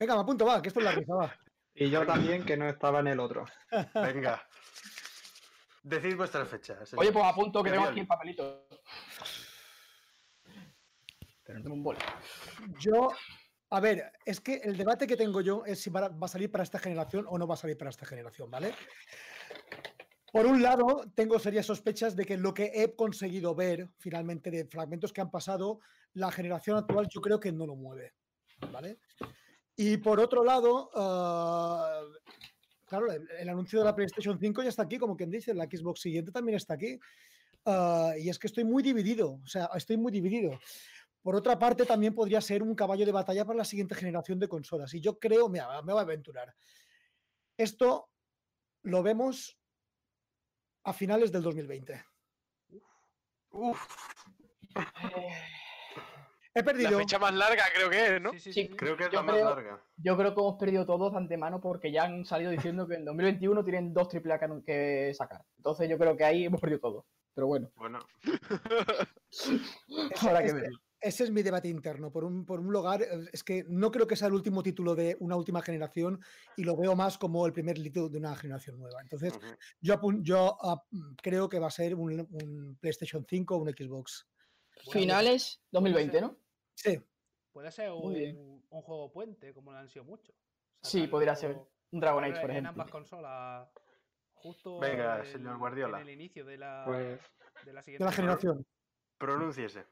[0.00, 1.36] Venga, me apunto, va, que esto es la risa, va.
[1.74, 3.44] Y yo también, que no estaba en el otro.
[3.94, 4.42] Venga.
[5.82, 6.94] Decid vuestras fechas.
[6.94, 8.66] Oye, pues apunto que tengo aquí el papelito.
[11.44, 11.96] Pero no tengo un bol.
[12.78, 13.10] Yo
[13.72, 16.62] a ver, es que el debate que tengo yo es si va a salir para
[16.62, 18.74] esta generación o no va a salir para esta generación, ¿vale?
[20.30, 24.66] Por un lado, tengo serias sospechas de que lo que he conseguido ver finalmente de
[24.66, 25.80] fragmentos que han pasado,
[26.12, 28.12] la generación actual yo creo que no lo mueve,
[28.70, 28.98] ¿vale?
[29.74, 32.02] Y por otro lado, ah,
[32.84, 36.02] claro, el, anuncio de la PlayStation 5 ya está aquí, como quien dice, la Xbox
[36.02, 37.00] siguiente también está aquí.
[37.64, 40.58] Ah, y es que estoy muy dividido, o sea, estoy muy dividido.
[41.22, 44.48] Por otra parte, también podría ser un caballo de batalla para la siguiente generación de
[44.48, 44.92] consolas.
[44.94, 46.52] Y yo creo, me voy a aventurar.
[47.56, 48.10] Esto
[48.82, 49.56] lo vemos
[50.84, 52.04] a finales del 2020.
[56.54, 56.90] He perdido.
[56.90, 58.32] La fecha más larga creo que es, ¿no?
[58.32, 58.68] Sí, sí, Sí.
[58.70, 59.82] Creo que es Yo la más larga.
[59.96, 63.04] Yo creo que hemos perdido todos de antemano porque ya han salido diciendo que en
[63.04, 65.44] 2021 tienen dos AAA que, que sacar.
[65.56, 67.06] Entonces yo creo que ahí hemos perdido todo.
[67.34, 68.00] Pero bueno, Bueno,
[70.20, 70.70] habrá que ese- ver.
[71.02, 72.12] Ese es mi debate interno.
[72.12, 74.94] Por un, por un lugar, eh, es que no creo que sea el último título
[74.94, 76.20] de una última generación
[76.56, 79.00] y lo veo más como el primer título de una generación nueva.
[79.02, 79.32] Entonces,
[79.80, 83.58] yo, apun- yo ah, mm, creo que va a ser un, un PlayStation 5 o
[83.58, 84.28] un Xbox.
[84.92, 86.36] Finales 2020, ¿no?
[86.74, 86.98] Sí,
[87.52, 90.34] Puede ser un, un juego puente, como lo han sido muchos.
[90.82, 91.58] Sí, podría ser.
[91.90, 92.70] Un Dragon Age, por en ejemplo.
[92.70, 93.68] ambas consolas.
[94.34, 96.00] Justo Venga, en- señor Guardiola.
[96.00, 97.20] En el inicio de la, Pues
[97.66, 98.66] de la siguiente de la generación.
[99.18, 99.84] Pronúnciese.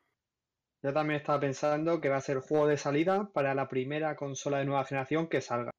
[0.82, 4.58] Yo también estaba pensando que va a ser juego de salida para la primera consola
[4.58, 5.70] de nueva generación que salga.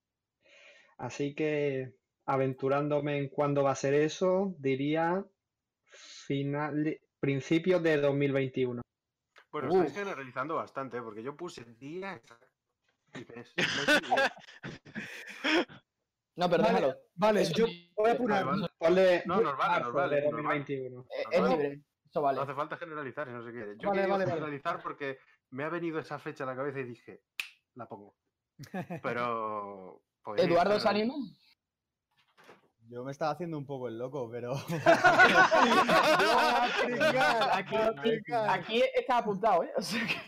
[0.97, 1.93] Así que,
[2.25, 5.25] aventurándome en cuándo va a ser eso, diría
[6.27, 8.81] final, principios de 2021.
[9.51, 9.75] Bueno, Uf.
[9.77, 11.01] estáis generalizando bastante, ¿eh?
[11.01, 12.47] porque yo puse día exacto.
[13.13, 14.33] No es el día.
[16.37, 16.95] No, pero Vale.
[17.15, 17.65] Vale, Eso yo
[17.95, 18.45] voy a eh, apurar.
[18.45, 18.67] vale.
[18.77, 20.59] Ponle No, nos vale, nos marzo vale, de nos vale.
[20.59, 21.01] 2021.
[21.01, 21.53] Eh, es vale.
[21.57, 21.81] libre.
[22.11, 22.35] Eso vale.
[22.35, 23.77] No hace falta generalizar si no se quiere.
[23.77, 24.35] Yo Vale, quería vale, vale.
[24.35, 25.17] generalizar porque
[25.51, 27.23] me ha venido esa fecha a la cabeza y dije,
[27.75, 28.17] la pongo.
[29.01, 30.03] Pero.
[30.21, 31.13] podría Eduardo estar- se anima.
[32.89, 34.51] Yo me estaba haciendo un poco el loco, pero.
[37.53, 37.77] Aquí-.
[38.49, 39.71] Aquí está apuntado, ¿eh?
[39.77, 40.19] O sea que-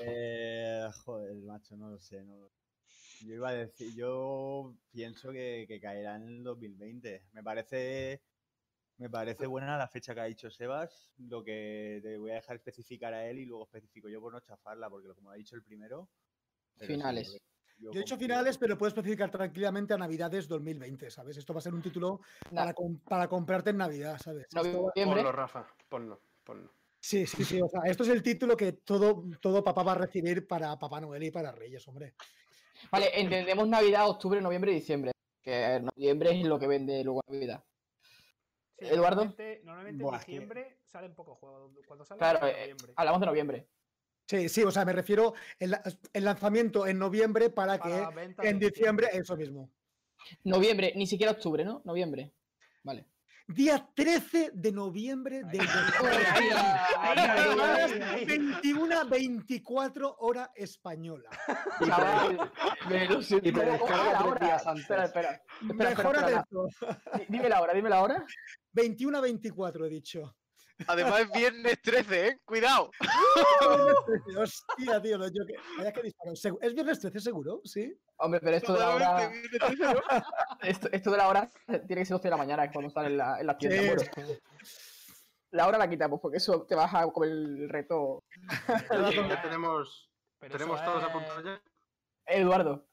[0.00, 2.22] Eh, joder, macho, no lo sé.
[2.24, 2.36] No...
[2.38, 2.50] lo-
[3.20, 7.26] Yo iba a decir, yo pienso que, que caerá en el 2020.
[7.32, 8.22] Me parece,
[8.98, 11.12] me parece buena la fecha que ha dicho Sebas.
[11.18, 14.40] Lo que te voy a dejar especificar a él y luego especifico yo por no
[14.40, 16.08] chafarla, porque como ha dicho el primero.
[16.78, 17.32] sí, Finales.
[17.78, 21.36] yo- Yo he hecho finales, pero puedo especificar tranquilamente a Navidades 2020, ¿sabes?
[21.36, 22.20] Esto va a ser un título
[22.54, 24.44] para, com- para comprarte en Navidad, ¿sabes?
[24.44, 25.16] Esto va- Noviembre.
[25.22, 26.72] Ponlo, Rafa, ponlo, ponlo.
[27.00, 27.60] Sí, sí, sí.
[27.60, 31.00] O sea, esto es el título que todo, todo papá va a recibir para Papá
[31.00, 32.14] Noel y para Reyes, hombre.
[32.90, 35.12] Vale, entendemos Navidad, octubre, noviembre y diciembre.
[35.42, 37.62] Que noviembre es lo que vende luego Navidad.
[38.78, 39.24] Sí, Eduardo.
[39.24, 41.72] Normalmente, normalmente Buah, en es que- diciembre salen pocos juegos.
[41.86, 42.92] Cuando salen Claro, en eh, noviembre.
[42.96, 43.68] hablamos de noviembre.
[44.26, 45.76] Sí, sí, o sea, me refiero el,
[46.12, 49.70] el lanzamiento en noviembre para, Para que en de diciembre, eso mismo.
[50.44, 51.82] Noviembre, ni siquiera octubre, ¿no?
[51.84, 52.32] Noviembre.
[52.82, 53.06] Vale.
[53.46, 56.48] Día 13 de noviembre del Ahí, ahí,
[56.98, 58.24] ahí, ahí.
[58.24, 61.28] 21 24 hora española.
[61.84, 62.50] Chaval,
[62.88, 63.46] me lo siento.
[63.48, 64.46] Y te ¿Cómo- descarga tres hora?
[64.46, 64.82] días antes.
[64.84, 65.42] Espera, espera.
[65.60, 66.68] Espera, Mejora espera, de esto.
[67.18, 68.24] Di- Dime la hora, dime la hora.
[68.74, 70.36] 21 24 he dicho.
[70.88, 72.40] Además es viernes 13, ¿eh?
[72.44, 72.90] Cuidado.
[74.36, 76.32] Hostia, tío, lo- yo que, vaya que disparo.
[76.32, 77.60] ¿Es viernes 13 seguro?
[77.64, 77.96] ¿Sí?
[78.16, 79.06] Hombre, pero esto de la hora.
[79.10, 80.00] Totalmente viernes 13, ¿no?
[80.62, 81.50] Esto, esto de la hora
[81.86, 83.98] tiene que ser 12 de la mañana, es cuando sale en la, en la tienda.
[83.98, 84.30] Sí, Bueno,
[85.50, 88.24] la hora la quitamos porque eso te vas a comer el reto.
[88.68, 90.10] Ya tenemos,
[90.40, 91.62] Pero tenemos todos es- apuntados ya.
[92.26, 92.88] Eduardo.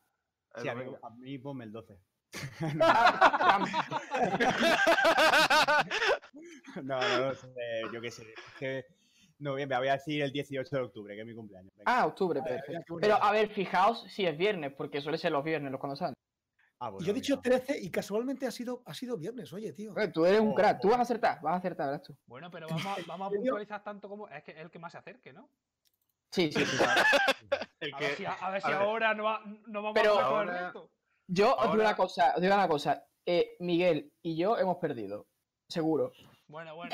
[0.58, 1.98] Sí, a mí, a mí ponme el 12.
[6.84, 7.50] No, no, no sé,
[7.94, 8.24] yo qué sé.
[8.24, 8.86] Es que
[9.40, 11.72] noviembre, voy a decir el 18 de octubre, que es mi cumpleaños.
[11.76, 11.92] venga.
[11.92, 12.98] Ah, octubre, perfecto.
[13.00, 16.14] Pero a ver, fijaos si es viernes, porque suele ser los viernes los cuando salen.
[16.80, 17.60] Ah, Y yo he dicho venga.
[17.64, 19.96] 13 y casualmente ha sido, ha sido viernes, oye, tío.
[19.98, 22.18] Eh, Tú eres un Oh, crack, tú vas a acertar, vas a acertar, verás tú.
[22.26, 24.28] Bueno, pero vamos, a- vamos a puntualizar tanto como.
[24.30, 25.50] Es que es el que más se acerque, ¿no?
[26.32, 26.78] Sí, sí, sí.
[27.82, 28.78] El A ver si, a, a ver a si ver.
[28.82, 30.92] ahora no, va- no vamos Pero- a con el Ahora- resto.
[31.34, 33.06] Yo os digo Ahora- una cosa, os digo una cosa.
[33.26, 35.28] Eh, Miguel y yo hemos perdido.
[35.70, 36.12] Seguro.
[36.48, 36.92] Bueno, bueno.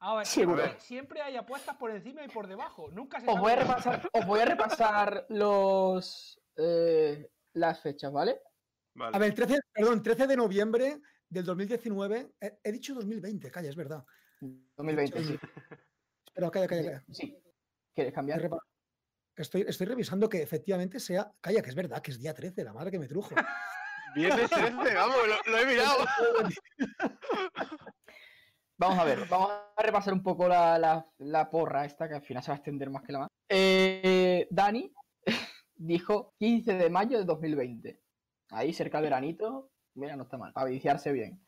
[0.00, 0.58] A ver, Seguro.
[0.62, 2.90] siempre, siempre hay apuestas por encima y por debajo.
[2.90, 8.40] Nunca se Os voy a repasar, os voy a repasar los eh, las fechas, ¿vale?
[8.94, 9.16] Vale.
[9.16, 12.34] A ver, 13, perdón, 13 de noviembre del 2019.
[12.40, 14.04] He, he dicho 2020, calla, es verdad.
[14.76, 15.38] 2020, sí.
[16.26, 17.04] Espera, calla, calla, calla.
[17.10, 17.42] Sí.
[17.94, 18.50] ¿Quieres cambiar?
[19.36, 21.30] Estoy, estoy revisando que efectivamente sea.
[21.40, 23.34] Calla, que es verdad, que es día 13, la madre que me trujo.
[24.14, 26.04] Viernes 13, vamos, lo, lo he mirado.
[28.78, 32.20] Vamos a ver, vamos a repasar un poco la, la- la porra esta, que al
[32.22, 33.28] final se va a extender más que la más.
[33.48, 34.92] Eh, Dani
[35.74, 38.02] dijo 15 de mayo de 2020.
[38.50, 39.70] Ahí cerca del veranito.
[39.94, 41.42] Mira, no está mal, para viciarse bien.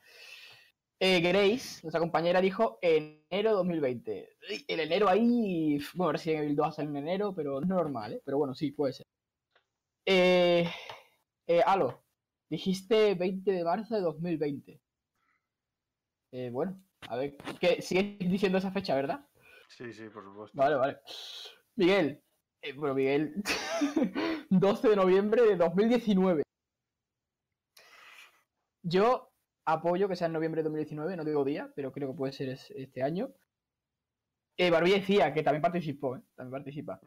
[1.00, 4.36] Eh, Grace, nuestra compañera, dijo enero de 2020.
[4.50, 5.78] Uy, El enero ahí.
[5.94, 8.22] Bueno, Resident Evil 2 va a salir en enero, pero no es normal, ¿eh?
[8.24, 9.06] Pero bueno, sí, puede ser.
[10.04, 10.68] Eh,
[11.46, 12.02] eh, Alo,
[12.50, 14.80] dijiste 20 de marzo de 2020.
[16.32, 19.24] Eh, bueno, a ver, que sigues diciendo esa fecha, ¿verdad?
[19.68, 20.58] Sí, sí, por supuesto.
[20.58, 20.98] Vale, vale.
[21.76, 22.20] Miguel,
[22.60, 23.34] eh, bueno, Miguel,
[24.50, 26.42] 12 de noviembre de 2019.
[28.82, 29.27] Yo
[29.72, 32.48] apoyo que sea en noviembre de 2019, no digo día, pero creo que puede ser
[32.50, 33.30] es- este año.
[34.56, 36.20] Eh, Barbie decía que también participó, ¿eh?
[36.34, 37.00] también participa.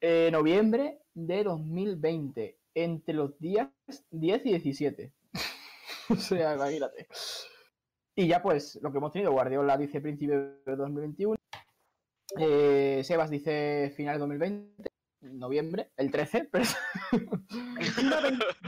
[0.00, 3.68] Eh, noviembre de 2020, entre los días
[4.10, 5.12] 10 y 17.
[6.10, 7.06] o sea, imagínate.
[8.14, 11.36] Y ya pues, lo que hemos tenido, Guardiola dice principio de 2021,
[12.38, 14.90] eh, Sebas dice final de 2020,
[15.22, 16.48] noviembre, el 13.
[16.50, 16.64] Pero...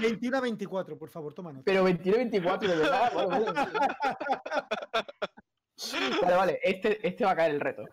[0.00, 1.64] 21 a 24, por favor, toma nota.
[1.64, 3.12] Pero 21 a 24, de verdad.
[6.22, 7.84] vale, vale, este, este va a caer el reto.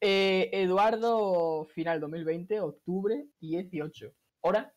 [0.00, 4.14] Eh, Eduardo, final 2020, octubre 18.
[4.42, 4.74] ¿Hora?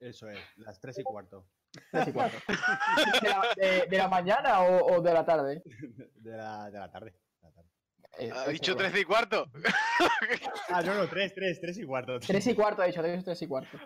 [0.00, 1.46] Eso es, las 3 y cuarto.
[1.92, 2.36] 3 y cuarto.
[3.56, 5.62] ¿De, la, mañana o, de la tarde?
[6.14, 7.14] De la, de la tarde.
[8.18, 9.50] Eh, ¿Ha dicho 3 y cuarto?
[10.70, 12.18] ah, no, no, 3, 3, 3 y cuarto.
[12.20, 13.78] 3 y cuarto ha dicho, 3 y cuarto.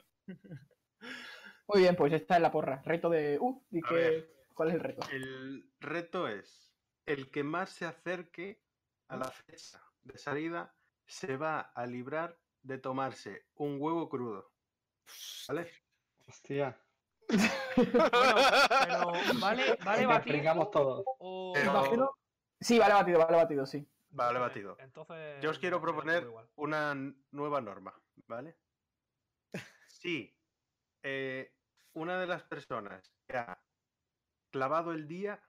[1.68, 2.82] Muy bien, pues esta es la porra.
[2.84, 3.38] Reto de.
[3.40, 5.08] Uh, y ¿Cuál es el reto?
[5.10, 6.74] El reto es
[7.06, 8.62] el que más se acerque
[9.08, 10.74] a la fecha de salida
[11.06, 14.52] se va a librar de tomarse un huevo crudo.
[15.48, 15.70] ¿Vale?
[16.28, 16.78] Hostia.
[17.26, 20.70] pero vale, vale batido.
[20.70, 21.04] todos.
[21.64, 22.10] Imagino...
[22.60, 23.86] Sí, vale batido, vale batido, sí.
[24.10, 24.76] Vale batido.
[24.80, 26.26] Entonces, Yo os quiero proponer
[26.56, 26.94] una
[27.30, 27.94] nueva norma,
[28.26, 28.56] ¿vale?
[29.88, 30.34] Si
[31.02, 31.54] eh,
[31.92, 33.62] una de las personas que ha
[34.50, 35.42] clavado el día,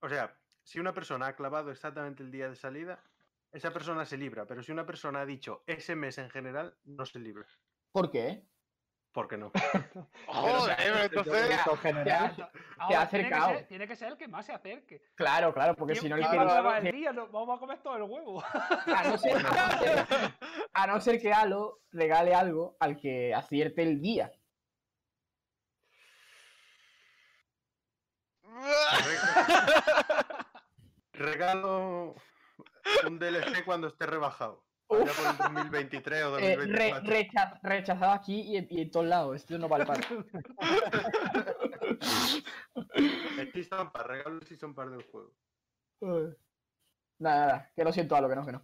[0.00, 3.02] o sea, si una persona ha clavado exactamente el día de salida,
[3.52, 7.06] esa persona se libra, pero si una persona ha dicho ese mes en general, no
[7.06, 7.46] se libra.
[7.92, 8.46] ¿Por qué?
[9.12, 9.50] ¿Por qué no?
[10.26, 11.52] Joder, entonces te
[12.94, 13.64] ha acercado.
[13.66, 15.02] Tiene que, ser, el que más se acerque.
[15.14, 18.42] Claro, claro, porque si no le claro, el día, vamos a comer todo el huevo.
[18.44, 19.44] A no, ser,
[20.72, 24.30] a no ser que Halo regale algo al que acierte el día.
[31.12, 32.14] Regalo
[33.06, 34.67] un DLC cuando esté rebajado.
[34.90, 37.12] Ya por el 2023 o 2024.
[37.12, 37.30] Eh,
[37.62, 39.36] rechazado aquí y, en todos lados.
[39.36, 40.00] Esto no vale para.
[43.54, 45.34] Es son para regalos y son para del juego.
[46.00, 46.36] Nada,
[47.18, 48.62] nada, que lo siento a lo que no, que no.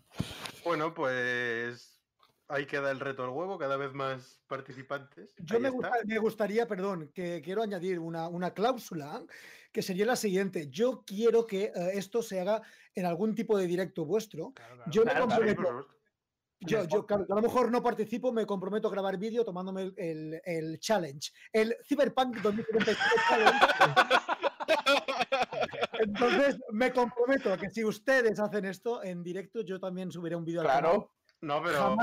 [0.64, 2.01] Bueno, pues
[2.48, 5.34] ahí queda el reto del huevo, cada vez más participantes.
[5.38, 5.70] Yo me,
[6.18, 9.24] gustaría, perdón, que quiero añadir una, una, cláusula
[9.72, 10.68] que sería la siguiente.
[10.70, 12.62] Yo quiero que eh, esto se haga
[12.94, 14.52] en algún tipo de directo vuestro.
[14.86, 15.88] yo me comprometo.
[16.60, 20.78] Yo, yo a lo mejor no participo, me comprometo a grabar vídeo tomándome el, el,
[20.78, 21.31] challenge.
[21.52, 22.98] El Cyberpunk 2077
[23.28, 23.59] Challenge.
[26.01, 30.44] Entonces, me comprometo a que si ustedes hacen esto en directo, yo también subiré un
[30.44, 30.90] vídeo claro.
[30.90, 31.06] al
[31.40, 31.97] No, pero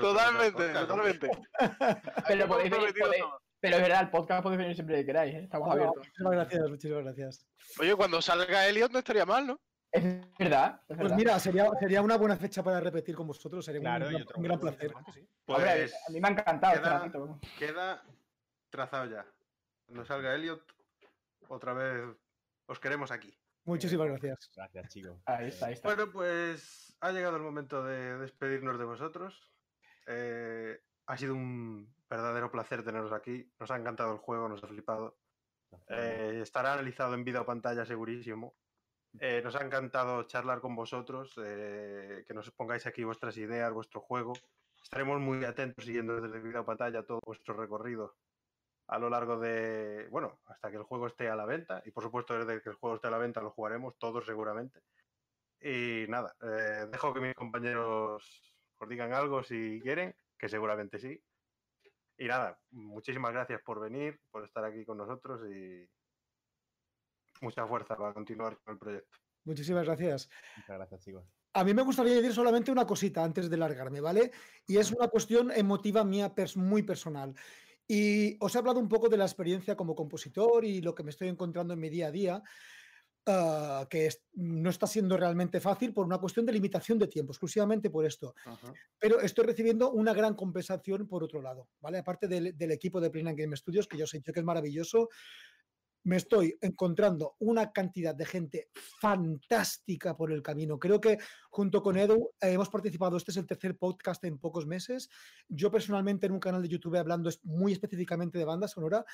[0.00, 1.30] Totalmente, totalmente.
[2.28, 2.74] pero, podéis
[3.60, 5.40] pero es verdad, el podcast podéis venir siempre que queráis, ¿eh?
[5.44, 5.96] estamos abiertos.
[5.96, 7.46] Muchísimas gracias, muchísimas gracias.
[7.80, 9.60] Oye, cuando salga Elliot no estaría mal, ¿no?
[9.96, 10.80] Es verdad.
[10.86, 13.64] pues mira, sería, sería una buena fecha para repetir con vosotros.
[13.64, 14.92] Sería un, gran placer.
[15.44, 18.02] Pues a mí me ha encantado este queda, este Queda
[18.70, 19.26] trazado ya.
[19.86, 20.62] Cuando salga Elliot,
[21.48, 22.16] otra vez
[22.66, 23.36] os queremos aquí.
[23.64, 24.50] Muchísimas gracias.
[24.54, 25.18] Gracias, chicos.
[25.26, 25.88] Ahí está, ahí está.
[25.88, 29.50] Bueno, pues ha llegado el momento de despedirnos de vosotros.
[30.06, 33.50] Eh, ha sido un verdadero placer teneros aquí.
[33.58, 35.18] Nos ha encantado el juego, nos ha flipado.
[35.88, 38.54] Eh, estará analizado en vida o pantalla segurísimo.
[39.20, 44.00] Eh, nos ha encantado charlar con vosotros, eh, que nos pongáis aquí vuestras ideas, vuestro
[44.00, 44.32] juego.
[44.82, 48.16] Estaremos muy atentos siguiendo desde video pantalla todo vuestro recorrido
[48.88, 51.82] a lo largo de, bueno, hasta que el juego esté a la venta.
[51.84, 54.80] Y por supuesto, desde que el juego esté a la venta lo jugaremos todos seguramente.
[55.60, 61.20] Y nada, eh, dejo que mis compañeros os digan algo si quieren, que seguramente sí.
[62.18, 65.88] Y nada, muchísimas gracias por venir, por estar aquí con nosotros y,
[67.40, 69.18] mucha fuerza para continuar con el proyecto.
[69.44, 70.28] Muchísimas gracias.
[70.56, 71.24] Muchas gracias, chicos.
[71.54, 74.30] A mí me gustaría decir solamente una cosita antes de largarme, ¿vale?
[74.66, 77.34] Y es una cuestión emotiva mía muy personal.
[77.88, 81.10] Y os he hablado un poco de la experiencia como compositor y lo que me
[81.10, 82.42] estoy encontrando en mi día a día,
[83.26, 87.88] ah, que no está siendo realmente fácil por una cuestión de limitación de tiempo, exclusivamente
[87.88, 88.34] por esto.
[88.98, 91.98] Pero estoy recibiendo una gran compensación por otro lado, ¿vale?
[91.98, 95.08] Aparte del, equipo de Plain Game Studios, que yo sé que es maravilloso,
[96.06, 100.78] me estoy encontrando una cantidad de gente fantástica por el camino.
[100.78, 101.18] Creo que
[101.50, 105.10] junto con Edu eh, hemos participado, este es el tercer podcast en pocos meses.
[105.48, 109.04] Yo personalmente en un canal de YouTube hablando muy específicamente de banda sonora,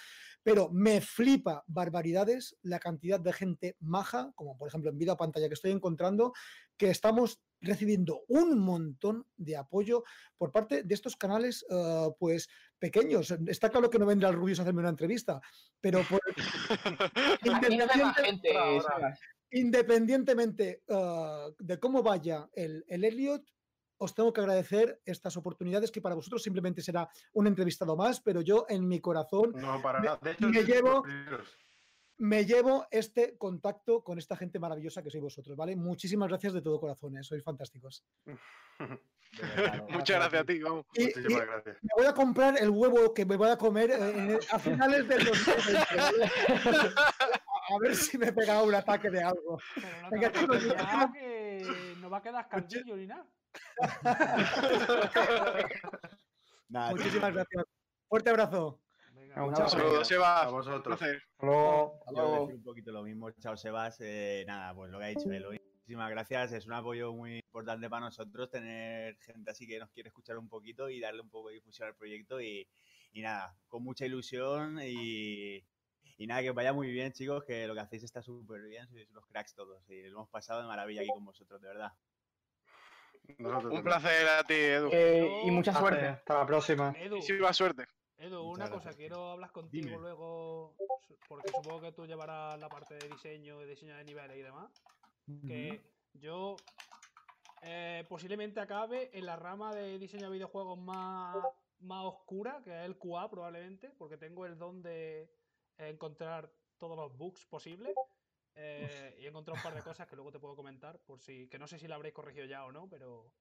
[0.43, 5.49] pero me flipa barbaridades la cantidad de gente maja, como por ejemplo en Vida Pantalla
[5.49, 6.35] que estoy encontrando,
[6.77, 10.05] que estamos recibiendo un montón de apoyo
[10.37, 12.49] por parte de estos canales, eh, pues
[12.83, 13.31] pequeños.
[13.47, 15.41] Está claro que no vendrá el Rubius a hacerme una entrevista,
[15.81, 16.21] pero por
[19.53, 23.45] independientemente uh, de cómo vaya el, el Elliot,
[23.99, 28.41] os tengo que agradecer estas oportunidades que para vosotros simplemente será un entrevistado más, pero
[28.41, 30.19] yo en mi corazón no, para me, nada.
[30.21, 31.05] De hecho, me llevo,
[32.23, 35.75] me llevo este contacto con esta gente maravillosa que sois vosotros, ¿vale?
[35.75, 37.25] Muchísimas gracias de todo corazón, ¿eh?
[37.25, 38.05] sois fantásticos.
[39.89, 40.87] Muchas gracias a ti, vamos.
[40.95, 41.79] Y, Muchísimas gracias.
[41.83, 45.25] Me voy a comprar el huevo que me voy a comer eh, a finales del
[45.25, 45.97] 2020.
[45.97, 46.31] ¿vale?
[47.75, 49.59] A ver si me pega un ataque de algo.
[49.75, 50.41] Pero no, Venga, te
[51.19, 53.27] que no va a quedar caldillo ni nada.
[56.69, 57.65] Nada, Muchísimas gracias.
[58.09, 58.81] Fuerte abrazo.
[59.35, 59.67] Venga, Un un chao.
[59.67, 59.79] abrazo.
[59.79, 60.43] Saludos, Seba.
[60.43, 60.77] A vosotros.
[60.77, 61.23] Un placer.
[61.33, 61.99] Hasta luego.
[62.07, 62.41] Hasta Yo luego.
[62.47, 63.31] decir un poquito lo mismo.
[63.33, 63.97] Chao, Sebas.
[64.01, 65.61] Eh, nada, pues lo que ha dicho Eloy.
[65.75, 66.53] Muchísimas gracias.
[66.53, 70.49] Es un apoyo muy importante para nosotros tener gente así que nos quiere escuchar un
[70.49, 72.41] poquito y darle un poco de difusión al proyecto.
[72.41, 72.69] Y,
[73.13, 75.57] y nada, con mucha ilusión y,
[76.19, 78.87] y nada, que os vaya muy bien, chicos, que lo que hacéis está súper bien.
[78.89, 81.93] Sois los cracks todos y lo hemos pasado de maravilla aquí con vosotros, de verdad.
[83.39, 83.85] Nosotros Un también.
[83.85, 84.89] placer a ti, Edu.
[84.93, 86.07] Eh, y mucha suerte.
[86.07, 86.95] Hasta la próxima.
[86.99, 87.87] Edu, Muchísima suerte.
[88.23, 89.99] Edu, Muchas una cosa, quiero hablar contigo Dime.
[89.99, 90.75] luego,
[91.29, 94.71] porque supongo que tú llevarás la parte de diseño, de diseño de niveles y demás.
[95.49, 95.81] Que
[96.15, 96.59] yo
[97.63, 101.37] eh, posiblemente acabe en la rama de diseño de videojuegos más,
[101.81, 105.29] más oscura, que es el QA probablemente, porque tengo el don de
[105.79, 107.95] encontrar todos los bugs posibles.
[108.55, 111.49] eh, y he encontrado un par de cosas que luego te puedo comentar, por si,
[111.49, 113.33] que no sé si la habréis corregido ya o no, pero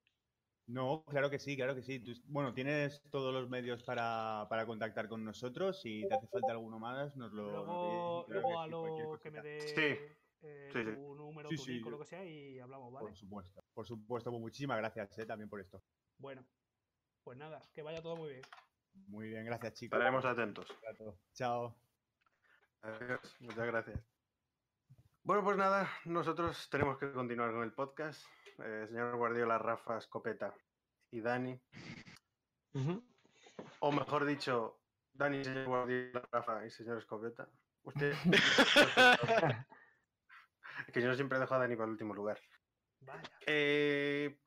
[0.66, 1.98] No, claro que sí, claro que sí.
[1.98, 5.80] Tú- bueno, tienes todos los medios para, para contactar con nosotros.
[5.80, 7.50] Si te hace falta alguno más, nos lo.
[7.50, 10.16] luego, lo luego a lo que me dé Sí.
[10.42, 10.94] eh, Sí, sí.
[10.94, 13.08] tu número, Sí, tu sí, link lo que sea y hablamos, ¿vale?
[13.08, 14.30] Por supuesto, por supuesto.
[14.30, 15.82] Pues muchísimas gracias eh, también por esto.
[16.18, 16.44] Bueno,
[17.24, 18.42] pues nada, que vaya todo muy bien.
[19.08, 19.96] Muy bien, gracias, chicos.
[19.98, 20.66] Estaremos atentos.
[21.34, 21.74] Chao.
[22.82, 23.36] Adiós.
[23.40, 24.11] Muchas gracias.
[25.24, 28.26] Bueno, pues nada, nosotros tenemos que continuar con el podcast.
[28.58, 30.52] Eh, señor Guardiola, Rafa, Escopeta
[31.12, 31.60] y Dani.
[33.78, 34.80] O mejor dicho,
[35.12, 37.48] Dani, señor Guardiola, Rafa y señor Escopeta.
[37.84, 38.10] Usted.
[38.10, 38.18] es
[40.92, 42.40] que yo siempre dejo a Dani para el último lugar.
[42.98, 43.22] Vaya.
[43.46, 44.40] Eh,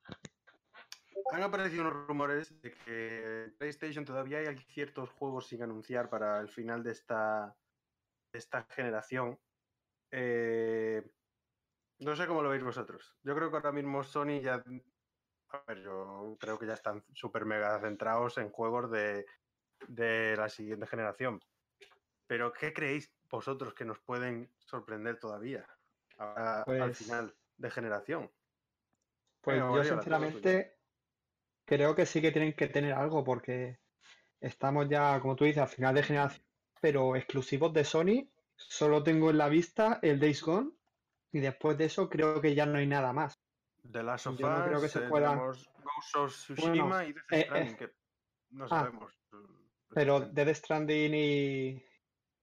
[1.32, 6.42] han aparecido unos rumores de que en PlayStation todavía hay ciertos juegos sin anunciar para
[6.42, 7.56] el final de esta,
[8.34, 9.40] de esta generación.
[10.18, 11.04] Eh,
[12.00, 13.18] no sé cómo lo veis vosotros.
[13.24, 14.64] Yo creo que ahora mismo Sony ya.
[15.50, 19.26] A ver, yo creo que ya están súper mega centrados en juegos de,
[19.88, 21.42] de la siguiente generación.
[22.28, 25.68] Pero, ¿qué creéis vosotros que nos pueden sorprender todavía
[26.18, 28.32] al Pues- final de generación?
[29.42, 30.78] Pues yo sinceramente
[31.66, 33.80] creo que sí que tienen que tener algo porque
[34.40, 36.44] estamos ya, como tú dices, al final de generación,
[36.82, 40.72] pero exclusivos de Sony, solo tengo en la vista el Days Gone
[41.32, 43.34] y después de eso creo que ya no hay nada más.
[43.84, 47.14] De Last of Yo no creo que se eh, pueda- Ghost of Tsushima Bueno, y
[47.14, 47.92] Death eh, eh, Stranding, que
[48.52, 49.14] no ah, sabemos.
[49.14, 49.38] eh,
[49.94, 50.20] Pero.
[50.22, 51.84] Death Stranding y,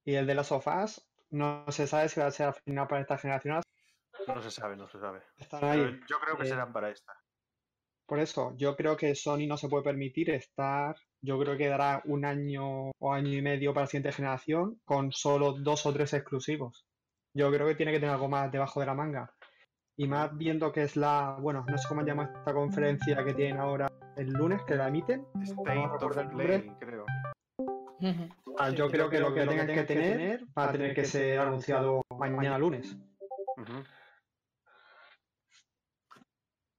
[0.05, 2.87] y el de Last of Us no se sabe si va a ser al final
[2.87, 3.63] para esta generación.
[4.29, 5.23] No se sabe, no se sabe.
[5.39, 6.01] Están ahí.
[6.09, 7.13] yo creo que Eh, serán para esta.
[8.07, 12.03] Por eso, yo creo que Sony no se puede permitir estar, yo creo que dará
[12.05, 16.13] un año o año y medio para la siguiente generación con solo dos o tres
[16.15, 16.85] exclusivos.
[17.35, 19.33] Yo creo que tiene que tener algo más debajo de la manga.
[19.97, 23.35] Y más viendo que es la, bueno, no sé cómo se llama esta conferencia que
[23.35, 25.27] tienen ahora el lunes, que la emiten.
[25.43, 27.07] State of Play, creo.
[28.59, 31.05] Ah, Sí, yo sí, creo que lo que tengan que tener va a tener que
[31.05, 32.97] ser anunciado mañana lunes.
[33.57, 33.85] Ujú.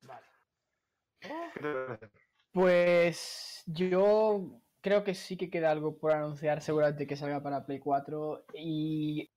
[0.02, 0.28] Vale.
[1.22, 2.10] ¿Qué te parece?
[2.52, 7.80] Pues yo creo que sí que queda algo por anunciar, seguramente que salga para Play
[7.80, 9.30] 4 y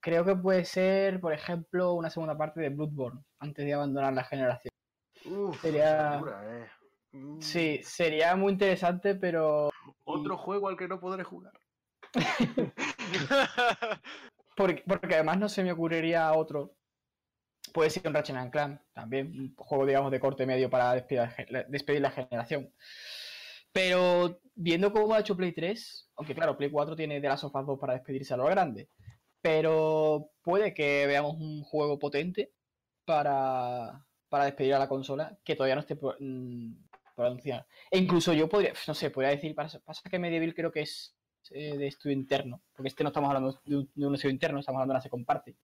[0.00, 4.24] creo que puede ser, por ejemplo, una segunda parte de Bloodborne antes de abandonar la
[4.24, 4.70] generación.
[5.24, 6.66] Uf, Sería- esa dura, eh.
[7.12, 9.70] Mm, Sí, sería muy interesante, pero
[10.04, 11.52] Otro juego al que no podré jugar.
[14.56, 16.74] porque, porque además no se me ocurriría otro.
[17.72, 21.28] Puede ser un Ratchet and Clank, también un juego, digamos, de corte medio para despedir,
[21.68, 22.70] despedir la generación.
[23.74, 27.66] Pero viendo cómo ha hecho Play 3, aunque claro, Play 4 tiene de las sofás
[27.66, 28.88] 2 para despedirse a lo grande,
[29.42, 32.52] pero puede que veamos un juego potente
[33.04, 36.72] para, para despedir a la consola que todavía no esté mm,
[37.16, 37.66] por anunciar.
[37.90, 41.16] E incluso yo podría, no sé, podría decir, pasa, pasa que Medieval creo que es
[41.50, 44.60] eh, de estudio interno, porque este no estamos hablando de un, de un estudio interno,
[44.60, 45.56] estamos hablando de una second party.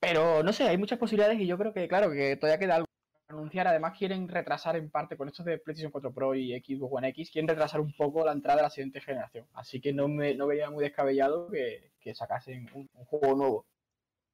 [0.00, 2.87] Pero no sé, hay muchas posibilidades y yo creo que, claro, que todavía queda algo
[3.28, 3.66] anunciar.
[3.68, 7.30] Además, quieren retrasar en parte con esto de PlayStation 4 Pro y Xbox One X,
[7.30, 9.46] quieren retrasar un poco la entrada de la siguiente generación.
[9.54, 13.66] Así que no me no vería muy descabellado que, que sacasen un, un juego nuevo.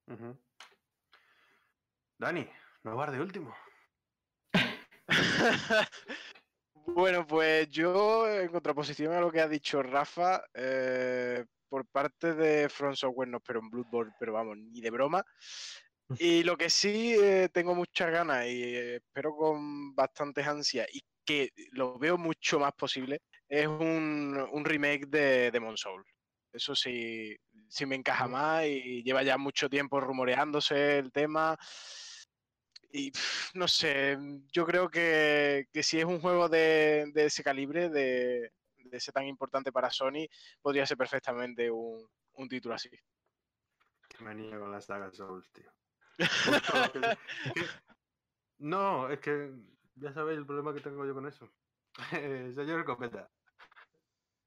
[0.06, 0.36] Ujú.
[2.18, 2.48] Dani,
[2.84, 3.54] no de último.
[6.86, 12.68] bueno, pues yo, en contraposición a lo que ha dicho Rafa, eh, por parte de
[12.68, 15.24] Front Software no espero en Bloodborne, pero vamos, ni de broma.
[16.18, 21.50] Y lo que sí eh, tengo muchas ganas y espero con bastantes ansias y que
[21.72, 26.04] lo veo mucho más posible es un, remake de Demon Soul.
[26.52, 27.36] Eso sí,
[27.68, 31.56] sí me encaja más y lleva ya mucho tiempo rumoreándose el tema.
[32.92, 33.10] Y
[33.54, 34.16] no sé,
[34.52, 39.72] yo creo que, si es un juego de, ese calibre, de, de, ese tan importante
[39.72, 40.28] para Sony,
[40.62, 42.08] podría ser perfectamente un,
[42.48, 42.90] título así.
[44.08, 45.72] Qué manía con las sagas Souls, tío.
[48.58, 49.52] No, es que
[49.96, 51.48] ya sabéis el problema que tengo yo con eso.
[52.54, 53.30] Señor Copeta.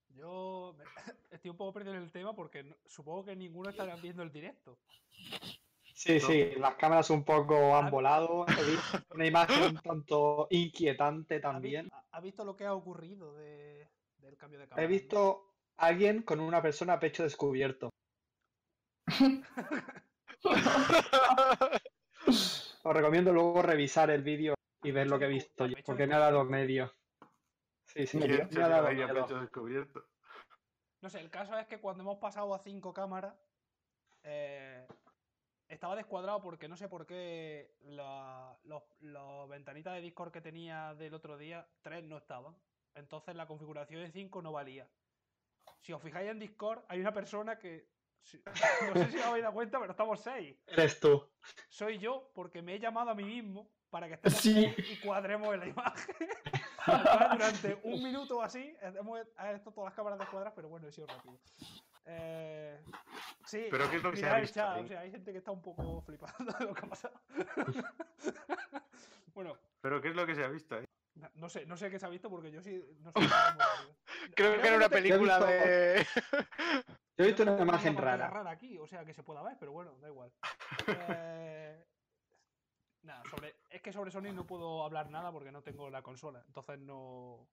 [0.09, 0.75] Yo
[1.31, 4.79] estoy un poco perdido en el tema porque supongo que ninguno estará viendo el directo.
[5.93, 8.45] Sí, sí, las cámaras un poco han volado.
[8.47, 11.89] He visto una imagen un tanto inquietante también.
[12.11, 14.83] ¿Ha visto lo que ha ocurrido del cambio de cámara?
[14.83, 17.89] He visto a alguien con una persona a pecho descubierto.
[22.83, 26.15] Os recomiendo luego revisar el vídeo y ver lo que he visto yo, porque me
[26.15, 26.93] ha dado medio.
[27.85, 28.25] Sí, sí, me,
[28.63, 29.39] ha dado medio.
[29.39, 30.05] descubierto.
[31.01, 33.35] No sé, el caso es que cuando hemos pasado a cinco cámaras,
[34.23, 34.85] eh,
[35.67, 41.37] estaba descuadrado porque no sé por qué los ventanitas de Discord que tenía del otro
[41.37, 42.55] día, tres no estaban.
[42.97, 44.89] Entonces la configuración de 5 no valía.
[45.81, 47.87] Si os fijáis en Discord, hay una persona que.
[48.93, 50.57] No sé si os habéis dado cuenta, pero estamos seis.
[50.67, 51.23] Eres tú.
[51.69, 55.59] Soy yo, porque me he llamado a mí mismo para que estemos y cuadremos en
[55.59, 56.15] la imagen.
[57.31, 61.07] Durante un minuto o así, hemos hecho todas las cámaras descuadradas, pero bueno, he sido
[61.07, 61.37] rápido.
[62.05, 62.79] Eh,
[63.45, 64.61] sí, pero ¿qué es lo que se ha visto?
[64.61, 67.19] o sea, hay gente que está un poco flipando de lo que ha pasado.
[69.33, 69.57] bueno.
[69.81, 70.85] Pero ¿qué es lo que se ha visto ahí?
[71.35, 72.83] No sé, no sé qué se ha visto porque yo sí.
[72.99, 73.19] No sé
[74.35, 76.05] Creo, que era una película de.
[77.17, 78.29] Yo he visto una imagen rara.
[78.29, 80.31] rara aquí, o sea que se pueda ver, pero bueno, da igual.
[81.09, 81.85] Eh,
[83.01, 86.43] nada, sobre, es que sobre Sony no puedo hablar nada porque no tengo la consola.
[86.47, 87.47] Entonces no.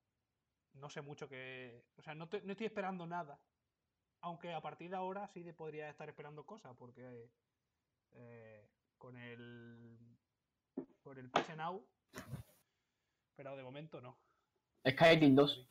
[0.75, 1.87] No sé mucho que.
[1.97, 3.41] O sea, no, no estoy esperando nada
[4.25, 7.31] aunque a partir de ahora sí podría estar esperando cosas, porque
[8.13, 9.99] eh, con el
[11.03, 11.87] con el PS Now,
[13.37, 14.19] pero de momento no.
[14.89, 15.69] Skyrim 2,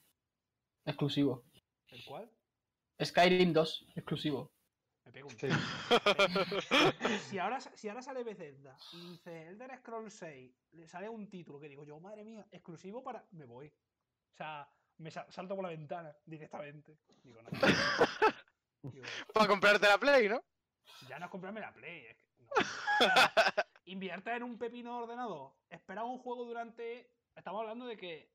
[0.86, 1.44] exclusivo.
[1.88, 2.32] ¿El cuál?
[3.04, 4.52] Skyrim 2, exclusivo.
[5.06, 5.36] Me pego un
[7.30, 11.60] si, ahora, si ahora sale Bethesda y dice Elder Scrolls 6, le sale un título
[11.60, 13.26] que digo yo, madre mía, exclusivo para.
[13.32, 13.68] Me voy.
[13.68, 14.68] O sea,
[14.98, 16.98] me salto por la ventana directamente.
[17.22, 17.50] Digo, no.
[19.34, 20.44] Para comprarte la Play, ¿no?
[21.08, 22.06] Ya no es comprarme la Play.
[23.86, 25.54] invierte en un pepino ordenador.
[25.70, 27.13] Esperaba un juego durante.
[27.36, 28.30] Estamos hablando de que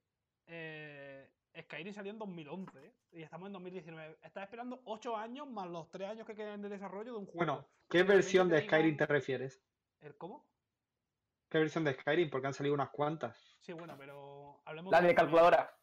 [0.46, 1.30] eh,
[1.62, 4.18] Skyrim salió en 2011 y estamos en 2019.
[4.22, 7.38] Estás esperando 8 años más los 3 años que quedan de desarrollo de un juego.
[7.38, 9.62] Bueno, ¿qué versión de Skyrim te refieres?
[10.00, 10.46] ¿El cómo?
[11.48, 12.30] ¿Qué versión de Skyrim?
[12.30, 13.56] Porque han salido unas cuantas.
[13.60, 15.74] Sí, bueno, pero hablemos la de calculadora.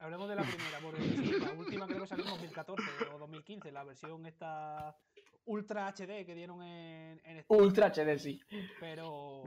[0.00, 1.00] Hablemos de la primera, porque
[1.38, 4.96] la última creo que salió en 2014 o 2015, la versión esta
[5.44, 8.40] Ultra HD que dieron en, en Ultra HD, sí.
[8.78, 9.44] Pero,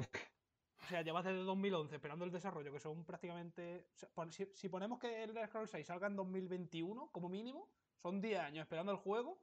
[0.91, 3.87] sea, llevas desde 2011 esperando el desarrollo, que son prácticamente...
[4.53, 7.69] si, ponemos que el Scrolls 6 salga en 2021, como mínimo,
[8.01, 9.39] son 10 años esperando el juego,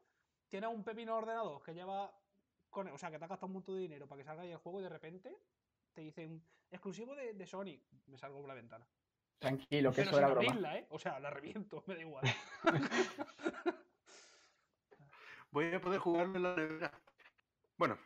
[0.49, 2.13] tienes un pepino ordenador que lleva...
[2.71, 4.51] Con, o sea, que te ha gastado un montón de dinero para que salga ahí
[4.51, 5.35] el juego y de repente
[5.95, 8.87] te dicen exclusivo de, de Sony, me salgo por la ventana.
[9.39, 10.77] Tranquilo, que eso era broma.
[10.77, 10.87] ¿eh?
[10.91, 12.25] O sea, la reviento, me da igual.
[15.51, 16.93] Voy a poder jugarme en la nevera.
[17.77, 17.97] Bueno,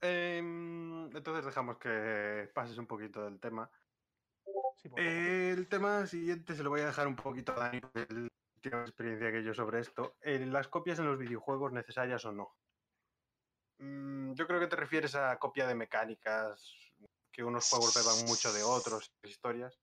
[0.00, 3.70] em, entonces dejamos que pases un poquito del tema.
[4.96, 8.30] el tema siguiente se lo voy a dejar un poquito a Dani, él
[8.60, 10.16] tiene experiencia que yo sobre esto.
[10.22, 12.56] las copias en los videojuegos, necesarias o no.
[13.78, 16.92] Mm, yo creo que te refieres a copia de mecánicas,
[17.30, 19.78] que unos juegos beban mucho de otros, historias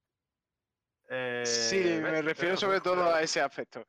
[1.45, 3.85] sí, eh, me refiero sobre todo a ese aspecto.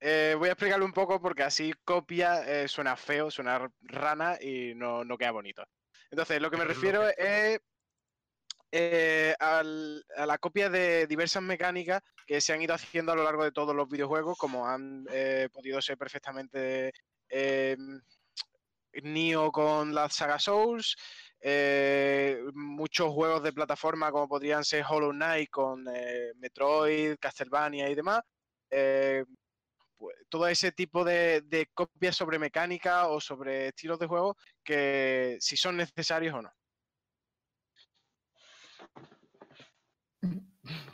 [0.00, 4.74] Eh, voy a explicarlo un poco porque así copia eh, suena feo, suena rana y
[4.74, 5.62] no, queda bonito.
[6.10, 7.60] Entonces, lo que me refiero es
[9.38, 13.52] a la copia de diversas mecánicas que se han ido haciendo a lo largo de
[13.52, 15.06] todos los videojuegos, como han
[15.52, 16.92] podido ser perfectamente
[19.02, 20.96] Nio con la saga Souls,
[21.40, 27.94] eh, muchos juegos de plataforma como podrían ser Hollow Knight con eh, Metroid, Castlevania y
[27.94, 28.22] demás.
[28.70, 29.24] Eh,
[30.00, 35.58] pues, todo ese tipo de, copias sobre mecánica o sobre estilos de juego que si
[35.58, 36.50] son necesarios o no.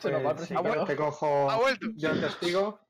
[0.02, 0.54] Pues, sí,
[0.86, 1.48] te cojo
[1.94, 2.80] yo el testigo.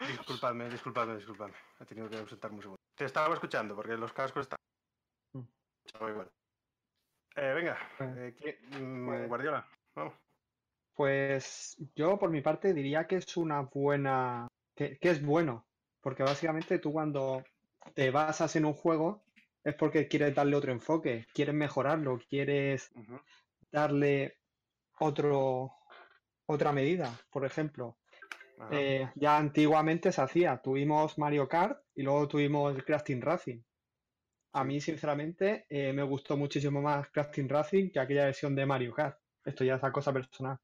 [0.00, 1.54] Disculpadme, disculpadme, disculpadme.
[1.80, 2.80] He tenido que ausentarme un segundo.
[2.94, 4.58] Te estaba escuchando porque los cascos están.
[5.32, 5.46] Mm.
[7.36, 10.14] Eh, venga, eh, mm, pues- Guardiola, vamos.
[10.92, 15.66] Pues yo por mi parte diría que es una buena que, que es bueno,
[16.00, 17.44] porque básicamente tú cuando
[17.94, 19.24] te basas en un juego
[19.64, 22.90] es porque quieres darle otro enfoque, quieres mejorarlo, quieres
[23.70, 24.38] darle
[24.98, 25.72] otro,
[26.46, 27.12] otra medida.
[27.30, 27.96] Por ejemplo,
[28.70, 33.60] eh, ya antiguamente se hacía, tuvimos Mario Kart y luego tuvimos el Team Racing.
[34.54, 38.92] A mí, sinceramente, eh, me gustó muchísimo más Team Racing que aquella versión de Mario
[38.92, 39.18] Kart.
[39.44, 40.58] Esto ya es cosa personal.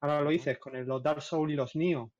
[0.00, 2.10] Ahora lo dices con el- los Dark Souls y los Nioh.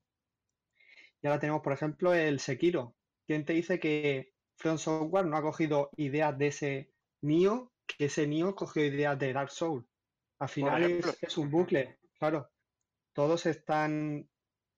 [1.22, 2.94] Y ahora tenemos, por ejemplo, el Sekiro.
[3.26, 6.92] ¿Quién te dice que From Software no ha cogido ideas de ese
[7.22, 9.86] Nioh, que ese Nioh cogió ideas de Dark Souls?
[10.38, 12.48] Al final es, es un bucle, claro.
[13.12, 14.28] Todos están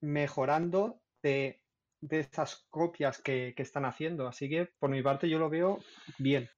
[0.01, 1.61] mejorando de,
[2.01, 4.27] de estas copias que, que están haciendo.
[4.27, 5.79] Así que, por mi parte, yo lo veo
[6.17, 6.49] bien.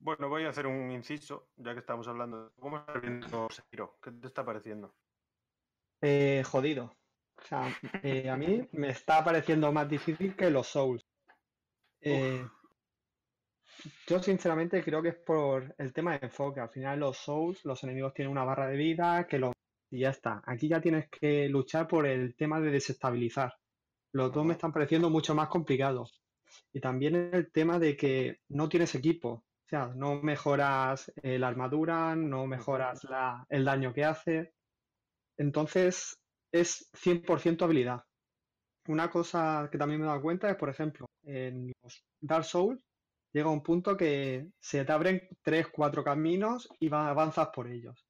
[0.00, 2.52] Bueno, voy a hacer un inciso, ya que estamos hablando.
[2.60, 3.98] ¿Cómo estás viendo Sekiro?
[4.00, 4.94] ¿Qué te está pareciendo?
[6.00, 6.96] Eh, jodido.
[7.48, 11.02] O sea, eh, a mí me está pareciendo más difícil que los Souls.
[12.02, 12.44] Eh,
[14.06, 16.60] yo sinceramente creo que es por el tema de enfoque.
[16.60, 19.52] Al final los Souls, los enemigos tienen una barra de vida que lo...
[19.90, 20.42] Y ya está.
[20.44, 23.54] Aquí ya tienes que luchar por el tema de desestabilizar.
[24.12, 26.20] Los dos me están pareciendo mucho más complicados.
[26.74, 29.28] Y también el tema de que no tienes equipo.
[29.30, 34.52] O sea, no mejoras eh, la armadura, no mejoras la- el daño que hace.
[35.38, 36.18] Entonces,
[36.52, 38.02] es 100% habilidad.
[38.88, 42.80] Una cosa que también me he dado cuenta es, por ejemplo, en los Dark Souls
[43.32, 48.06] llega un punto que se te abren 3, 4 caminos y va- avanzas por ellos.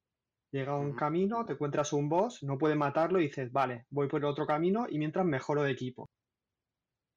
[0.51, 4.21] Llega un camino, te encuentras un boss, no puedes matarlo y dices, vale, voy por
[4.21, 6.09] el otro camino y mientras mejoro de equipo.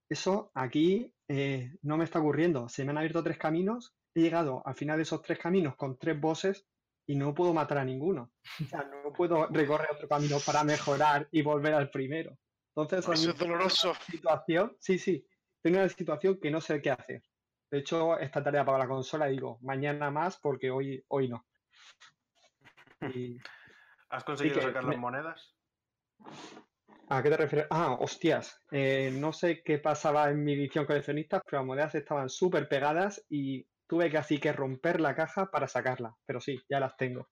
[0.08, 2.68] Eso aquí eh, no me está ocurriendo.
[2.68, 5.96] Se me han abierto tres caminos, he llegado al final de esos tres caminos con
[5.98, 6.66] tres bosses
[7.06, 8.32] y no puedo matar a ninguno.
[8.60, 12.36] O sea, no puedo recorrer otro camino para mejorar y volver al primero.
[12.74, 13.94] Entonces, a Eso es doloroso.
[13.94, 15.26] situación, sí, sí,
[15.60, 17.22] tengo una situación que no sé qué hacer.
[17.70, 21.44] De hecho, esta tarea para la consola digo, mañana más porque hoy, hoy no.
[23.14, 23.38] Y,
[24.10, 25.54] ¿Has conseguido que sacar me- las monedas?
[27.08, 27.66] ¿A qué te refieres?
[27.70, 28.62] Ah, hostias.
[28.70, 33.24] eh, no sé qué pasaba en mi edición coleccionista, pero las monedas estaban súper pegadas
[33.28, 36.16] y tuve que así que romper la caja para sacarla.
[36.24, 37.28] Pero sí, ya las tengo.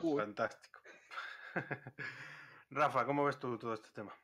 [0.00, 0.80] Fantástico.
[2.70, 4.14] Rafa, ¿cómo ves tú todo este tema?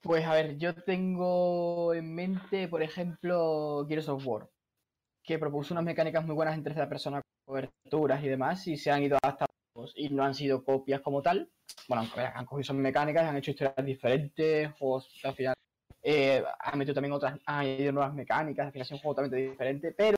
[0.00, 4.50] Pues a ver, yo tengo en mente, por ejemplo, Gears of War,
[5.22, 9.04] que propuso unas mecánicas muy buenas en tercera persona, coberturas y demás, y se han
[9.04, 9.54] ido adaptando
[9.94, 11.52] y no han sido copias como tal.
[11.86, 15.54] Bueno, aunque han cogido esas mecánicas, han hecho historias diferentes, juegos al final
[16.02, 19.14] eh, han metido también otras, han añadido nuevas mecánicas, al final ha sido un juego
[19.14, 20.16] totalmente diferente, pero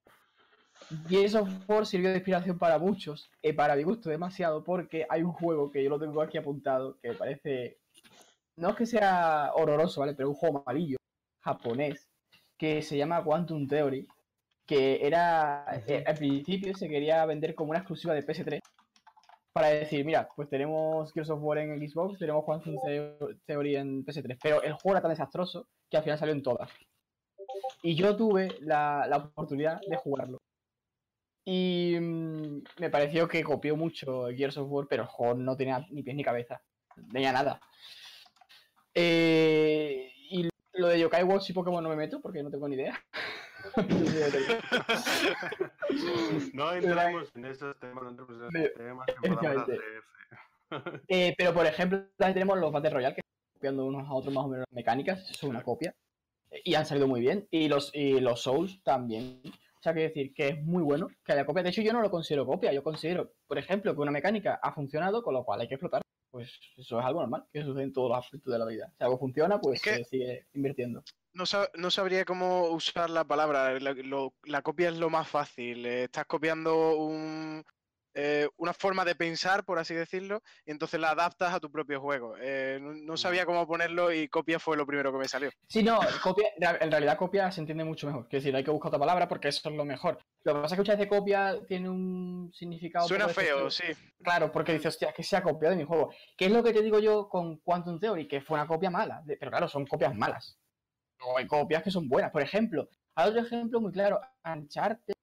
[1.08, 5.22] Gears of War sirvió de inspiración para muchos, y para mi gusto demasiado, porque hay
[5.22, 7.78] un juego que yo lo tengo aquí apuntado, que me parece
[8.56, 10.14] no es que sea horroroso, ¿vale?
[10.14, 10.96] Pero un juego malillo,
[11.40, 12.08] japonés,
[12.56, 14.06] que se llama Quantum Theory,
[14.66, 18.60] que era, eh, al principio se quería vender como una exclusiva de PS3,
[19.54, 24.36] para decir, mira, pues tenemos Gears of War en Xbox, tenemos Theo- Theory en PS3,
[24.42, 26.68] pero el juego era tan desastroso que al final salió en todas.
[27.82, 30.38] Y yo tuve la, la oportunidad de jugarlo.
[31.46, 35.86] Y mm, me pareció que copió mucho Gears of War, pero el juego no tenía
[35.90, 36.60] ni pies ni cabeza.
[36.96, 37.60] No tenía nada.
[38.94, 42.74] Eh, y lo de Yokai Watch y Pokémon no me meto porque no tengo ni
[42.76, 42.98] idea.
[46.52, 49.72] No entramos en esos temas, no entramos en Me- esos temas que podamos efectivamente.
[49.72, 51.04] hacer.
[51.08, 54.34] Eh, pero por ejemplo, también tenemos los Battle Royale que están copiando unos a otros
[54.34, 55.94] más o menos las mecánicas, eso es una copia.
[56.64, 57.46] Y han salido muy bien.
[57.50, 59.40] Y los, y los Souls también.
[59.44, 61.62] O sea, quiero decir que es muy bueno que haya copia.
[61.62, 62.72] De hecho, yo no lo considero copia.
[62.72, 66.00] Yo considero, por ejemplo, que una mecánica ha funcionado, con lo cual hay que explotar.
[66.30, 68.90] Pues eso es algo normal, que sucede en todos los aspectos de la vida.
[68.96, 71.02] Si algo funciona, pues se sigue invirtiendo.
[71.34, 73.78] No, sab- no sabría cómo usar la palabra.
[73.80, 75.84] La, lo- la copia es lo más fácil.
[75.84, 77.64] eh, Estás copiando un,
[78.14, 82.00] eh, una forma de pensar, por así decirlo, y entonces la adaptas a tu propio
[82.00, 82.36] juego.
[82.40, 85.50] Eh, no, no sabía cómo ponerlo y copia fue lo primero que me salió.
[85.66, 88.28] Sí, no, copia, en realidad copia se entiende mucho mejor.
[88.28, 90.18] Quiero decir, hay que buscar otra palabra porque eso es lo mejor.
[90.44, 93.08] Lo que pasa es que muchas veces copia tiene un significado.
[93.08, 93.86] Suena feo, sí.
[94.22, 96.14] Claro, porque dices, hostia, que se ha copiado de mi juego.
[96.36, 98.28] ¿Qué es lo que te digo yo con Quantum Theory?
[98.28, 99.24] Que fue una copia mala.
[99.26, 100.60] Pero claro, son copias malas.
[101.24, 102.30] Luego hay copias que son buenas.
[102.30, 104.20] Por ejemplo, hay otro ejemplo muy claro.
[104.44, 105.14] Uncharted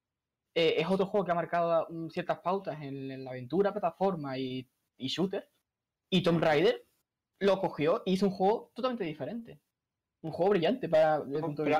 [0.55, 4.67] eh, es otro juego que ha marcado ciertas pautas en, en la aventura, plataforma y,
[4.97, 5.49] y shooter.
[6.09, 6.85] Y Tomb Raider
[7.39, 9.59] lo cogió y hizo un juego totalmente diferente.
[10.23, 11.23] Un juego brillante para.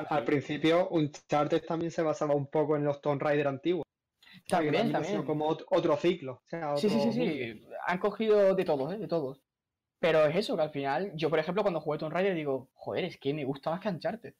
[0.08, 3.84] al principio, Uncharted también se basaba un poco en los Tomb Raider antiguos.
[4.48, 5.22] También, también.
[5.24, 6.42] Como otro ciclo.
[6.76, 7.62] Sí, sí, sí, sí.
[7.86, 8.98] Han cogido de todos, ¿eh?
[8.98, 9.42] De todos.
[10.02, 13.04] Pero es eso, que al final, yo por ejemplo, cuando jugué Tomb Raider digo, joder,
[13.04, 14.34] es que me gusta más que Uncharted.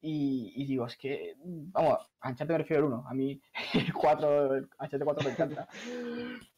[0.00, 3.38] Y, digo, es que, vamos, Uncharted me refiero al 1, a mí
[3.74, 5.68] el 4, el Uncharted 4 me encanta.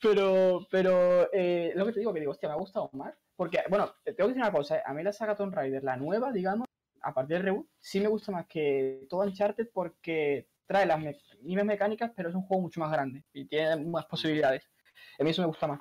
[0.00, 3.12] Pero, pero, eh, lo que te digo, que digo, hostia, me ha gustado más.
[3.34, 6.30] Porque, bueno, tengo que decir una cosa, a mí la saga Tomb Raider, la nueva,
[6.30, 6.68] digamos,
[7.02, 11.00] a partir del reboot, sí me gusta más que todo Uncharted porque trae las
[11.42, 14.70] mismas mecánicas, pero es un juego mucho más grande y tiene más posibilidades.
[15.18, 15.80] A mí eso me gusta más.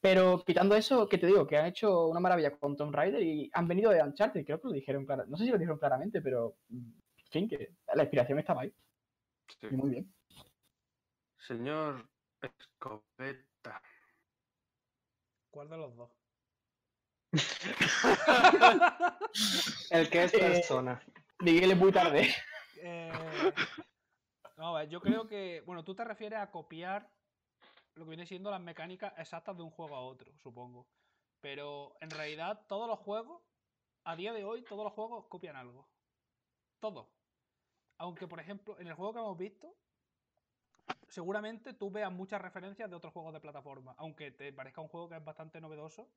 [0.00, 3.50] Pero quitando eso, que te digo, que han hecho una maravilla con Tomb Raider y
[3.52, 5.30] han venido de Uncharted, creo que lo dijeron claramente.
[5.30, 6.94] No sé si lo dijeron claramente, pero en
[7.30, 8.72] fin, que la inspiración estaba ahí.
[9.60, 9.68] Sí.
[9.70, 10.12] muy bien.
[11.38, 12.08] Señor
[12.42, 13.80] Escopeta.
[15.50, 16.10] ¿Cuál de los dos?
[19.90, 21.00] El que es eh, persona.
[21.40, 22.28] Miguel es muy tarde.
[22.78, 23.12] Eh,
[24.56, 25.62] no, yo creo que.
[25.66, 27.10] Bueno, tú te refieres a copiar
[27.96, 30.86] lo que viene siendo las mecánicas exactas de un juego a otro, supongo.
[31.40, 33.42] Pero en realidad todos los juegos,
[34.04, 35.88] a día de hoy, todos los juegos copian algo.
[36.78, 37.06] Todos.
[37.98, 39.74] Aunque, por ejemplo, en el juego que hemos visto,
[41.08, 43.94] seguramente tú veas muchas referencias de otros juegos de plataforma.
[43.98, 46.08] Aunque te parezca un juego que es bastante novedoso,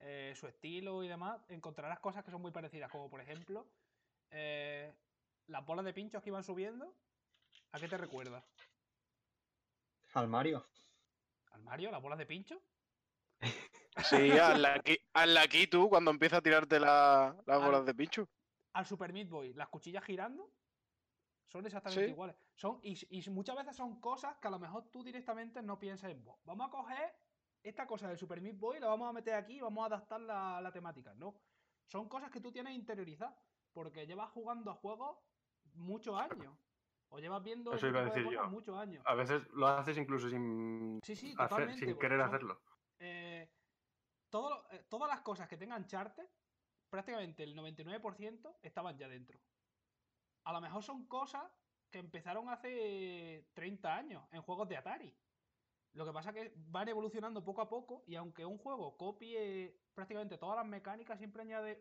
[0.00, 2.90] eh, su estilo y demás, encontrarás cosas que son muy parecidas.
[2.90, 3.66] Como por ejemplo,
[4.30, 4.94] eh,
[5.48, 6.94] las bolas de pinchos que iban subiendo.
[7.72, 8.42] ¿A qué te recuerda?
[10.14, 10.64] Al Mario.
[11.54, 11.90] ¿Al Mario?
[11.90, 12.60] ¿Las bolas de pincho?
[14.04, 18.28] Sí, al aquí, aquí tú cuando empieza a tirarte las bolas de pincho.
[18.72, 20.50] Al Super Meat Boy, las cuchillas girando
[21.44, 22.34] son exactamente iguales.
[22.56, 26.24] Son, y, muchas veces son cosas que a lo mejor tú directamente no piensas en
[26.24, 26.40] vos.
[26.44, 27.14] Vamos a coger
[27.62, 30.20] esta cosa del Super Meat Boy, la vamos a meter aquí y vamos a adaptar
[30.20, 31.14] la, la temática.
[31.14, 31.36] No.
[31.86, 33.34] Son cosas que tú tienes interiorizadas.
[33.72, 35.16] Porque llevas jugando a juegos
[35.74, 36.56] muchos años.
[37.14, 38.50] O llevas viendo Eso iba a decir yo.
[38.50, 39.00] muchos años.
[39.06, 42.60] A veces lo haces incluso sin, sin querer hacerlo.
[42.98, 43.48] Eh,
[44.30, 46.28] todo, eh, todas las cosas que tengan charter,
[46.90, 49.38] prácticamente el 99% estaban ya dentro.
[50.42, 51.44] A lo mejor son cosas
[51.88, 55.16] que empezaron hace 30 años en juegos de Atari.
[55.92, 59.80] Lo que pasa es que van evolucionando poco a poco y aunque un juego copie
[59.94, 61.80] prácticamente todas las mecánicas, siempre añade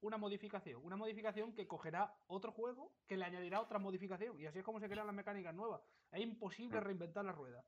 [0.00, 0.84] una modificación.
[0.84, 4.38] Una modificación que cogerá otro juego que le añadirá otra modificación.
[4.40, 5.80] Y así es como se crean las mecánicas nuevas.
[6.10, 7.64] Es imposible reinventar la rueda.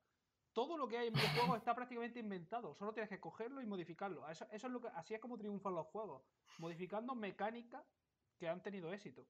[0.52, 2.74] Todo lo que hay en el juego está prácticamente inventado.
[2.74, 4.28] Solo tienes que cogerlo y modificarlo.
[4.28, 6.22] Eso, es lo que, así es como triunfan los juegos.
[6.58, 7.84] Modificando mecánicas
[8.36, 9.26] que han tenido éxito.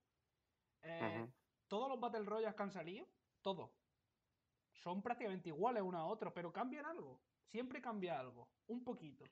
[0.82, 1.26] Eh,
[1.68, 3.06] todos los Battle Royales que han salido,
[3.42, 3.70] todos,
[4.72, 7.20] son prácticamente iguales uno a otro, pero cambian algo.
[7.44, 8.48] Siempre cambia algo.
[8.68, 9.24] Un poquito.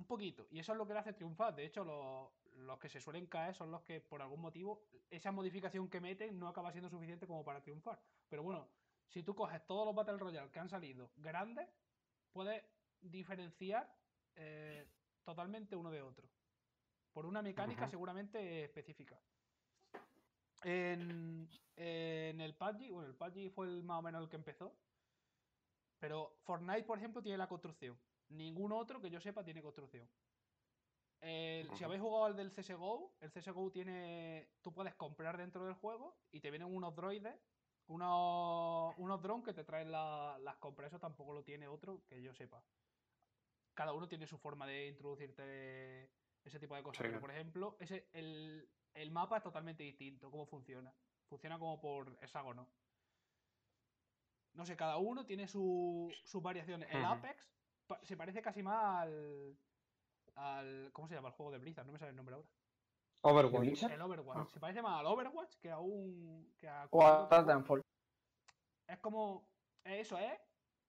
[0.00, 0.46] Un poquito.
[0.50, 1.54] Y eso es lo que le hace triunfar.
[1.54, 2.30] De hecho, los,
[2.64, 6.38] los que se suelen caer son los que, por algún motivo, esa modificación que meten
[6.38, 8.00] no acaba siendo suficiente como para triunfar.
[8.30, 8.66] Pero bueno,
[9.08, 11.68] si tú coges todos los Battle Royale que han salido grandes,
[12.32, 12.64] puedes
[13.02, 13.94] diferenciar
[14.36, 14.88] eh,
[15.22, 16.26] totalmente uno de otro.
[17.12, 19.20] Por una mecánica seguramente específica.
[20.62, 21.46] En,
[21.76, 24.74] en, el PUBG, bueno, el PUBG fue el más o menos el que empezó.
[25.98, 27.98] Pero Fortnite, por ejemplo, tiene la construcción.
[28.30, 30.08] Ningún otro que yo sepa tiene construcción.
[31.20, 34.48] Si habéis jugado al del CSGO, el CSGO tiene.
[34.62, 37.38] Tú puedes comprar dentro del juego y te vienen unos droides,
[37.88, 40.88] unos, unos drones que te traen las compras.
[40.88, 42.64] Eso tampoco lo tiene otro que yo sepa.
[43.74, 46.10] Cada uno tiene su forma de introducirte
[46.44, 47.02] ese tipo de cosas.
[47.02, 50.30] Pero, por ejemplo, ese, el, mapa es totalmente distinto.
[50.30, 50.94] ¿Cómo funciona?
[51.28, 52.66] Funciona como por hexágono.
[54.54, 56.88] No sé, cada uno tiene sus variaciones.
[56.90, 57.46] El Apex
[58.02, 59.56] se parece casi más al
[60.36, 60.90] al.
[60.92, 61.86] ¿Cómo se llama el juego de Blizzard?
[61.86, 62.48] No me sale el nombre ahora.
[63.22, 63.82] Overwatch.
[63.82, 64.38] El Overwatch.
[64.38, 64.46] Ah.
[64.52, 66.54] Se parece más al Overwatch que a un.
[66.58, 67.82] Que a o a Titanfall.
[68.86, 69.48] Es como.
[69.84, 70.32] Eso es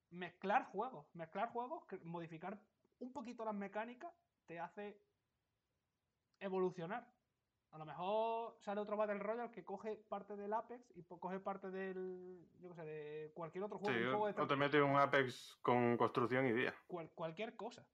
[0.10, 1.06] mezclar juegos.
[1.14, 2.60] Mezclar juegos, modificar
[2.99, 4.14] un poquito las mecánicas,
[4.45, 4.99] te hace
[6.40, 7.07] evolucionar.
[7.72, 11.72] A lo mejor sale otro Battle Royale que coge parte del Apex y coge parte
[11.72, 12.45] del.
[12.60, 14.23] Yo qué sé, de cualquier otro juego.
[14.23, 16.76] o te mete un Apex con construcción y día.
[17.15, 17.88] cualquier cosa.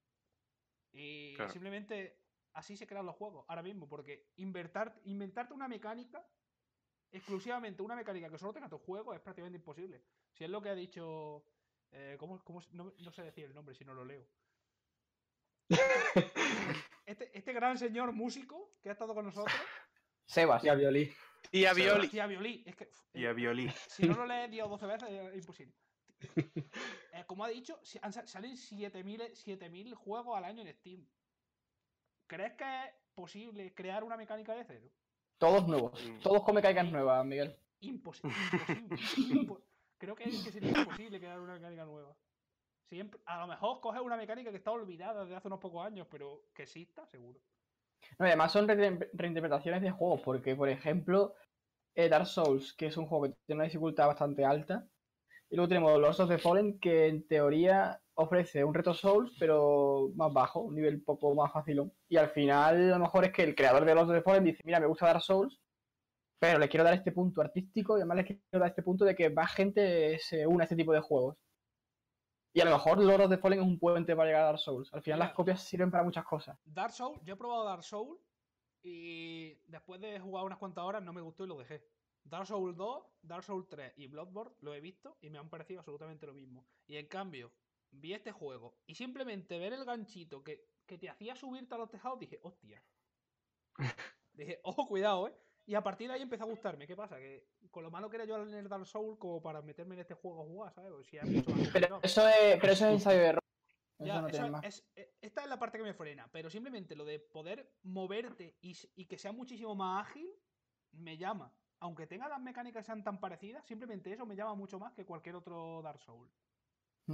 [0.92, 2.20] Y simplemente
[2.54, 6.28] así se crean los juegos ahora mismo, porque inventar, inventarte una mecánica,
[7.12, 10.04] exclusivamente una mecánica que solo tenga tu juego, es prácticamente imposible.
[10.34, 11.46] Si es lo que ha dicho.
[11.92, 12.42] Eh, ¿cómo,
[12.74, 14.28] no, sé decir el nombre si no lo leo.
[17.06, 19.56] Este, este, gran señor músico que ha estado con nosotros.
[20.26, 20.62] Sebas.
[20.62, 21.10] Y a Violí.
[21.52, 22.10] Y a Violi.
[22.12, 22.64] Y a Violí.
[22.66, 23.70] Es que, y a Violí.
[23.88, 25.74] Si no lo lees 10 o 12 veces es imposible.
[27.14, 31.08] Eh, como ha dicho, salen 7.000 juegos al año en Steam.
[32.28, 34.92] ¿Crees que es posible crear una mecánica de cero?
[35.40, 36.00] Todos nuevos.
[36.06, 36.20] Mm.
[36.20, 37.58] Todos con mecánicas nuevas, Miguel.
[37.80, 38.36] imposible.
[39.98, 42.16] Creo que, que sería imposible crear una mecánica nueva.
[42.90, 46.08] Siempre, a lo mejor coges una mecánica que está olvidada desde hace unos pocos años,
[46.10, 47.40] pero que exista, seguro.
[48.18, 51.36] No, además son reinterpretaciones de juegos, porque, por ejemplo,
[51.96, 54.88] eh, Dark Souls, que es un juego que tiene una dificultad bastante alta,
[55.50, 60.10] y luego tenemos Lords of the Fallen, que en teoría ofrece un reto Souls, pero
[60.16, 61.92] más bajo, un nivel poco más fácil.
[62.10, 64.44] Y al final, a lo mejor es que el creador de Lords of the Fallen
[64.44, 65.60] dice: Mira, me gusta Dark Souls,
[66.40, 69.16] pero le quiero dar este punto artístico y además le quiero dar este punto de
[69.16, 71.38] que más gente se une a este tipo de juegos.
[72.54, 74.60] Y a lo mejor Lord of the Fallen es un puente para llegar a Dark
[74.60, 74.94] Souls.
[74.94, 76.58] Al final las copias sirven para muchas cosas.
[76.66, 78.20] Dark Souls, yo he probado Dark Souls
[78.82, 81.86] y después de jugar unas cuantas horas no me gustó y lo dejé.
[82.24, 85.80] Dark Souls 2, Dark Souls 3 y Bloodborne lo he visto y me han parecido
[85.80, 86.68] absolutamente lo mismo.
[86.86, 87.52] Y en cambio,
[87.92, 91.90] vi este juego y simplemente ver el ganchito que, que te hacía subirte a los
[91.90, 92.84] tejados, dije, hostia.
[94.34, 95.36] dije, ojo, cuidado, eh.
[95.68, 96.88] Y a partir de ahí empezó a gustarme.
[96.88, 97.18] ¿Qué pasa?
[97.18, 100.02] Que con lo malo que era yo en el Dark Souls como para meterme en
[100.02, 100.94] este juego a jugar, ¿sabes?
[101.74, 103.44] pero, eso es, pero eso es ensayo de error.
[104.96, 108.78] Eh, esta es la parte que me frena, pero simplemente lo de poder moverte y,
[108.94, 110.30] y, que sea muchísimo más ágil
[110.92, 111.52] me llama.
[111.80, 115.36] Aunque tenga las mecánicas sean tan parecidas, simplemente eso me llama mucho más que cualquier
[115.36, 116.32] otro Dark Souls.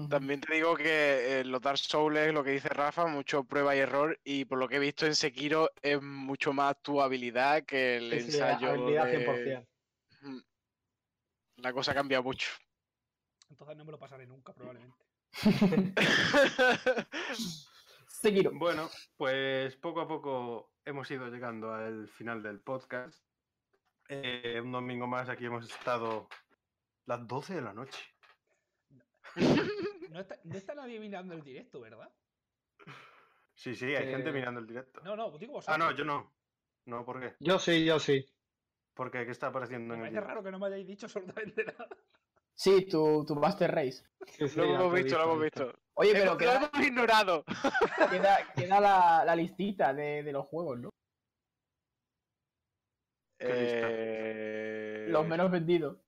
[0.10, 3.76] También te digo que eh, los Dark Souls es lo que dice Rafa, mucho prueba
[3.76, 7.64] y error, y por lo que he visto en Sekiro es mucho más tu habilidad
[7.64, 8.72] que el ensayo.
[8.72, 9.68] Habilidad 100%.
[11.57, 12.49] La cosa cambia mucho.
[13.49, 14.98] Entonces no me lo pasaré nunca, probablemente.
[18.07, 18.52] Sekiro.
[18.56, 23.24] Bueno, pues poco a poco hemos ido llegando al final del podcast.
[24.10, 26.28] Eh, un domingo más aquí hemos estado
[27.06, 28.12] las 12 de la noche.
[30.14, 32.12] No está, nadie mirando el directo, ¿verdad?
[33.56, 35.02] Sí, sí, hay gente mirando el directo.
[35.02, 35.76] No, no, digo vosotros.
[35.76, 36.32] Ah, no, yo no.
[36.86, 37.36] No, ¿por qué?
[37.40, 38.24] Yo sí, yo sí.
[38.94, 39.26] ¿Por qué?
[39.26, 40.28] ¿Qué está apareciendo en el directo?
[40.28, 41.88] raro que no me hayáis dicho absolutamente nada.
[42.54, 44.04] Sí, tu, tu Master Race.
[44.56, 45.74] lo hemos visto, lo hemos visto.
[45.96, 47.44] Oye, pero queda, lo hemos ignorado.
[48.56, 50.90] Queda, la, la, listita de, de, los juegos, ¿no?
[53.40, 55.08] Eh...
[55.10, 56.03] Los menos vendidos.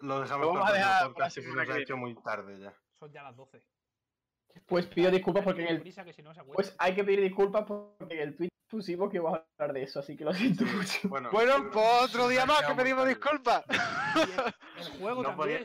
[0.00, 2.74] Lo dejamos lo vamos a dejar para se nos ha hecho muy tarde ya.
[2.98, 3.62] Son ya las 12.
[4.66, 5.94] Pues pido disculpas porque en el...
[6.52, 9.82] Pues hay que pedir disculpas porque en el tweet pusimos que vamos a hablar de
[9.82, 11.08] eso, así que lo siento mucho.
[11.08, 13.64] Bueno, bueno pues otro día más que pedimos disculpas.
[14.80, 15.64] El, juego también.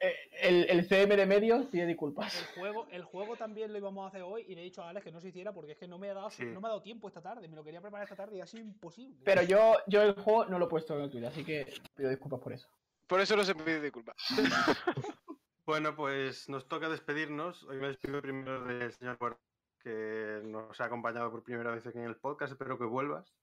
[0.00, 2.34] Eh, el, el, CM de medios pide disculpas.
[2.34, 4.88] El juego, el juego también lo íbamos a hacer hoy y le he dicho a
[4.88, 6.70] Alex que no se hiciera porque es que no me ha dado, no me ha
[6.70, 7.46] dado tiempo esta tarde.
[7.46, 9.20] Me lo quería preparar esta tarde y ha sido imposible.
[9.22, 12.08] Pero yo, yo el juego no lo he puesto en el tweet, así que pido
[12.08, 12.68] disculpas por eso.
[13.08, 14.16] Por eso no se pide disculpas.
[15.66, 17.64] bueno, pues nos toca despedirnos.
[17.64, 19.40] Hoy me despido primero del señor Guardia,
[19.82, 22.52] que nos ha acompañado por primera vez aquí en el podcast.
[22.52, 23.34] Espero que vuelvas.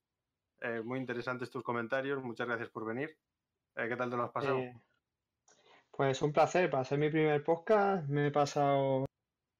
[0.62, 2.24] Eh, muy interesantes tus comentarios.
[2.24, 3.18] Muchas gracias por venir.
[3.76, 4.60] Eh, ¿Qué tal te lo has pasado?
[4.60, 4.80] Eh,
[5.90, 6.70] pues un placer.
[6.70, 9.06] Para ser mi primer podcast me he pasado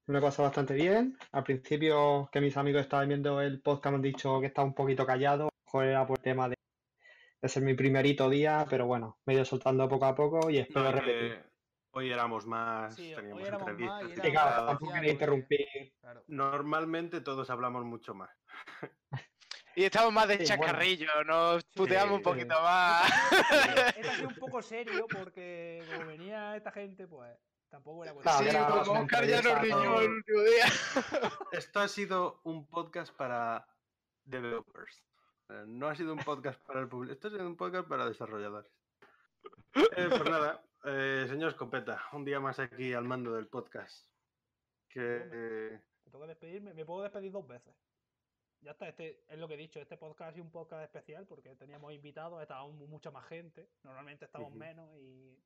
[0.06, 1.18] me he pasado bastante bien.
[1.32, 4.76] Al principio que mis amigos estaban viendo el podcast me han dicho que estaba un
[4.76, 5.50] poquito callado.
[5.66, 6.56] Mejor era por el tema de
[7.42, 10.92] es mi primerito día, pero bueno, me he ido soltando poco a poco y espero
[10.92, 11.44] repetir.
[11.92, 14.66] Hoy éramos más, teníamos entrevistas.
[14.66, 15.94] tampoco quería interrumpir.
[16.28, 18.30] Normalmente todos hablamos mucho más.
[19.78, 23.12] Y estamos más de chacarrillo, nos puteamos un poquito más.
[23.98, 27.38] Era así un poco serio porque como venía esta gente, pues
[27.70, 28.32] tampoco era bueno.
[28.32, 28.46] Sí,
[28.86, 30.66] como Oscar ya nos riñó el último día.
[31.52, 33.68] Esto ha sido un podcast para
[34.24, 35.04] developers.
[35.50, 38.08] Eh, no ha sido un podcast para el público, esto ha sido un podcast para
[38.08, 38.72] desarrolladores.
[39.98, 44.08] Eh, pues nada, eh, señor Escopeta, un día más aquí al mando del podcast.
[44.88, 47.76] Que, me toca despedirme, me puedo despedir dos veces.
[48.62, 51.28] Ya está, este es lo que he dicho, este podcast ha sido un podcast especial
[51.28, 55.38] porque teníamos invitados, estábamos mucha más gente, normalmente estamos menos y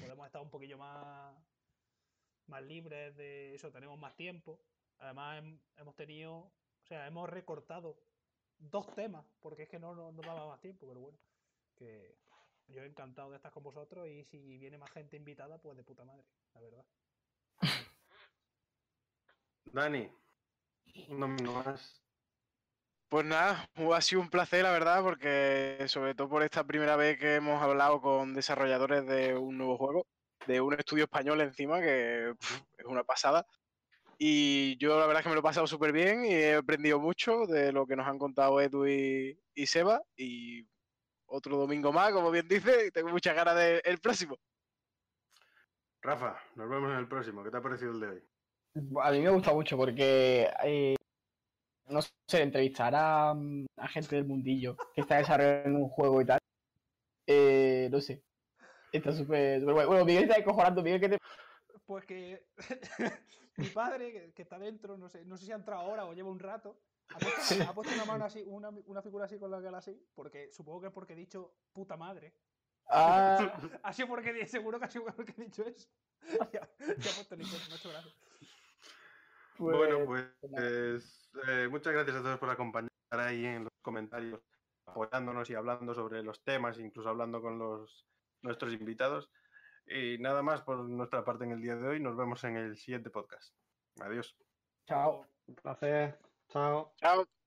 [0.00, 1.36] podemos estar un poquillo más,
[2.46, 4.64] más libres de eso, tenemos más tiempo.
[4.98, 5.44] Además
[5.76, 8.00] hemos tenido, o sea, hemos recortado
[8.70, 11.18] dos temas, porque es que no, no, daba más tiempo, pero bueno,
[11.76, 12.16] que
[12.68, 15.84] yo he encantado de estar con vosotros y si viene más gente invitada, pues de
[15.84, 16.24] puta madre,
[16.54, 16.84] la verdad.
[19.64, 20.10] Dani,
[21.08, 22.02] no más.
[23.08, 27.18] Pues nada, ha sido un placer, la verdad, porque sobre todo por esta primera vez
[27.18, 30.06] que hemos hablado con desarrolladores de un nuevo juego,
[30.46, 33.46] de un estudio español encima, que es una pasada.
[34.24, 37.00] Y yo la verdad es que me lo he pasado súper bien y he aprendido
[37.00, 40.00] mucho de lo que nos han contado Edu y, Seba.
[40.16, 40.64] Y
[41.26, 44.38] otro domingo más, como bien dice, y tengo muchas ganas del próximo.
[46.02, 47.42] Rafa, nos vemos en el próximo.
[47.42, 48.22] ¿Qué te ha parecido el de hoy?
[49.02, 50.94] A mí me gusta mucho porque, eh,
[51.86, 56.38] no sé, entrevistar a, a, gente del mundillo que está desarrollando un juego y tal.
[57.26, 58.22] Eh, no sé.
[58.92, 59.88] Está súper bueno.
[59.88, 60.80] Bueno, Miguel está acojonando.
[60.80, 61.18] Miguel, ¿qué te...?
[61.84, 62.46] Pues que
[63.56, 66.30] mi padre, que, está dentro, no sé, no sé si ha entrado ahora o lleva
[66.30, 69.62] un rato, ha puesto, ha puesto una mano así, una, una, figura así con la
[69.62, 72.34] cara así, porque supongo que es porque he dicho puta madre.
[72.88, 73.38] Ah.
[73.82, 75.88] ha sido porque seguro que ha sido porque he dicho eso.
[76.52, 78.14] ya, ya puesto el muchas gracias.
[79.56, 84.40] Pues, bueno, pues eh, muchas gracias a todos por acompañar ahí en los comentarios,
[84.86, 88.06] apoyándonos y hablando sobre los temas, incluso hablando con los
[88.40, 89.30] nuestros invitados.
[89.86, 92.00] Y nada más por nuestra parte en el día de hoy.
[92.00, 93.54] Nos vemos en el siguiente podcast.
[94.00, 94.36] Adiós.
[94.86, 95.26] Chao.
[95.46, 96.18] Un placer.
[96.48, 96.94] Chao.
[96.96, 97.41] Chao.